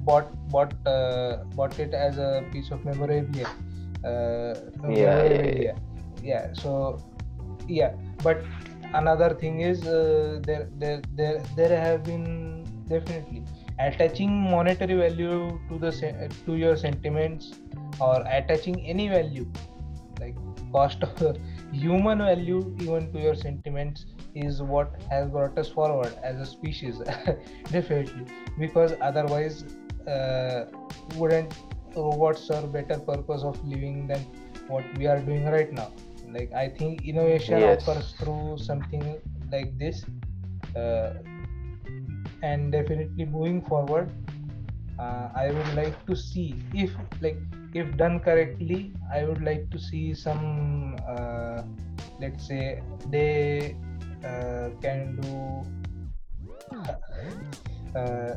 bought 0.09 0.29
bought 0.55 0.73
uh, 0.95 1.33
bought 1.57 1.79
it 1.87 1.93
as 2.07 2.19
a 2.19 2.31
piece 2.53 2.71
of 2.71 2.85
memorabilia 2.91 3.49
uh, 4.11 4.55
Yeah, 4.89 5.23
yeah, 5.25 5.43
memorabilia. 5.43 5.63
yeah 5.69 5.79
so 6.53 6.99
yeah 7.69 7.93
but 8.23 8.43
another 8.95 9.35
thing 9.35 9.61
is 9.61 9.87
uh, 9.87 10.41
there 10.47 10.69
there 10.79 11.01
there 11.15 11.43
there 11.57 11.81
have 11.81 12.05
been 12.05 12.65
definitely 12.89 13.45
attaching 13.79 14.31
monetary 14.51 14.95
value 14.95 15.59
to 15.69 15.79
the 15.79 15.93
to 16.47 16.57
your 16.57 16.77
sentiments 16.77 17.53
or 18.01 18.23
attaching 18.27 18.81
any 18.87 19.09
value 19.09 19.47
like 20.21 20.37
cost 20.73 21.03
of 21.03 21.37
human 21.73 22.19
value 22.19 22.61
even 22.81 23.13
to 23.13 23.19
your 23.21 23.35
sentiments 23.35 24.07
is 24.35 24.63
what 24.63 25.01
has 25.11 25.29
brought 25.29 25.57
us 25.59 25.69
forward 25.69 26.13
as 26.23 26.41
a 26.41 26.47
species 26.47 27.01
definitely 27.71 28.27
because 28.59 28.95
otherwise 29.01 29.65
uh, 30.07 30.65
wouldn't 31.17 31.55
robots 31.97 32.43
serve 32.43 32.73
better 32.73 32.99
purpose 32.99 33.43
of 33.43 33.65
living 33.65 34.07
than 34.07 34.25
what 34.69 34.85
we 34.99 35.07
are 35.07 35.21
doing 35.21 35.45
right 35.47 35.73
now 35.73 35.91
like 36.33 36.53
i 36.55 36.69
think 36.69 37.05
innovation 37.07 37.59
Yes. 37.59 37.83
offers 37.83 38.15
through 38.19 38.59
something 38.59 39.05
like 39.53 39.77
this 39.79 40.05
uh, 40.77 41.13
and 42.43 42.73
definitely 42.73 43.25
moving 43.25 43.61
forward 43.63 44.11
uh, 44.99 45.29
i 45.35 45.51
would 45.51 45.73
like 45.75 45.97
to 46.07 46.17
see 46.17 46.65
if 46.73 46.95
like 47.21 47.41
if 47.75 47.87
done 47.97 48.19
correctly 48.21 48.93
i 49.13 49.25
would 49.25 49.43
like 49.43 49.69
to 49.71 49.79
see 49.79 50.15
some 50.15 50.97
uh, 51.09 51.63
let's 52.21 52.47
say 52.47 52.83
they 53.09 53.77
uh, 54.25 54.69
can 54.83 55.17
do 55.21 55.63
uh, 57.95 58.35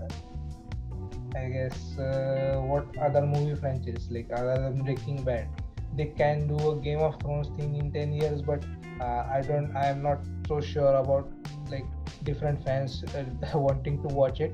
i 1.36 1.46
guess 1.56 1.98
uh, 1.98 2.60
what 2.72 2.86
other 3.02 3.26
movie 3.26 3.56
franchises 3.56 4.08
like 4.12 4.30
other 4.34 4.58
than 4.64 4.84
breaking 4.84 5.24
bad 5.24 5.48
they 5.96 6.06
can 6.06 6.48
do 6.48 6.72
a 6.72 6.76
game 6.82 7.00
of 7.00 7.20
thrones 7.22 7.50
thing 7.58 7.76
in 7.76 7.92
10 7.92 8.14
years 8.14 8.42
but 8.42 8.64
uh, 9.02 9.24
i 9.38 9.42
don't 9.42 9.76
i 9.76 9.86
am 9.88 10.02
not 10.02 10.20
so 10.48 10.60
sure 10.60 10.96
about 10.96 11.30
like 11.70 11.86
different 12.24 12.64
fans 12.64 13.04
uh, 13.16 13.58
wanting 13.68 14.02
to 14.02 14.14
watch 14.16 14.40
it 14.40 14.54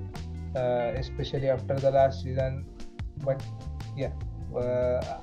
uh, 0.56 0.92
especially 1.04 1.50
after 1.50 1.76
the 1.76 1.92
last 1.92 2.24
season 2.24 2.66
but 3.24 3.44
yeah 3.96 4.12
uh, 4.56 5.20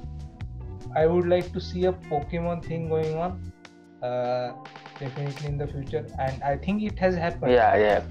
i 0.95 1.07
would 1.07 1.27
like 1.27 1.53
to 1.53 1.61
see 1.61 1.85
a 1.85 1.93
pokemon 2.11 2.65
thing 2.65 2.89
going 2.89 3.17
on 3.17 3.53
uh, 4.03 4.53
definitely 4.99 5.49
in 5.49 5.59
the 5.59 5.67
future 5.67 6.07
and 6.19 6.43
i 6.43 6.57
think 6.57 6.83
it 6.83 6.99
has 6.99 7.15
happened 7.15 7.53
Yeah, 7.53 7.77
yeah. 7.77 8.03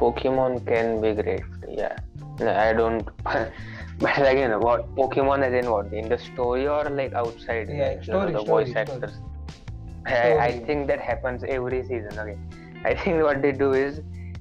Pokemon 0.00 0.66
can 0.66 1.00
be 1.00 1.12
great. 1.12 1.42
Yeah. 1.68 1.96
No, 2.38 2.50
I 2.50 2.72
don't. 2.72 3.06
but 4.00 4.18
again, 4.18 4.58
what 4.60 4.94
Pokemon 4.94 5.42
as 5.42 5.52
in 5.64 5.70
what 5.70 5.92
in 5.92 6.08
the 6.08 6.18
story 6.18 6.66
or 6.66 6.84
like 6.90 7.12
outside? 7.12 7.68
Yeah, 7.70 7.88
like, 7.88 8.06
you 8.06 8.12
know, 8.12 8.30
the 8.30 8.40
story, 8.40 8.64
voice 8.64 8.70
story. 8.70 8.86
actors. 8.86 9.12
I, 10.06 10.32
I 10.46 10.60
think 10.66 10.86
that 10.88 11.00
happens 11.00 11.44
every 11.44 11.82
season. 11.82 12.18
Okay. 12.18 12.38
I 12.84 12.94
think 12.94 13.22
what 13.22 13.42
they 13.42 13.52
do 13.52 13.72
is 13.74 14.00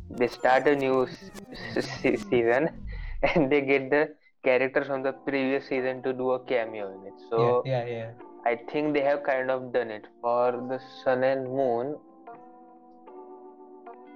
they 0.09 0.27
start 0.27 0.67
a 0.67 0.75
new 0.75 1.05
s- 1.07 1.31
s- 1.75 2.01
season 2.29 2.69
and 3.23 3.51
they 3.51 3.61
get 3.61 3.89
the 3.89 4.15
characters 4.43 4.87
from 4.87 5.03
the 5.03 5.11
previous 5.11 5.67
season 5.67 6.01
to 6.03 6.13
do 6.13 6.31
a 6.31 6.39
cameo 6.45 6.87
in 6.93 7.07
it. 7.07 7.13
So 7.29 7.63
yeah 7.65 7.85
yeah 7.85 7.95
yeah 7.97 8.11
I 8.45 8.55
think 8.71 8.93
they 8.93 9.01
have 9.01 9.23
kind 9.23 9.51
of 9.51 9.73
done 9.73 9.91
it 9.91 10.05
for 10.21 10.51
the 10.53 10.79
Sun 11.03 11.23
and 11.23 11.43
Moon. 11.43 11.97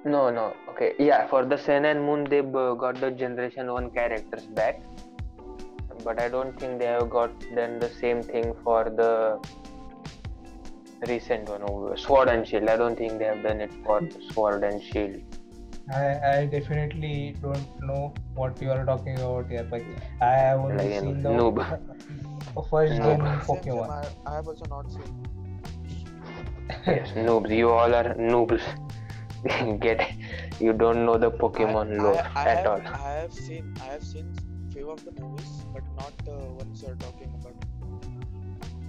No, 0.06 0.30
no. 0.30 0.54
Okay, 0.70 0.94
yeah. 1.00 1.28
For 1.28 1.46
the 1.46 1.58
Sun 1.58 1.86
and 1.86 2.02
Moon, 2.06 2.24
they 2.26 2.42
got 2.42 3.00
the 3.00 3.12
Generation 3.12 3.72
One 3.72 3.90
characters 3.90 4.46
back, 4.46 4.82
but 6.04 6.20
I 6.22 6.30
don't 6.30 6.60
think 6.60 6.80
they 6.80 6.86
have 6.86 7.10
got 7.10 7.32
done 7.56 7.80
the 7.80 7.90
same 7.90 8.22
thing 8.22 8.54
for 8.64 8.86
the 8.86 9.40
recent 11.08 11.50
one, 11.50 11.62
oh, 11.64 11.96
Sword 11.96 12.30
and 12.30 12.48
Shield. 12.48 12.70
I 12.70 12.78
don't 12.78 12.98
think 12.98 13.20
they 13.20 13.26
have 13.26 13.44
done 13.44 13.62
it 13.62 13.72
for 13.86 14.02
Sword 14.32 14.64
and 14.64 14.82
Shield. 14.82 15.22
I, 15.94 16.38
I 16.38 16.46
definitely 16.46 17.36
don't 17.42 17.82
know 17.82 18.14
what 18.36 18.62
you 18.62 18.72
are 18.72 18.86
talking 18.86 19.20
about 19.20 19.50
here, 19.50 19.64
but 19.70 19.82
I 20.22 20.32
have 20.32 20.60
only 20.60 20.90
Like, 20.90 21.00
seen 21.00 21.22
the 21.22 21.30
noob. 21.30 21.58
first 22.70 22.94
Noob. 22.94 23.22
gen 23.22 23.42
Same, 23.42 23.64
same. 23.64 23.64
Pokemon. 23.64 23.90
I, 23.90 24.08
I 24.26 24.36
have 24.36 24.48
also 24.48 24.66
not 24.70 24.92
seen. 24.92 25.14
Yes, 26.88 27.12
noobs. 27.16 27.56
You 27.56 27.70
all 27.72 27.94
are 27.94 28.16
noobs. 28.16 28.62
Get 29.82 30.02
it? 30.02 30.62
You 30.62 30.74
don't 30.74 31.06
know 31.06 31.18
the 31.18 31.32
Pokemon 31.32 32.00
I, 32.00 32.04
lore 32.04 32.24
I, 32.36 32.44
I 32.44 32.46
at 32.46 32.58
have, 32.60 32.68
all. 32.68 32.82
I 32.94 33.12
have 33.22 33.34
seen 33.34 33.74
I 33.82 33.86
have 33.86 34.04
seen 34.04 34.34
few 34.84 34.92
of 34.92 35.04
the 35.06 35.12
movies, 35.22 35.66
but 35.74 35.84
not 35.96 36.14
the 36.26 36.36
ones 36.62 36.84
you're 36.84 36.96
talking 36.96 37.34
about. 37.40 37.56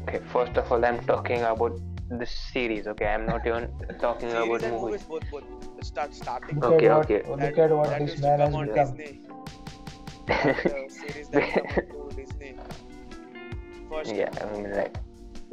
Okay, 0.09 0.21
first 0.33 0.57
of 0.57 0.71
all, 0.73 0.85
I'm 0.85 1.01
talking 1.07 1.43
about 1.43 1.81
the 2.11 2.27
series. 2.27 2.87
Okay, 2.89 3.07
I'm 3.07 3.27
not 3.27 3.47
even 3.47 3.69
talking 4.01 4.31
Series 4.31 4.45
about 4.47 4.63
and 4.63 4.81
movies. 4.81 5.05
movies, 5.05 5.05
both, 5.05 5.31
both. 5.31 5.85
Start 5.85 6.15
starting. 6.15 6.61
Look 6.61 6.75
Okay, 6.75 6.87
at 6.87 6.97
what, 6.97 7.11
okay. 7.11 7.23
Look 7.29 7.59
at 7.59 7.71
what 7.71 7.91
that 7.91 7.99
this 7.99 8.19
man 8.19 8.41
has 8.41 8.55
come 8.55 8.67
become. 8.67 8.97
Disney. 8.97 9.21
The 10.63 10.77
uh, 10.85 10.89
series 10.89 11.29
that 11.31 11.51
to 11.91 12.11
Disney. 12.17 12.57
First. 13.91 14.15
yeah, 14.15 14.31
I 14.41 14.47
mean 14.53 14.71
like, 14.73 14.97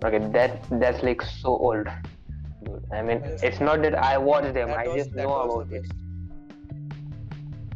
okay, 0.03 0.19
that 0.37 0.63
that's 0.79 1.03
like 1.03 1.21
so 1.21 1.49
old, 1.57 1.87
dude. 2.63 2.85
I 2.91 3.01
mean, 3.01 3.21
Yes. 3.23 3.43
it's 3.43 3.59
not 3.59 3.81
that 3.83 3.95
I 3.95 4.17
watched 4.17 4.53
them. 4.53 4.69
That 4.69 4.79
I 4.79 4.87
was, 4.87 5.05
just 5.05 5.15
know 5.15 5.33
about 5.35 5.69
the 5.69 5.77
it. 5.77 5.85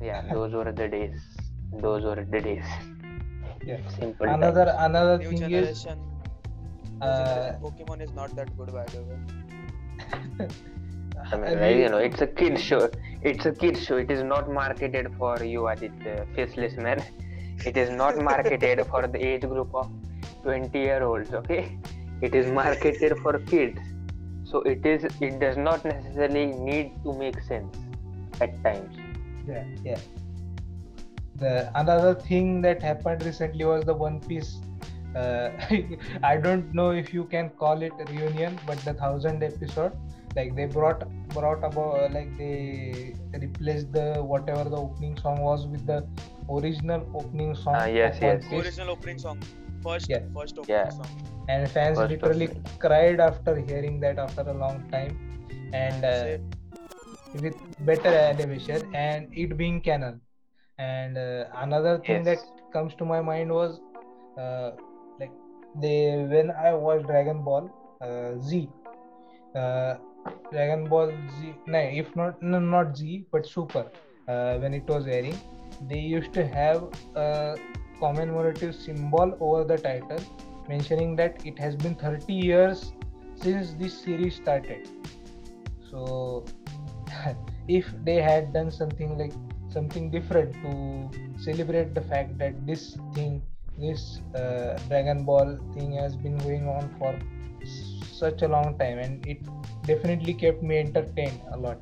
Yeah, 0.01 0.21
those 0.33 0.53
were 0.53 0.71
the 0.71 0.87
days. 0.87 1.34
Those 1.81 2.03
were 2.03 2.15
the 2.15 2.41
days. 2.41 2.65
Yeah. 3.65 3.77
Simple. 3.99 4.27
Another 4.27 4.65
times. 4.65 4.77
another 4.79 5.17
New 5.17 5.29
thing 5.29 5.51
is 5.51 5.83
generation. 5.83 5.99
New 7.01 7.07
uh, 7.07 7.59
Pokemon 7.59 8.01
is 8.01 8.11
not 8.13 8.35
that 8.35 8.55
good, 8.57 8.71
by 8.71 8.85
the 8.85 9.03
way. 9.03 10.47
I 11.31 11.37
mean, 11.37 11.59
like, 11.59 11.77
you 11.77 11.89
know, 11.89 11.97
it's 11.97 12.21
a 12.21 12.27
kid 12.27 12.59
show. 12.59 12.89
It's 13.21 13.45
a 13.45 13.51
kid 13.51 13.77
show. 13.77 13.97
It 13.97 14.11
is 14.11 14.23
not 14.23 14.51
marketed 14.51 15.11
for 15.17 15.43
you, 15.43 15.67
Aditya, 15.67 16.27
faceless 16.35 16.75
man. 16.77 17.03
It 17.65 17.77
is 17.77 17.89
not 17.89 18.17
marketed 18.17 18.85
for 18.87 19.07
the 19.07 19.25
age 19.25 19.41
group 19.41 19.73
of 19.73 19.89
20 20.43 20.77
year 20.77 21.03
olds. 21.03 21.33
Okay, 21.33 21.77
it 22.21 22.35
is 22.35 22.51
marketed 22.51 23.17
for 23.19 23.39
kids. 23.39 23.79
So 24.43 24.61
it 24.61 24.85
is. 24.85 25.05
It 25.19 25.39
does 25.39 25.57
not 25.57 25.83
necessarily 25.83 26.47
need 26.47 26.91
to 27.03 27.13
make 27.13 27.41
sense 27.41 27.75
at 28.41 28.61
times. 28.63 28.95
yeah 29.47 29.63
yeah 29.83 29.99
the 31.35 31.69
another 31.79 32.13
thing 32.15 32.61
that 32.61 32.81
happened 32.81 33.23
recently 33.25 33.65
was 33.65 33.83
the 33.85 33.93
one 33.93 34.19
piece 34.21 34.51
uh, 35.15 35.49
i 36.23 36.35
don't 36.37 36.73
know 36.73 36.91
if 36.91 37.13
you 37.13 37.25
can 37.25 37.49
call 37.63 37.81
it 37.81 37.93
a 37.99 38.05
reunion 38.11 38.57
but 38.65 38.77
the 38.89 38.93
thousand 38.93 39.43
episode 39.43 39.93
like 40.35 40.55
they 40.55 40.65
brought 40.65 41.03
brought 41.29 41.63
about 41.63 42.11
like 42.13 42.31
they 42.37 43.13
replaced 43.41 43.91
the 43.93 44.07
whatever 44.31 44.63
the 44.69 44.77
opening 44.77 45.17
song 45.17 45.39
was 45.41 45.67
with 45.67 45.85
the 45.85 45.99
original 46.49 47.05
opening 47.13 47.55
song 47.55 47.75
Ah, 47.75 47.85
yes, 47.85 48.17
yes. 48.21 48.47
Piece. 48.49 48.65
Original 48.65 48.89
opening 48.91 49.17
song. 49.17 49.39
First, 49.85 50.09
Yeah. 50.09 50.19
first 50.33 50.57
opening 50.57 50.75
Yeah. 50.75 50.89
song. 50.89 51.07
and 51.53 51.69
fans 51.71 51.97
First 51.99 52.11
literally 52.11 52.45
opening. 52.49 52.63
cried 52.83 53.19
after 53.19 53.55
hearing 53.55 53.99
that 54.03 54.19
after 54.19 54.41
a 54.41 54.53
long 54.53 54.77
time 54.91 55.11
and 55.73 56.05
uh, 56.11 56.37
with 57.43 57.55
better 57.85 58.13
animation 58.13 58.81
and 58.93 59.29
it 59.43 59.55
being 59.57 59.79
canon 59.87 60.21
and 60.77 61.17
uh, 61.17 61.45
another 61.57 61.97
thing 61.99 62.23
Yes. 62.25 62.25
that 62.25 62.39
comes 62.73 62.93
to 62.95 63.05
my 63.05 63.21
mind 63.21 63.51
was 63.51 63.79
uh, 64.37 64.71
like 65.19 65.31
they 65.81 66.25
when 66.33 66.51
i 66.51 66.73
watched 66.73 67.07
dragon 67.07 67.43
ball 67.43 67.69
uh, 68.01 68.31
z 68.41 68.69
uh, 69.55 69.95
dragon 70.51 70.85
ball 70.89 71.11
z 71.37 71.53
no 71.67 71.79
if 71.79 72.15
not 72.15 72.41
no, 72.41 72.59
not 72.59 72.95
z 72.97 73.25
but 73.31 73.45
super 73.45 73.85
uh, 74.27 74.57
when 74.57 74.73
it 74.73 74.87
was 74.87 75.07
airing 75.07 75.39
they 75.89 75.99
used 75.99 76.33
to 76.33 76.45
have 76.47 76.83
a 77.15 77.55
commemorative 77.99 78.75
symbol 78.75 79.37
over 79.39 79.63
the 79.63 79.77
title, 79.77 80.19
mentioning 80.67 81.15
that 81.15 81.39
it 81.45 81.57
has 81.59 81.75
been 81.75 81.95
30 81.95 82.33
years 82.33 82.93
since 83.35 83.73
this 83.73 83.97
series 84.03 84.35
started. 84.35 84.87
So, 85.89 86.45
if 87.67 87.85
they 88.03 88.15
had 88.21 88.53
done 88.53 88.71
something 88.71 89.17
like 89.17 89.33
something 89.75 90.09
different 90.09 90.53
to 90.63 90.73
celebrate 91.47 91.93
the 91.93 92.01
fact 92.01 92.37
that 92.37 92.53
this 92.65 92.97
thing, 93.13 93.41
this 93.77 94.21
uh, 94.35 94.77
Dragon 94.87 95.23
Ball 95.25 95.57
thing 95.73 95.93
has 95.93 96.15
been 96.15 96.37
going 96.37 96.67
on 96.67 96.89
for 96.99 97.17
such 98.21 98.41
a 98.41 98.47
long 98.47 98.77
time 98.79 98.99
and 98.99 99.25
it 99.27 99.39
definitely 99.83 100.33
kept 100.33 100.63
me 100.63 100.77
entertained 100.79 101.41
a 101.51 101.57
lot. 101.57 101.79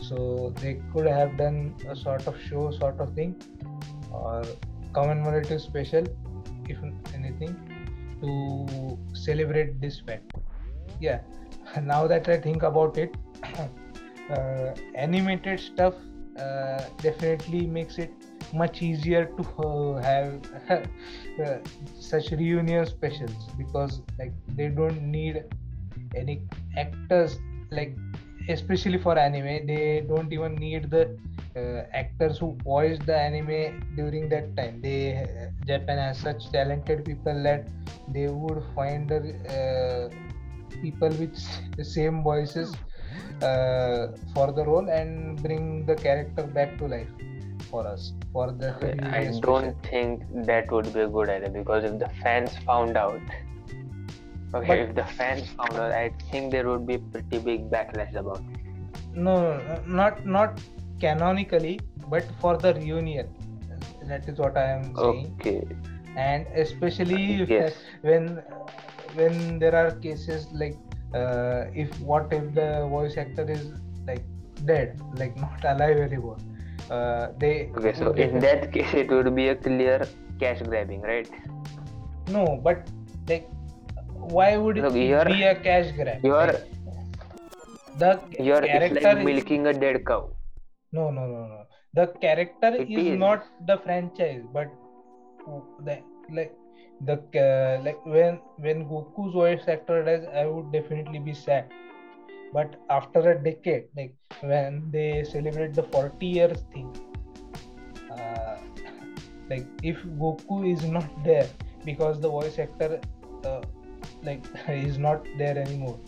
So 0.00 0.52
they 0.60 0.80
could 0.92 1.06
have 1.06 1.36
done 1.36 1.74
a 1.88 1.96
sort 1.96 2.26
of 2.26 2.40
show 2.40 2.70
sort 2.70 3.00
of 3.00 3.14
thing 3.14 3.36
or 4.12 4.44
commemorative 4.92 5.60
special 5.60 6.04
if 6.68 6.78
anything 7.14 7.54
to 8.20 8.98
celebrate 9.12 9.80
this 9.80 10.00
fact. 10.00 10.32
Yeah 11.00 11.20
now 11.82 12.06
that 12.06 12.28
i 12.28 12.36
think 12.36 12.62
about 12.62 12.98
it 12.98 13.14
uh, 14.30 14.74
animated 14.94 15.60
stuff 15.60 15.94
uh, 16.38 16.82
definitely 17.02 17.66
makes 17.66 17.98
it 17.98 18.12
much 18.52 18.82
easier 18.82 19.26
to 19.26 19.42
uh, 19.66 20.02
have 20.02 20.42
uh, 21.44 21.58
such 21.98 22.30
reunion 22.32 22.86
specials 22.86 23.48
because 23.58 24.00
like 24.18 24.32
they 24.56 24.68
don't 24.68 25.00
need 25.02 25.44
any 26.14 26.42
actors 26.76 27.38
like 27.70 27.96
especially 28.48 28.98
for 28.98 29.18
anime 29.18 29.66
they 29.66 30.04
don't 30.08 30.32
even 30.32 30.54
need 30.56 30.90
the 30.90 31.16
uh, 31.56 31.84
actors 31.92 32.38
who 32.38 32.56
voiced 32.64 33.06
the 33.06 33.16
anime 33.16 33.80
during 33.96 34.28
that 34.28 34.56
time. 34.56 34.80
They 34.82 35.26
japan 35.66 35.98
has 35.98 36.18
such 36.18 36.50
talented 36.50 37.04
people 37.04 37.42
that 37.44 37.68
they 38.08 38.26
would 38.28 38.62
find 38.74 39.10
uh, 39.12 40.08
people 40.82 41.08
with 41.08 41.36
the 41.76 41.84
same 41.84 42.22
voices 42.22 42.74
uh, 43.42 44.08
for 44.34 44.52
the 44.52 44.64
role 44.64 44.88
and 44.90 45.40
bring 45.42 45.84
the 45.86 45.94
character 45.94 46.44
back 46.44 46.76
to 46.78 46.86
life 46.86 47.08
for 47.70 47.86
us 47.86 48.12
for 48.32 48.50
the 48.52 48.70
I 49.20 49.24
don't 49.40 49.74
think 49.90 50.22
that 50.46 50.70
would 50.70 50.92
be 50.94 51.00
a 51.00 51.08
good 51.08 51.28
idea 51.28 51.50
because 51.50 51.84
if 51.84 51.98
the 51.98 52.08
fans 52.22 52.56
found 52.66 52.96
out 52.96 53.20
okay 54.54 54.66
But- 54.68 54.78
if 54.78 54.94
the 54.94 55.04
fans 55.04 55.48
found 55.50 55.74
out 55.84 55.92
I 55.92 56.10
think 56.30 56.52
there 56.52 56.68
would 56.68 56.86
be 56.86 56.98
pretty 56.98 57.38
big 57.38 57.70
backlash 57.70 58.14
about 58.14 58.38
it. 58.40 58.60
no, 59.14 59.34
no 59.68 59.80
not 59.86 60.26
not 60.26 60.60
canonically 61.00 61.80
but 62.12 62.24
for 62.40 62.56
the 62.64 62.74
reunion 62.74 63.28
that 64.10 64.28
is 64.32 64.38
what 64.44 64.56
i 64.62 64.64
am 64.70 64.82
saying 64.96 65.26
okay 65.40 65.60
and 66.24 66.46
especially 66.62 67.22
Yes. 67.52 67.74
when 68.08 68.26
when 69.18 69.58
there 69.62 69.74
are 69.80 69.90
cases 70.06 70.46
like 70.62 70.76
uh, 71.20 71.60
if 71.82 71.98
what 72.10 72.32
if 72.38 72.44
the 72.60 72.68
voice 72.94 73.16
actor 73.24 73.46
is 73.56 73.64
like 74.08 74.24
dead 74.70 75.00
like 75.22 75.36
not 75.44 75.64
alive 75.72 75.98
anymore 76.08 76.38
uh, 76.90 77.24
they 77.42 77.54
okay 77.76 77.92
so 78.00 78.12
in 78.26 78.38
that 78.46 78.70
case 78.76 78.94
it 79.02 79.10
would 79.16 79.34
be 79.40 79.48
a 79.54 79.56
clear 79.66 79.98
cash 80.44 80.62
grabbing 80.70 81.02
right 81.12 81.30
no 82.36 82.44
but 82.68 82.88
like 83.28 83.48
why 84.38 84.56
would 84.56 84.76
Look, 84.84 84.94
it 84.94 85.02
you're- 85.10 85.24
be 85.34 85.42
a 85.42 85.54
cash 85.68 85.90
grab 85.98 86.24
you 86.30 86.34
are 86.44 86.52
Like, 86.52 86.70
the 88.02 88.10
you 88.46 88.52
are 88.54 88.64
it's 88.64 88.72
character 88.72 89.00
like 89.08 89.18
is- 89.18 89.24
milking 89.30 89.66
a 89.72 89.74
dead 89.84 89.98
cow 90.12 90.22
No, 90.96 91.04
no, 91.14 91.22
no, 91.30 91.38
no. 91.52 91.60
The 91.98 92.02
character 92.24 92.68
is, 92.82 92.90
is. 93.04 93.18
not 93.22 93.46
the 93.68 93.76
franchise, 93.84 94.42
but 94.56 94.68
the 95.86 95.94
like 96.36 96.52
the 97.00 97.16
uh, 97.38 97.82
like 97.84 98.04
when 98.04 98.40
when 98.56 98.86
Goku's 98.88 99.32
voice 99.32 99.66
actor 99.68 100.04
dies, 100.04 100.24
I 100.34 100.46
would 100.46 100.72
definitely 100.72 101.18
be 101.18 101.34
sad. 101.34 101.70
But 102.52 102.76
after 102.88 103.30
a 103.30 103.42
decade, 103.42 103.84
like 103.96 104.14
when 104.40 104.90
they 104.90 105.24
celebrate 105.24 105.74
the 105.74 105.82
40 105.82 106.26
years 106.26 106.64
thing, 106.72 106.94
uh, 108.10 108.56
like 109.50 109.66
if 109.82 110.02
Goku 110.04 110.72
is 110.72 110.84
not 110.84 111.08
there 111.24 111.48
because 111.84 112.20
the 112.20 112.28
voice 112.28 112.58
actor 112.58 113.00
uh, 113.44 113.60
like 114.22 114.44
is 114.68 114.98
not 114.98 115.26
there 115.36 115.58
anymore, 115.58 115.98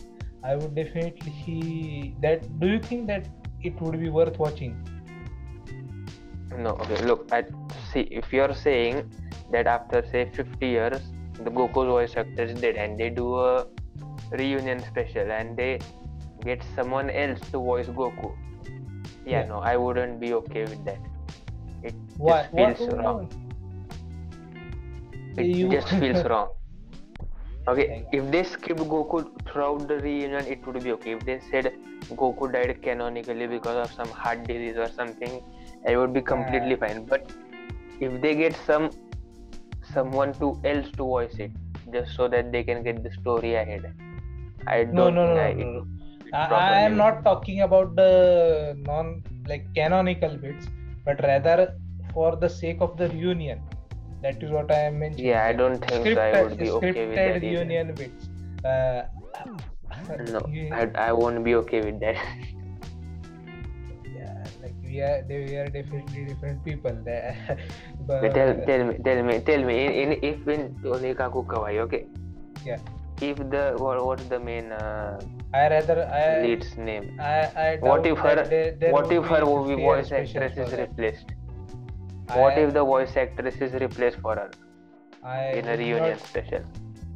I 0.43 0.55
would 0.55 0.75
definitely 0.75 1.33
see 1.45 2.15
that. 2.21 2.59
Do 2.59 2.67
you 2.67 2.79
think 2.79 3.07
that 3.07 3.27
it 3.61 3.79
would 3.81 3.99
be 3.99 4.09
worth 4.09 4.39
watching? 4.39 4.77
no 6.57 6.71
okay 6.81 6.97
look 7.05 7.27
at 7.31 7.49
see 7.91 8.07
if 8.09 8.33
you're 8.33 8.53
saying 8.53 9.03
that 9.51 9.67
after 9.67 10.03
say 10.11 10.25
50 10.33 10.67
years 10.67 11.01
the 11.45 11.51
goku's 11.51 11.87
voice 11.95 12.15
actors 12.17 12.51
is 12.51 12.61
dead 12.61 12.75
and 12.75 12.97
they 12.97 13.09
do 13.09 13.35
a 13.39 13.67
reunion 14.31 14.79
special 14.79 15.31
and 15.31 15.55
they 15.55 15.79
get 16.43 16.63
someone 16.75 17.09
else 17.09 17.39
to 17.51 17.57
voice 17.59 17.87
goku. 17.87 18.31
Yeah, 19.25 19.41
Yeah. 19.41 19.45
no 19.47 19.59
i 19.59 19.75
wouldn't 19.77 20.19
be 20.19 20.33
okay 20.33 20.63
with 20.63 20.83
that. 20.85 20.99
It 21.83 21.93
Why? 22.17 22.41
just 22.43 22.79
feels 22.79 22.93
What- 22.93 23.03
wrong. 23.03 23.29
it 25.37 25.45
You- 25.45 25.69
just 25.69 25.89
feels 26.03 26.23
wrong. 26.31 26.49
Okay 27.71 27.85
if 28.17 28.29
they 28.33 28.43
skip 28.49 28.77
goku 28.91 29.17
throughout 29.47 29.87
the 29.87 29.97
reunion 30.03 30.45
it 30.55 30.65
would 30.65 30.81
be 30.83 30.91
okay. 30.93 31.11
If 31.17 31.25
they 31.29 31.39
said 31.51 31.73
goku 32.21 32.51
died 32.51 32.81
canonically 32.81 33.47
because 33.55 33.77
of 33.85 33.91
some 33.99 34.09
heart 34.21 34.45
disease 34.51 34.77
or 34.77 34.87
something 34.99 35.33
i 35.91 35.95
would 35.97 36.13
be 36.13 36.21
completely 36.21 36.77
Yeah. 36.77 36.83
fine. 36.85 37.03
But 37.05 37.31
if 37.99 38.21
they 38.21 38.33
get 38.35 38.55
some 38.69 38.89
someone 39.97 40.33
to 40.41 40.49
else 40.71 40.89
to 40.97 41.03
voice 41.13 41.37
it 41.45 41.51
just 41.93 42.15
so 42.15 42.27
that 42.35 42.51
they 42.51 42.63
can 42.69 42.83
get 42.87 43.03
the 43.03 43.11
story 43.19 43.53
ahead 43.61 43.85
i 44.75 44.83
don't 44.83 44.95
No, 44.99 45.09
no, 45.09 45.23
no, 45.33 45.41
I, 45.41 45.53
no. 45.53 45.85
I, 46.33 46.81
am 46.81 46.97
not 46.97 47.23
talking 47.23 47.61
about 47.61 47.95
the 47.95 48.11
non 48.85 49.23
like 49.47 49.65
canonical 49.75 50.37
bits, 50.37 50.67
but 51.05 51.21
rather 51.23 51.73
for 52.13 52.35
the 52.35 52.49
sake 52.49 52.81
of 52.81 52.97
the 52.97 53.07
reunion. 53.09 53.61
That 54.21 54.43
is 54.43 54.51
what 54.51 54.71
I 54.71 54.79
am 54.89 54.99
mentioning. 54.99 55.27
yeah 55.27 55.45
i 55.45 55.53
don't 55.53 55.79
think 55.89 56.05
so 56.07 56.21
i 56.21 56.41
would 56.43 56.57
be 56.57 56.69
okay 56.71 56.91
with 56.91 56.97
scripted 56.97 57.15
that 57.15 57.35
either. 57.37 57.47
reunion 57.47 57.93
bits. 57.99 58.29
Uh, 58.65 59.03
no 60.33 60.41
I, 60.79 60.89
I 61.07 61.11
won't 61.11 61.43
be 61.43 61.55
okay 61.55 61.81
with 61.81 61.99
that 62.01 62.17
we 64.87 65.01
are, 65.01 65.23
they, 65.27 65.37
we 65.45 65.55
are 65.57 65.67
definitely 65.67 66.25
different 66.25 66.63
people. 66.63 66.95
There, 67.03 67.57
but 68.07 68.33
tell, 68.33 68.53
tell 68.65 68.83
me, 68.85 68.97
tell 69.03 69.23
me, 69.23 69.39
tell 69.41 69.63
me. 69.63 69.75
In, 69.85 69.91
in 70.03 70.19
if 70.23 70.47
in 70.47 70.69
Tonikaku 70.83 71.45
Kawaii, 71.45 71.79
okay. 71.85 72.05
Yeah. 72.65 72.79
If 73.21 73.37
the 73.49 73.75
what, 73.77 74.03
what's 74.05 74.23
the 74.25 74.39
main 74.39 74.71
uh, 74.71 75.19
I 75.53 75.69
rather 75.69 76.07
I 76.07 76.41
lead's 76.45 76.77
name? 76.77 77.17
I, 77.19 77.39
I 77.65 77.77
What 77.81 78.05
if 78.05 78.17
her 78.19 78.35
there- 78.45 78.71
there 78.79 78.91
what 78.91 79.11
if 79.11 79.25
her 79.25 79.43
movie 79.45 79.75
voice 79.81 80.11
actress 80.11 80.57
is 80.65 80.73
replaced? 80.83 81.33
What 82.27 82.53
I- 82.53 82.61
if 82.65 82.73
the 82.73 82.83
voice 82.83 83.15
actress 83.17 83.55
is 83.67 83.73
replaced 83.73 84.19
for 84.19 84.35
her 84.35 84.51
I 85.23 85.39
in 85.61 85.67
a 85.67 85.77
reunion 85.77 86.17
not- 86.17 86.27
special? 86.27 86.61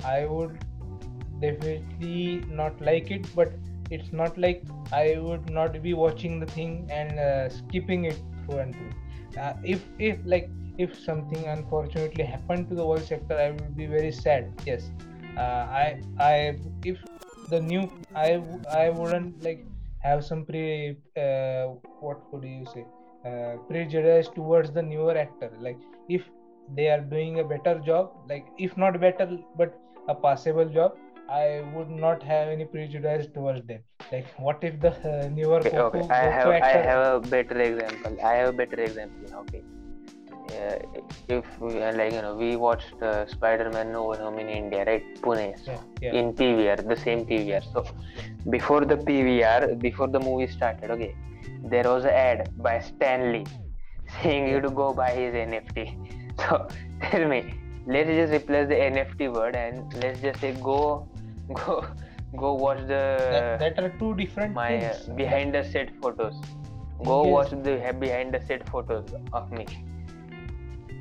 I 0.03 0.25
would 0.25 0.57
definitely 1.39 2.43
not 2.49 2.81
like 2.81 3.11
it, 3.11 3.27
but 3.35 3.53
it's 3.91 4.11
not 4.13 4.37
like 4.37 4.63
I 4.91 5.17
would 5.19 5.49
not 5.49 5.81
be 5.83 5.93
watching 5.93 6.39
the 6.39 6.45
thing 6.47 6.87
and 6.91 7.19
uh, 7.19 7.49
skipping 7.49 8.05
it 8.05 8.19
through 8.45 8.59
and 8.59 8.75
through. 8.75 9.41
Uh, 9.41 9.53
if 9.63 9.85
if 9.99 10.17
like 10.25 10.49
if 10.77 10.97
something 10.99 11.45
unfortunately 11.47 12.23
happened 12.23 12.69
to 12.69 12.75
the 12.75 12.83
voice 12.83 13.11
actor, 13.11 13.37
I 13.37 13.51
would 13.51 13.75
be 13.75 13.85
very 13.87 14.11
sad. 14.11 14.51
Yes, 14.65 14.89
uh, 15.37 15.63
I 15.83 16.01
I 16.19 16.57
if 16.83 16.97
the 17.53 17.59
new 17.59 17.83
i 18.15 18.29
i 18.81 18.89
wouldn't 18.89 19.43
like 19.43 19.65
have 19.99 20.23
some 20.25 20.45
pre 20.45 20.95
uh, 21.23 21.63
what 21.99 22.19
could 22.31 22.43
you 22.43 22.65
say 22.73 22.85
uh, 23.29 23.57
prejudice 23.69 24.29
towards 24.35 24.71
the 24.71 24.81
newer 24.81 25.17
actor. 25.17 25.51
Like 25.59 25.79
if 26.09 26.23
they 26.75 26.87
are 26.89 27.01
doing 27.01 27.39
a 27.39 27.43
better 27.43 27.79
job, 27.79 28.11
like 28.29 28.47
if 28.57 28.77
not 28.77 28.99
better 28.99 29.37
but 29.55 29.77
a 30.07 30.15
passable 30.15 30.65
job, 30.69 30.95
I 31.31 31.63
would 31.73 31.89
not 31.89 32.23
have 32.23 32.49
any 32.49 32.65
prejudice 32.65 33.27
towards 33.33 33.65
them. 33.65 33.81
Like 34.11 34.27
what 34.37 34.63
if 34.63 34.79
the 34.81 34.91
uh, 34.91 35.29
newer 35.29 35.59
Okay, 35.59 35.69
Goku, 35.69 36.01
okay. 36.03 36.13
I 36.13 36.23
Goku 36.25 36.33
have 36.37 36.47
I 36.63 36.73
have 36.91 37.03
a 37.13 37.27
better 37.27 37.59
example. 37.59 38.17
I 38.23 38.33
have 38.33 38.49
a 38.49 38.57
better 38.61 38.81
example. 38.81 39.37
Okay. 39.43 39.63
Uh, 40.51 40.75
if 41.29 41.45
we, 41.61 41.81
uh, 41.81 41.93
like 41.95 42.11
you 42.11 42.21
know 42.21 42.35
we 42.35 42.55
watched 42.57 43.01
uh, 43.01 43.25
Spider-Man 43.25 43.93
No 43.93 44.03
Way 44.09 44.17
Home 44.17 44.39
in 44.39 44.49
India, 44.49 44.83
right? 44.83 45.05
Pune. 45.21 45.47
So 45.65 45.71
yeah, 45.71 46.11
yeah. 46.11 46.19
in 46.19 46.33
PVR, 46.33 46.87
the 46.87 46.97
same 46.97 47.25
PVR. 47.25 47.63
So 47.73 47.85
before 48.49 48.81
the 48.83 48.97
PVR, 48.97 49.79
before 49.79 50.07
the 50.07 50.19
movie 50.19 50.51
started, 50.51 50.91
okay, 50.91 51.15
there 51.63 51.85
was 51.85 52.03
an 52.03 52.11
ad 52.11 52.49
by 52.57 52.79
Stan 52.79 53.31
Lee 53.31 53.45
saying 54.21 54.49
you 54.49 54.59
to 54.59 54.69
go 54.69 54.93
buy 54.93 55.11
his 55.11 55.33
NFT. 55.33 55.85
So 56.41 56.67
tell 57.01 57.27
me, 57.27 57.53
let's 57.85 58.09
just 58.09 58.33
replace 58.33 58.67
the 58.67 58.75
NFT 58.75 59.31
word 59.33 59.55
and 59.55 59.93
let's 60.01 60.21
just 60.21 60.39
say 60.39 60.53
go, 60.53 61.07
go, 61.53 61.85
go 62.37 62.53
watch 62.53 62.79
the 62.87 63.03
that, 63.35 63.59
that 63.59 63.79
are 63.83 63.89
two 63.99 64.15
different 64.15 64.53
my 64.53 64.67
things. 64.79 65.07
behind 65.21 65.53
the 65.55 65.63
set 65.63 65.89
photos. 66.01 66.41
Go 67.03 67.23
Yes. 67.23 67.33
watch 67.33 67.49
the 67.63 67.95
behind 67.99 68.33
the 68.33 68.41
set 68.41 68.67
photos 68.69 69.13
of 69.33 69.51
me. 69.51 69.65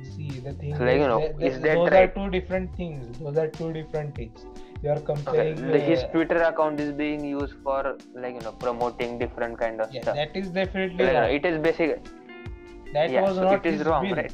See, 0.03 0.29
the 0.45 0.53
thing 0.53 0.75
So, 0.77 0.83
like, 0.83 0.97
you 0.97 1.01
is 1.01 1.07
know, 1.07 1.19
that- 1.19 1.39
that- 1.39 1.45
is 1.51 1.59
that 1.61 1.75
those 1.75 1.91
right? 1.91 2.09
are 2.09 2.13
two 2.19 2.29
different 2.29 2.75
things. 2.75 3.19
Those 3.19 3.37
are 3.37 3.47
two 3.47 3.71
different 3.73 4.15
things. 4.15 4.45
You 4.83 4.89
are 4.89 4.95
Okay, 4.95 5.05
comparing. 5.05 5.71
the, 5.71 5.79
his 5.79 6.03
uh, 6.03 6.07
Twitter 6.07 6.41
account 6.41 6.79
is 6.79 6.91
being 6.91 7.23
used 7.23 7.53
for 7.63 7.97
like 8.15 8.33
you 8.35 8.41
know 8.41 8.51
promoting 8.65 9.19
different 9.19 9.57
kind 9.59 9.79
of 9.79 9.93
yeah, 9.93 10.01
stuff. 10.01 10.15
that 10.15 10.35
is 10.35 10.49
definitely 10.49 11.05
Like, 11.05 11.31
you 11.31 11.37
it 11.39 11.45
is 11.45 11.59
basic. 11.59 12.03
That 12.93 13.11
yeah, 13.11 13.21
was 13.21 13.35
so 13.35 13.43
not 13.43 13.65
it 13.65 13.73
is 13.73 13.79
his 13.79 13.87
wrong, 13.87 14.09
right? 14.11 14.33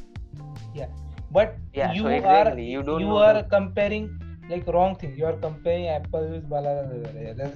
But 1.30 1.56
Yeah, 1.74 1.92
you 1.92 2.02
so 2.04 2.08
are 2.08 2.58
you 2.58 2.82
don't 2.82 3.00
you 3.00 3.16
are 3.16 3.34
the- 3.34 3.42
comparing 3.54 4.06
like 4.48 4.66
wrong 4.66 4.94
thing. 4.96 5.16
You 5.16 5.26
are 5.26 5.36
comparing 5.36 5.88
Apple 5.88 6.28
with 6.28 6.48
Balala. 6.48 7.52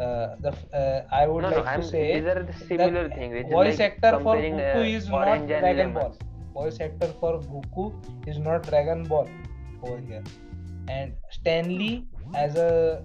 Uh, 0.00 0.34
the 0.40 0.52
uh, 0.76 1.06
I 1.12 1.26
would 1.28 1.42
No, 1.42 1.50
no, 1.50 1.56
like 1.58 1.66
I'm. 1.66 1.82
to 1.82 1.88
say 1.88 2.20
these 2.20 2.26
are 2.26 2.42
the 2.42 2.52
similar 2.52 3.08
things. 3.08 3.50
Voice 3.50 3.78
like 3.78 3.92
actor 3.92 4.18
for 4.20 4.36
Goku 4.36 4.76
uh, 4.76 4.96
is 4.98 5.08
not 5.08 5.46
Dragon 5.46 5.92
Ball. 5.92 6.16
Voice 6.52 6.80
actor 6.80 7.10
for 7.20 7.38
Goku 7.40 7.84
is 8.26 8.38
not 8.38 8.64
Dragon 8.64 9.04
Ball 9.04 9.28
over 9.82 9.98
here. 9.98 10.24
And 10.88 11.14
Stan 11.30 11.68
Lee 11.68 12.06
as 12.34 12.56
a 12.56 13.04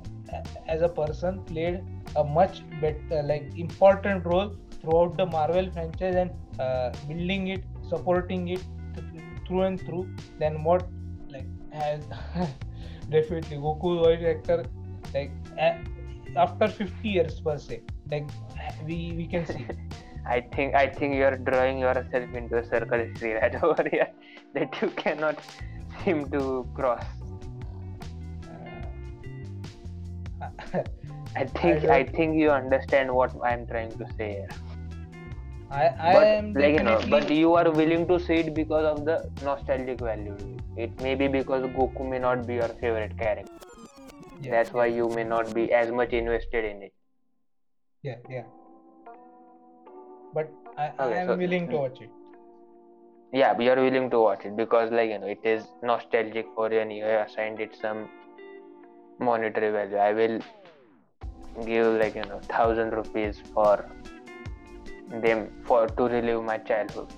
as 0.67 0.81
a 0.81 0.89
person 0.89 1.43
played 1.45 1.83
a 2.15 2.23
much 2.23 2.63
better 2.81 3.21
like 3.23 3.45
important 3.57 4.25
role 4.25 4.55
throughout 4.81 5.15
the 5.17 5.25
Marvel 5.25 5.69
franchise 5.71 6.15
and 6.15 6.31
uh, 6.59 6.91
building 7.07 7.47
it, 7.49 7.63
supporting 7.87 8.47
it 8.47 8.63
th- 8.95 9.23
through 9.47 9.61
and 9.61 9.79
through 9.81 10.09
than 10.39 10.63
what 10.63 10.87
like 11.29 11.45
has 11.71 12.03
definitely 13.09 13.57
Goku 13.57 13.91
voice 14.03 14.23
actor 14.33 14.65
like 15.13 15.31
after 16.35 16.67
50 16.67 17.09
years 17.09 17.39
per 17.41 17.57
se 17.57 17.81
like 18.11 18.27
we 18.85 19.13
we 19.17 19.25
can 19.27 19.45
see 19.45 19.65
I 20.25 20.41
think 20.41 20.75
I 20.75 20.87
think 20.87 21.15
you 21.15 21.23
are 21.23 21.37
drawing 21.37 21.79
yourself 21.79 22.33
into 22.35 22.57
a 22.57 22.63
circle, 22.63 22.99
Sriraj, 23.17 23.63
over 23.63 23.85
here 23.89 24.09
that 24.53 24.79
you 24.81 24.89
cannot 24.89 25.39
seem 26.03 26.29
to 26.29 26.67
cross. 26.75 27.03
uh, 30.41 30.83
I 31.35 31.45
think 31.45 31.85
I, 31.85 32.03
don't- 32.03 32.15
think 32.15 32.35
you 32.37 32.51
understand 32.51 33.11
what 33.13 33.33
I'm 33.43 33.65
trying 33.65 33.91
to 33.97 34.05
say 34.17 34.29
here. 34.33 34.49
I 35.71 35.83
I 36.09 36.13
but 36.13 36.27
am 36.27 36.53
like 36.53 36.73
you 36.77 36.83
know, 36.83 36.99
but 37.09 37.29
you 37.31 37.53
are 37.55 37.71
willing 37.71 38.07
to 38.07 38.19
see 38.19 38.35
it 38.43 38.53
because 38.53 38.85
of 38.85 39.05
the 39.05 39.17
nostalgic 39.43 39.99
value. 39.99 40.37
It 40.85 41.01
may 41.01 41.15
be 41.15 41.27
because 41.27 41.63
Goku 41.77 42.09
may 42.09 42.19
not 42.19 42.47
be 42.47 42.55
your 42.55 42.69
favorite 42.81 43.17
character. 43.17 43.53
yeah, 44.41 44.51
That's 44.51 44.73
why 44.73 44.85
you 44.97 45.09
may 45.15 45.23
not 45.23 45.53
be 45.53 45.71
as 45.73 45.91
much 45.91 46.13
invested 46.23 46.65
in 46.71 46.83
it. 46.87 46.93
yeah 48.07 48.19
yeah 48.33 48.43
but 50.35 50.51
I, 50.77 50.83
I 50.83 51.05
Okay, 51.05 51.17
am 51.21 51.27
so- 51.31 51.35
willing 51.41 51.65
to 51.71 51.75
mm. 51.75 51.81
watch 51.81 51.99
it 52.05 52.11
Yeah, 53.39 53.59
you're 53.65 53.81
willing 53.85 54.05
to 54.13 54.19
watch 54.25 54.45
it 54.49 54.53
because 54.59 54.93
like 54.99 55.09
you 55.13 55.17
know 55.23 55.31
it 55.33 55.43
is 55.53 55.65
nostalgic 55.89 56.47
for 56.59 56.67
you 56.75 56.79
and 56.83 56.93
you 56.97 57.03
have 57.09 57.25
assigned 57.27 57.59
it 57.65 57.75
some 57.81 57.99
monetary 59.27 59.71
value. 59.75 59.97
I 60.05 60.13
will 60.19 60.39
give 61.67 61.89
like 62.03 62.15
you 62.21 62.25
know 62.31 62.39
thousand 62.53 62.95
rupees 63.01 63.41
for 63.57 63.75
them 65.27 65.43
for 65.71 65.81
to 65.99 66.07
relive 66.15 66.43
my 66.51 66.57
childhood 66.71 67.13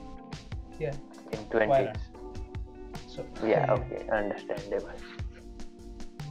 yeah 0.86 0.97
in 1.38 1.45
Why 1.74 1.80
twenties. 1.86 2.11
So 3.12 3.26
Yeah, 3.43 3.68
okay, 3.76 4.07
understandable. 4.09 4.95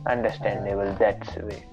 Understandable. 0.06 0.96
That's 0.98 1.34
the 1.34 1.44
way. 1.44 1.66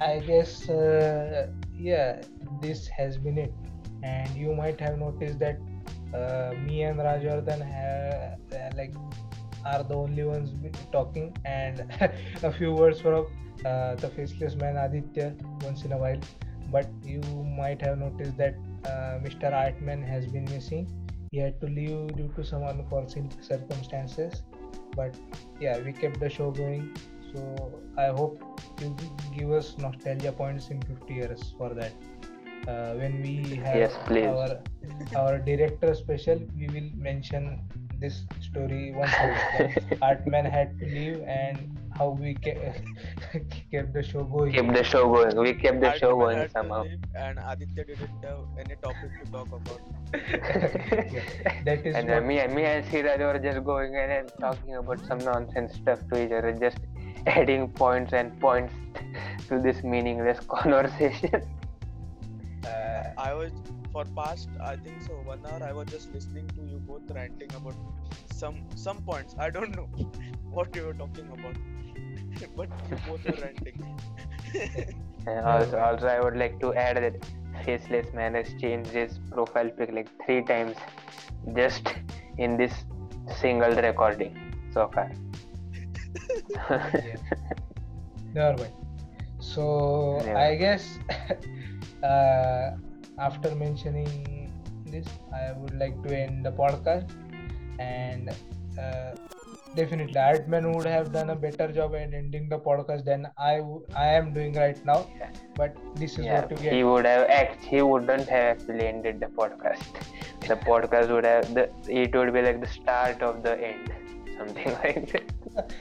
I 0.00 0.18
guess 0.18 0.68
uh, 0.68 1.46
yeah, 1.78 2.20
this 2.60 2.88
has 2.88 3.16
been 3.16 3.38
it, 3.38 3.54
and 4.02 4.28
you 4.34 4.54
might 4.54 4.80
have 4.80 4.98
noticed 4.98 5.38
that 5.38 5.56
uh, 6.12 6.52
me 6.66 6.82
and 6.82 6.98
Rajvardhan 6.98 7.62
have 7.62 8.40
uh, 8.52 8.76
like 8.76 8.92
are 9.64 9.84
the 9.84 9.94
only 9.94 10.24
ones 10.24 10.50
talking, 10.90 11.32
and 11.44 11.86
a 12.42 12.52
few 12.52 12.74
words 12.74 13.00
from 13.00 13.26
uh, 13.64 13.94
the 13.94 14.10
faceless 14.16 14.56
man 14.56 14.76
Aditya 14.76 15.34
once 15.62 15.84
in 15.84 15.92
a 15.92 15.98
while. 15.98 16.20
But 16.72 16.90
you 17.04 17.22
might 17.56 17.80
have 17.82 17.98
noticed 17.98 18.36
that 18.38 18.54
uh, 18.84 19.22
Mr. 19.22 19.44
Atman 19.52 20.02
has 20.02 20.26
been 20.26 20.44
missing. 20.46 20.90
He 21.30 21.38
had 21.38 21.60
to 21.60 21.66
leave 21.66 22.16
due 22.16 22.32
to 22.36 22.44
some 22.44 22.62
unforeseen 22.64 23.30
circumstances. 23.40 24.42
But 24.94 25.14
yeah, 25.60 25.78
we 25.80 25.92
kept 25.92 26.20
the 26.20 26.30
show 26.30 26.50
going. 26.50 26.94
So 27.34 27.80
I 27.98 28.06
hope 28.08 28.40
you 28.80 28.96
give 29.36 29.50
us 29.52 29.76
nostalgia 29.78 30.32
points 30.32 30.68
in 30.70 30.80
50 30.82 31.14
years 31.14 31.54
for 31.58 31.74
that. 31.74 31.92
Uh, 32.66 32.94
when 32.94 33.22
we 33.22 33.56
have 33.56 33.76
Yes, 33.76 33.92
our 34.26 34.60
our 35.16 35.38
director 35.38 35.94
special, 35.94 36.40
we 36.56 36.66
will 36.66 36.90
mention 36.96 37.60
this 38.00 38.24
story 38.40 38.92
once 38.94 39.12
Atman 40.02 40.44
had 40.44 40.78
to 40.80 40.86
leave 40.86 41.22
and 41.22 41.75
how 41.98 42.10
we 42.10 42.34
ke- 42.34 42.74
kept 43.70 43.92
the 43.92 44.02
show 44.02 44.24
going. 44.24 44.52
Keep 44.52 44.72
the 44.74 44.84
show 44.84 45.04
going. 45.12 45.36
We 45.36 45.54
kept 45.54 45.80
the 45.80 45.92
show 45.98 46.14
going 46.16 46.48
somehow. 46.48 46.84
And 47.14 47.38
Aditya 47.38 47.84
didn't 47.84 48.24
have 48.24 48.44
any 48.58 48.76
topic 48.82 49.10
to 49.24 49.30
talk 49.32 49.48
about. 49.52 49.80
Yeah, 50.14 51.24
that 51.64 51.86
is 51.86 51.94
and 51.96 52.08
what- 52.08 52.24
me, 52.24 52.46
me 52.48 52.64
and 52.64 52.84
Siraj 52.86 53.20
were 53.20 53.38
just 53.38 53.64
going 53.64 53.94
in 53.94 54.10
and 54.10 54.32
talking 54.40 54.74
about 54.76 55.04
some 55.06 55.18
nonsense 55.18 55.74
stuff 55.74 56.00
to 56.12 56.24
each 56.24 56.32
other, 56.32 56.52
just 56.52 56.78
adding 57.26 57.68
points 57.70 58.12
and 58.12 58.38
points 58.40 58.74
to 59.48 59.58
this 59.60 59.82
meaningless 59.82 60.38
conversation. 60.40 61.42
uh, 62.66 63.02
I 63.18 63.32
was 63.34 63.52
for 63.92 64.04
past 64.16 64.48
I 64.60 64.76
think 64.76 65.00
so 65.02 65.14
one 65.24 65.40
hour 65.46 65.62
I 65.62 65.72
was 65.72 65.88
just 65.88 66.12
listening 66.12 66.48
to 66.48 66.62
you 66.70 66.78
both 66.86 67.02
ranting 67.10 67.52
about 67.54 67.74
some 68.32 68.56
some 68.74 69.02
points. 69.02 69.34
I 69.38 69.50
don't 69.50 69.74
know 69.76 69.88
what 70.50 70.74
you 70.76 70.84
were 70.86 70.94
talking 70.94 71.28
about. 71.38 71.56
but 72.56 72.68
you 72.90 72.96
both 73.06 73.24
were 73.24 73.38
ranting. 73.42 73.98
And 75.26 75.44
also, 75.44 75.78
also, 75.78 76.06
I 76.06 76.20
would 76.20 76.36
like 76.36 76.60
to 76.60 76.72
add 76.74 76.96
that 76.96 77.16
Faceless 77.64 78.12
Man 78.14 78.34
has 78.34 78.52
changed 78.60 78.90
his 78.90 79.18
profile 79.32 79.68
pic 79.70 79.90
like 79.92 80.08
three 80.24 80.42
times 80.42 80.76
just 81.56 81.88
in 82.38 82.56
this 82.56 82.72
single 83.40 83.72
recording 83.74 84.36
so 84.72 84.88
far. 84.94 85.10
Never 88.34 88.62
mind. 88.62 88.72
So 89.40 90.20
Yeah. 90.24 90.38
I 90.38 90.54
guess 90.56 90.98
uh, 92.02 92.70
after 93.18 93.54
mentioning 93.54 94.52
this, 94.86 95.06
I 95.34 95.52
would 95.52 95.74
like 95.74 96.02
to 96.04 96.16
end 96.16 96.44
the 96.44 96.52
podcast. 96.52 97.10
And 97.78 98.30
uh, 98.78 99.14
definitely, 99.76 100.16
Atman 100.16 100.72
would 100.72 100.86
have 100.86 101.12
done 101.12 101.30
a 101.30 101.36
better 101.36 101.70
job 101.70 101.94
at 101.94 102.14
ending 102.14 102.48
the 102.48 102.58
podcast 102.58 103.04
than 103.04 103.28
I 103.38 103.56
w- 103.58 103.84
I 103.94 104.06
am 104.20 104.32
doing 104.32 104.54
right 104.54 104.84
now. 104.84 104.98
Yeah. 105.18 105.30
But 105.54 105.76
this 105.94 106.18
is 106.18 106.24
yeah, 106.24 106.40
what 106.40 106.50
you 106.50 106.56
get 106.56 106.72
he 106.72 106.82
would 106.84 107.06
have 107.06 107.28
act. 107.28 107.64
He 107.64 107.82
wouldn't 107.82 108.28
have 108.28 108.44
actually 108.56 108.86
ended 108.86 109.20
the 109.20 109.26
podcast. 109.26 110.02
The 110.48 110.56
podcast 110.68 111.10
would 111.16 111.24
have 111.24 111.54
the. 111.54 111.68
It 112.02 112.14
would 112.14 112.32
be 112.32 112.42
like 112.42 112.60
the 112.60 112.72
start 112.76 113.22
of 113.22 113.42
the 113.42 113.56
end, 113.70 113.92
something 114.38 114.72
like 114.84 115.12
that. 115.12 115.74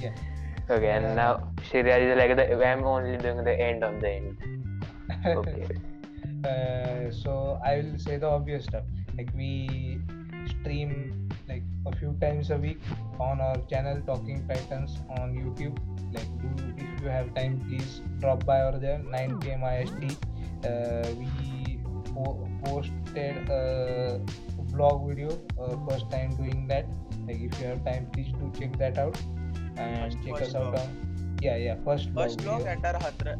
Yeah. 0.00 0.14
Okay, 0.70 0.90
and 0.90 1.16
now 1.16 1.30
Shiraj 1.70 2.10
is 2.10 2.16
like 2.16 2.36
the. 2.36 2.66
I'm 2.66 2.84
only 2.84 3.16
doing 3.18 3.44
the 3.44 3.58
end 3.68 3.84
of 3.84 4.00
the 4.00 4.10
end. 4.10 4.86
Okay. 5.26 5.66
uh, 6.44 7.10
so 7.10 7.60
I 7.64 7.76
will 7.82 7.98
say 7.98 8.16
the 8.16 8.28
obvious 8.28 8.64
stuff. 8.64 8.84
Like 9.16 9.30
we 9.34 10.00
stream 10.48 11.21
a 11.86 11.94
few 11.96 12.16
times 12.20 12.50
a 12.50 12.56
week 12.56 12.80
on 13.18 13.40
our 13.40 13.56
channel 13.70 14.00
Talking 14.06 14.46
Titans 14.48 14.98
on 15.18 15.34
YouTube. 15.34 15.76
Like 16.12 16.28
do 16.42 16.48
if 16.76 17.02
you 17.02 17.08
have 17.08 17.34
time, 17.34 17.60
please 17.68 18.00
drop 18.20 18.44
by 18.44 18.60
over 18.62 18.78
there 18.78 18.98
9 18.98 19.40
p.m. 19.40 19.64
IST. 19.64 20.16
Uh, 20.64 21.08
we 21.18 21.78
po- 22.14 22.48
posted 22.64 23.48
a 23.50 24.20
vlog 24.72 25.08
video 25.08 25.30
uh, 25.60 25.76
first 25.88 26.10
time 26.10 26.36
doing 26.36 26.66
that. 26.68 26.86
Like 27.26 27.40
if 27.40 27.58
you 27.60 27.66
have 27.68 27.84
time, 27.84 28.06
please 28.12 28.32
do 28.38 28.52
check 28.58 28.78
that 28.78 28.98
out 28.98 29.16
and 29.76 30.12
First- 30.12 30.24
check 30.24 30.36
first 30.38 30.50
us 30.50 30.54
out 30.54 30.74
vlog. 30.74 30.80
on 30.80 31.38
yeah 31.42 31.56
yeah 31.56 31.76
first 31.84 32.12
vlog 32.14 32.22
First 32.24 32.38
vlog 32.40 32.66
and 32.72 32.84
our 32.86 33.00
hundred 33.00 33.38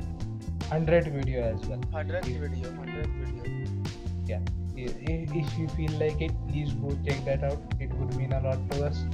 100 0.70 1.09
video 1.14 1.43
as 1.55 1.66
well. 1.66 1.80
hundredth 1.93 2.28
Yeah. 2.28 2.38
video, 2.40 2.72
hundredth 2.74 3.11
video. 3.11 4.61
If, 4.86 5.58
you 5.58 5.68
feel 5.68 5.92
like 5.98 6.20
it 6.20 6.32
please 6.48 6.72
go 6.72 6.96
check 7.06 7.24
that 7.24 7.44
out. 7.44 7.58
It 7.80 7.92
would 7.94 8.14
mean 8.16 8.32
a 8.32 8.40
lot 8.40 8.58
to 8.70 8.86
us. 8.86 9.04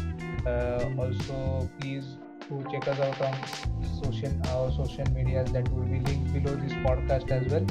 Uh, 0.46 0.88
also 0.98 1.68
please 1.80 2.16
go 2.48 2.62
check 2.70 2.86
us 2.88 2.98
out 3.00 3.20
on 3.20 3.34
social 4.02 4.32
our 4.48 4.70
social 4.72 5.04
medias 5.12 5.52
that 5.52 5.70
will 5.72 5.84
be 5.84 6.00
linked 6.00 6.32
below 6.32 6.56
this 6.56 6.72
podcast 6.84 7.30
as 7.30 7.46
well. 7.52 7.66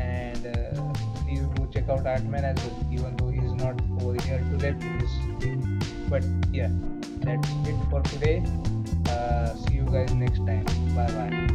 And 0.00 0.46
uh, 0.46 0.92
please 1.24 1.46
go 1.56 1.66
check 1.66 1.88
out 1.88 2.06
Atman 2.06 2.44
as 2.44 2.56
well 2.64 2.86
even 2.90 3.16
though 3.16 3.30
he's 3.30 3.52
not 3.52 3.80
over 4.00 4.20
here 4.22 4.38
to 4.38 4.56
rep 4.58 4.80
this 4.80 5.10
thing. 5.40 5.80
But 6.08 6.24
yeah 6.52 6.70
that's 7.20 7.48
it 7.66 7.76
for 7.90 8.02
today. 8.02 8.44
Uh, 9.08 9.54
see 9.54 9.74
you 9.74 9.84
guys 9.84 10.12
next 10.14 10.46
time. 10.46 10.64
Bye 10.94 11.10
bye 11.12 11.48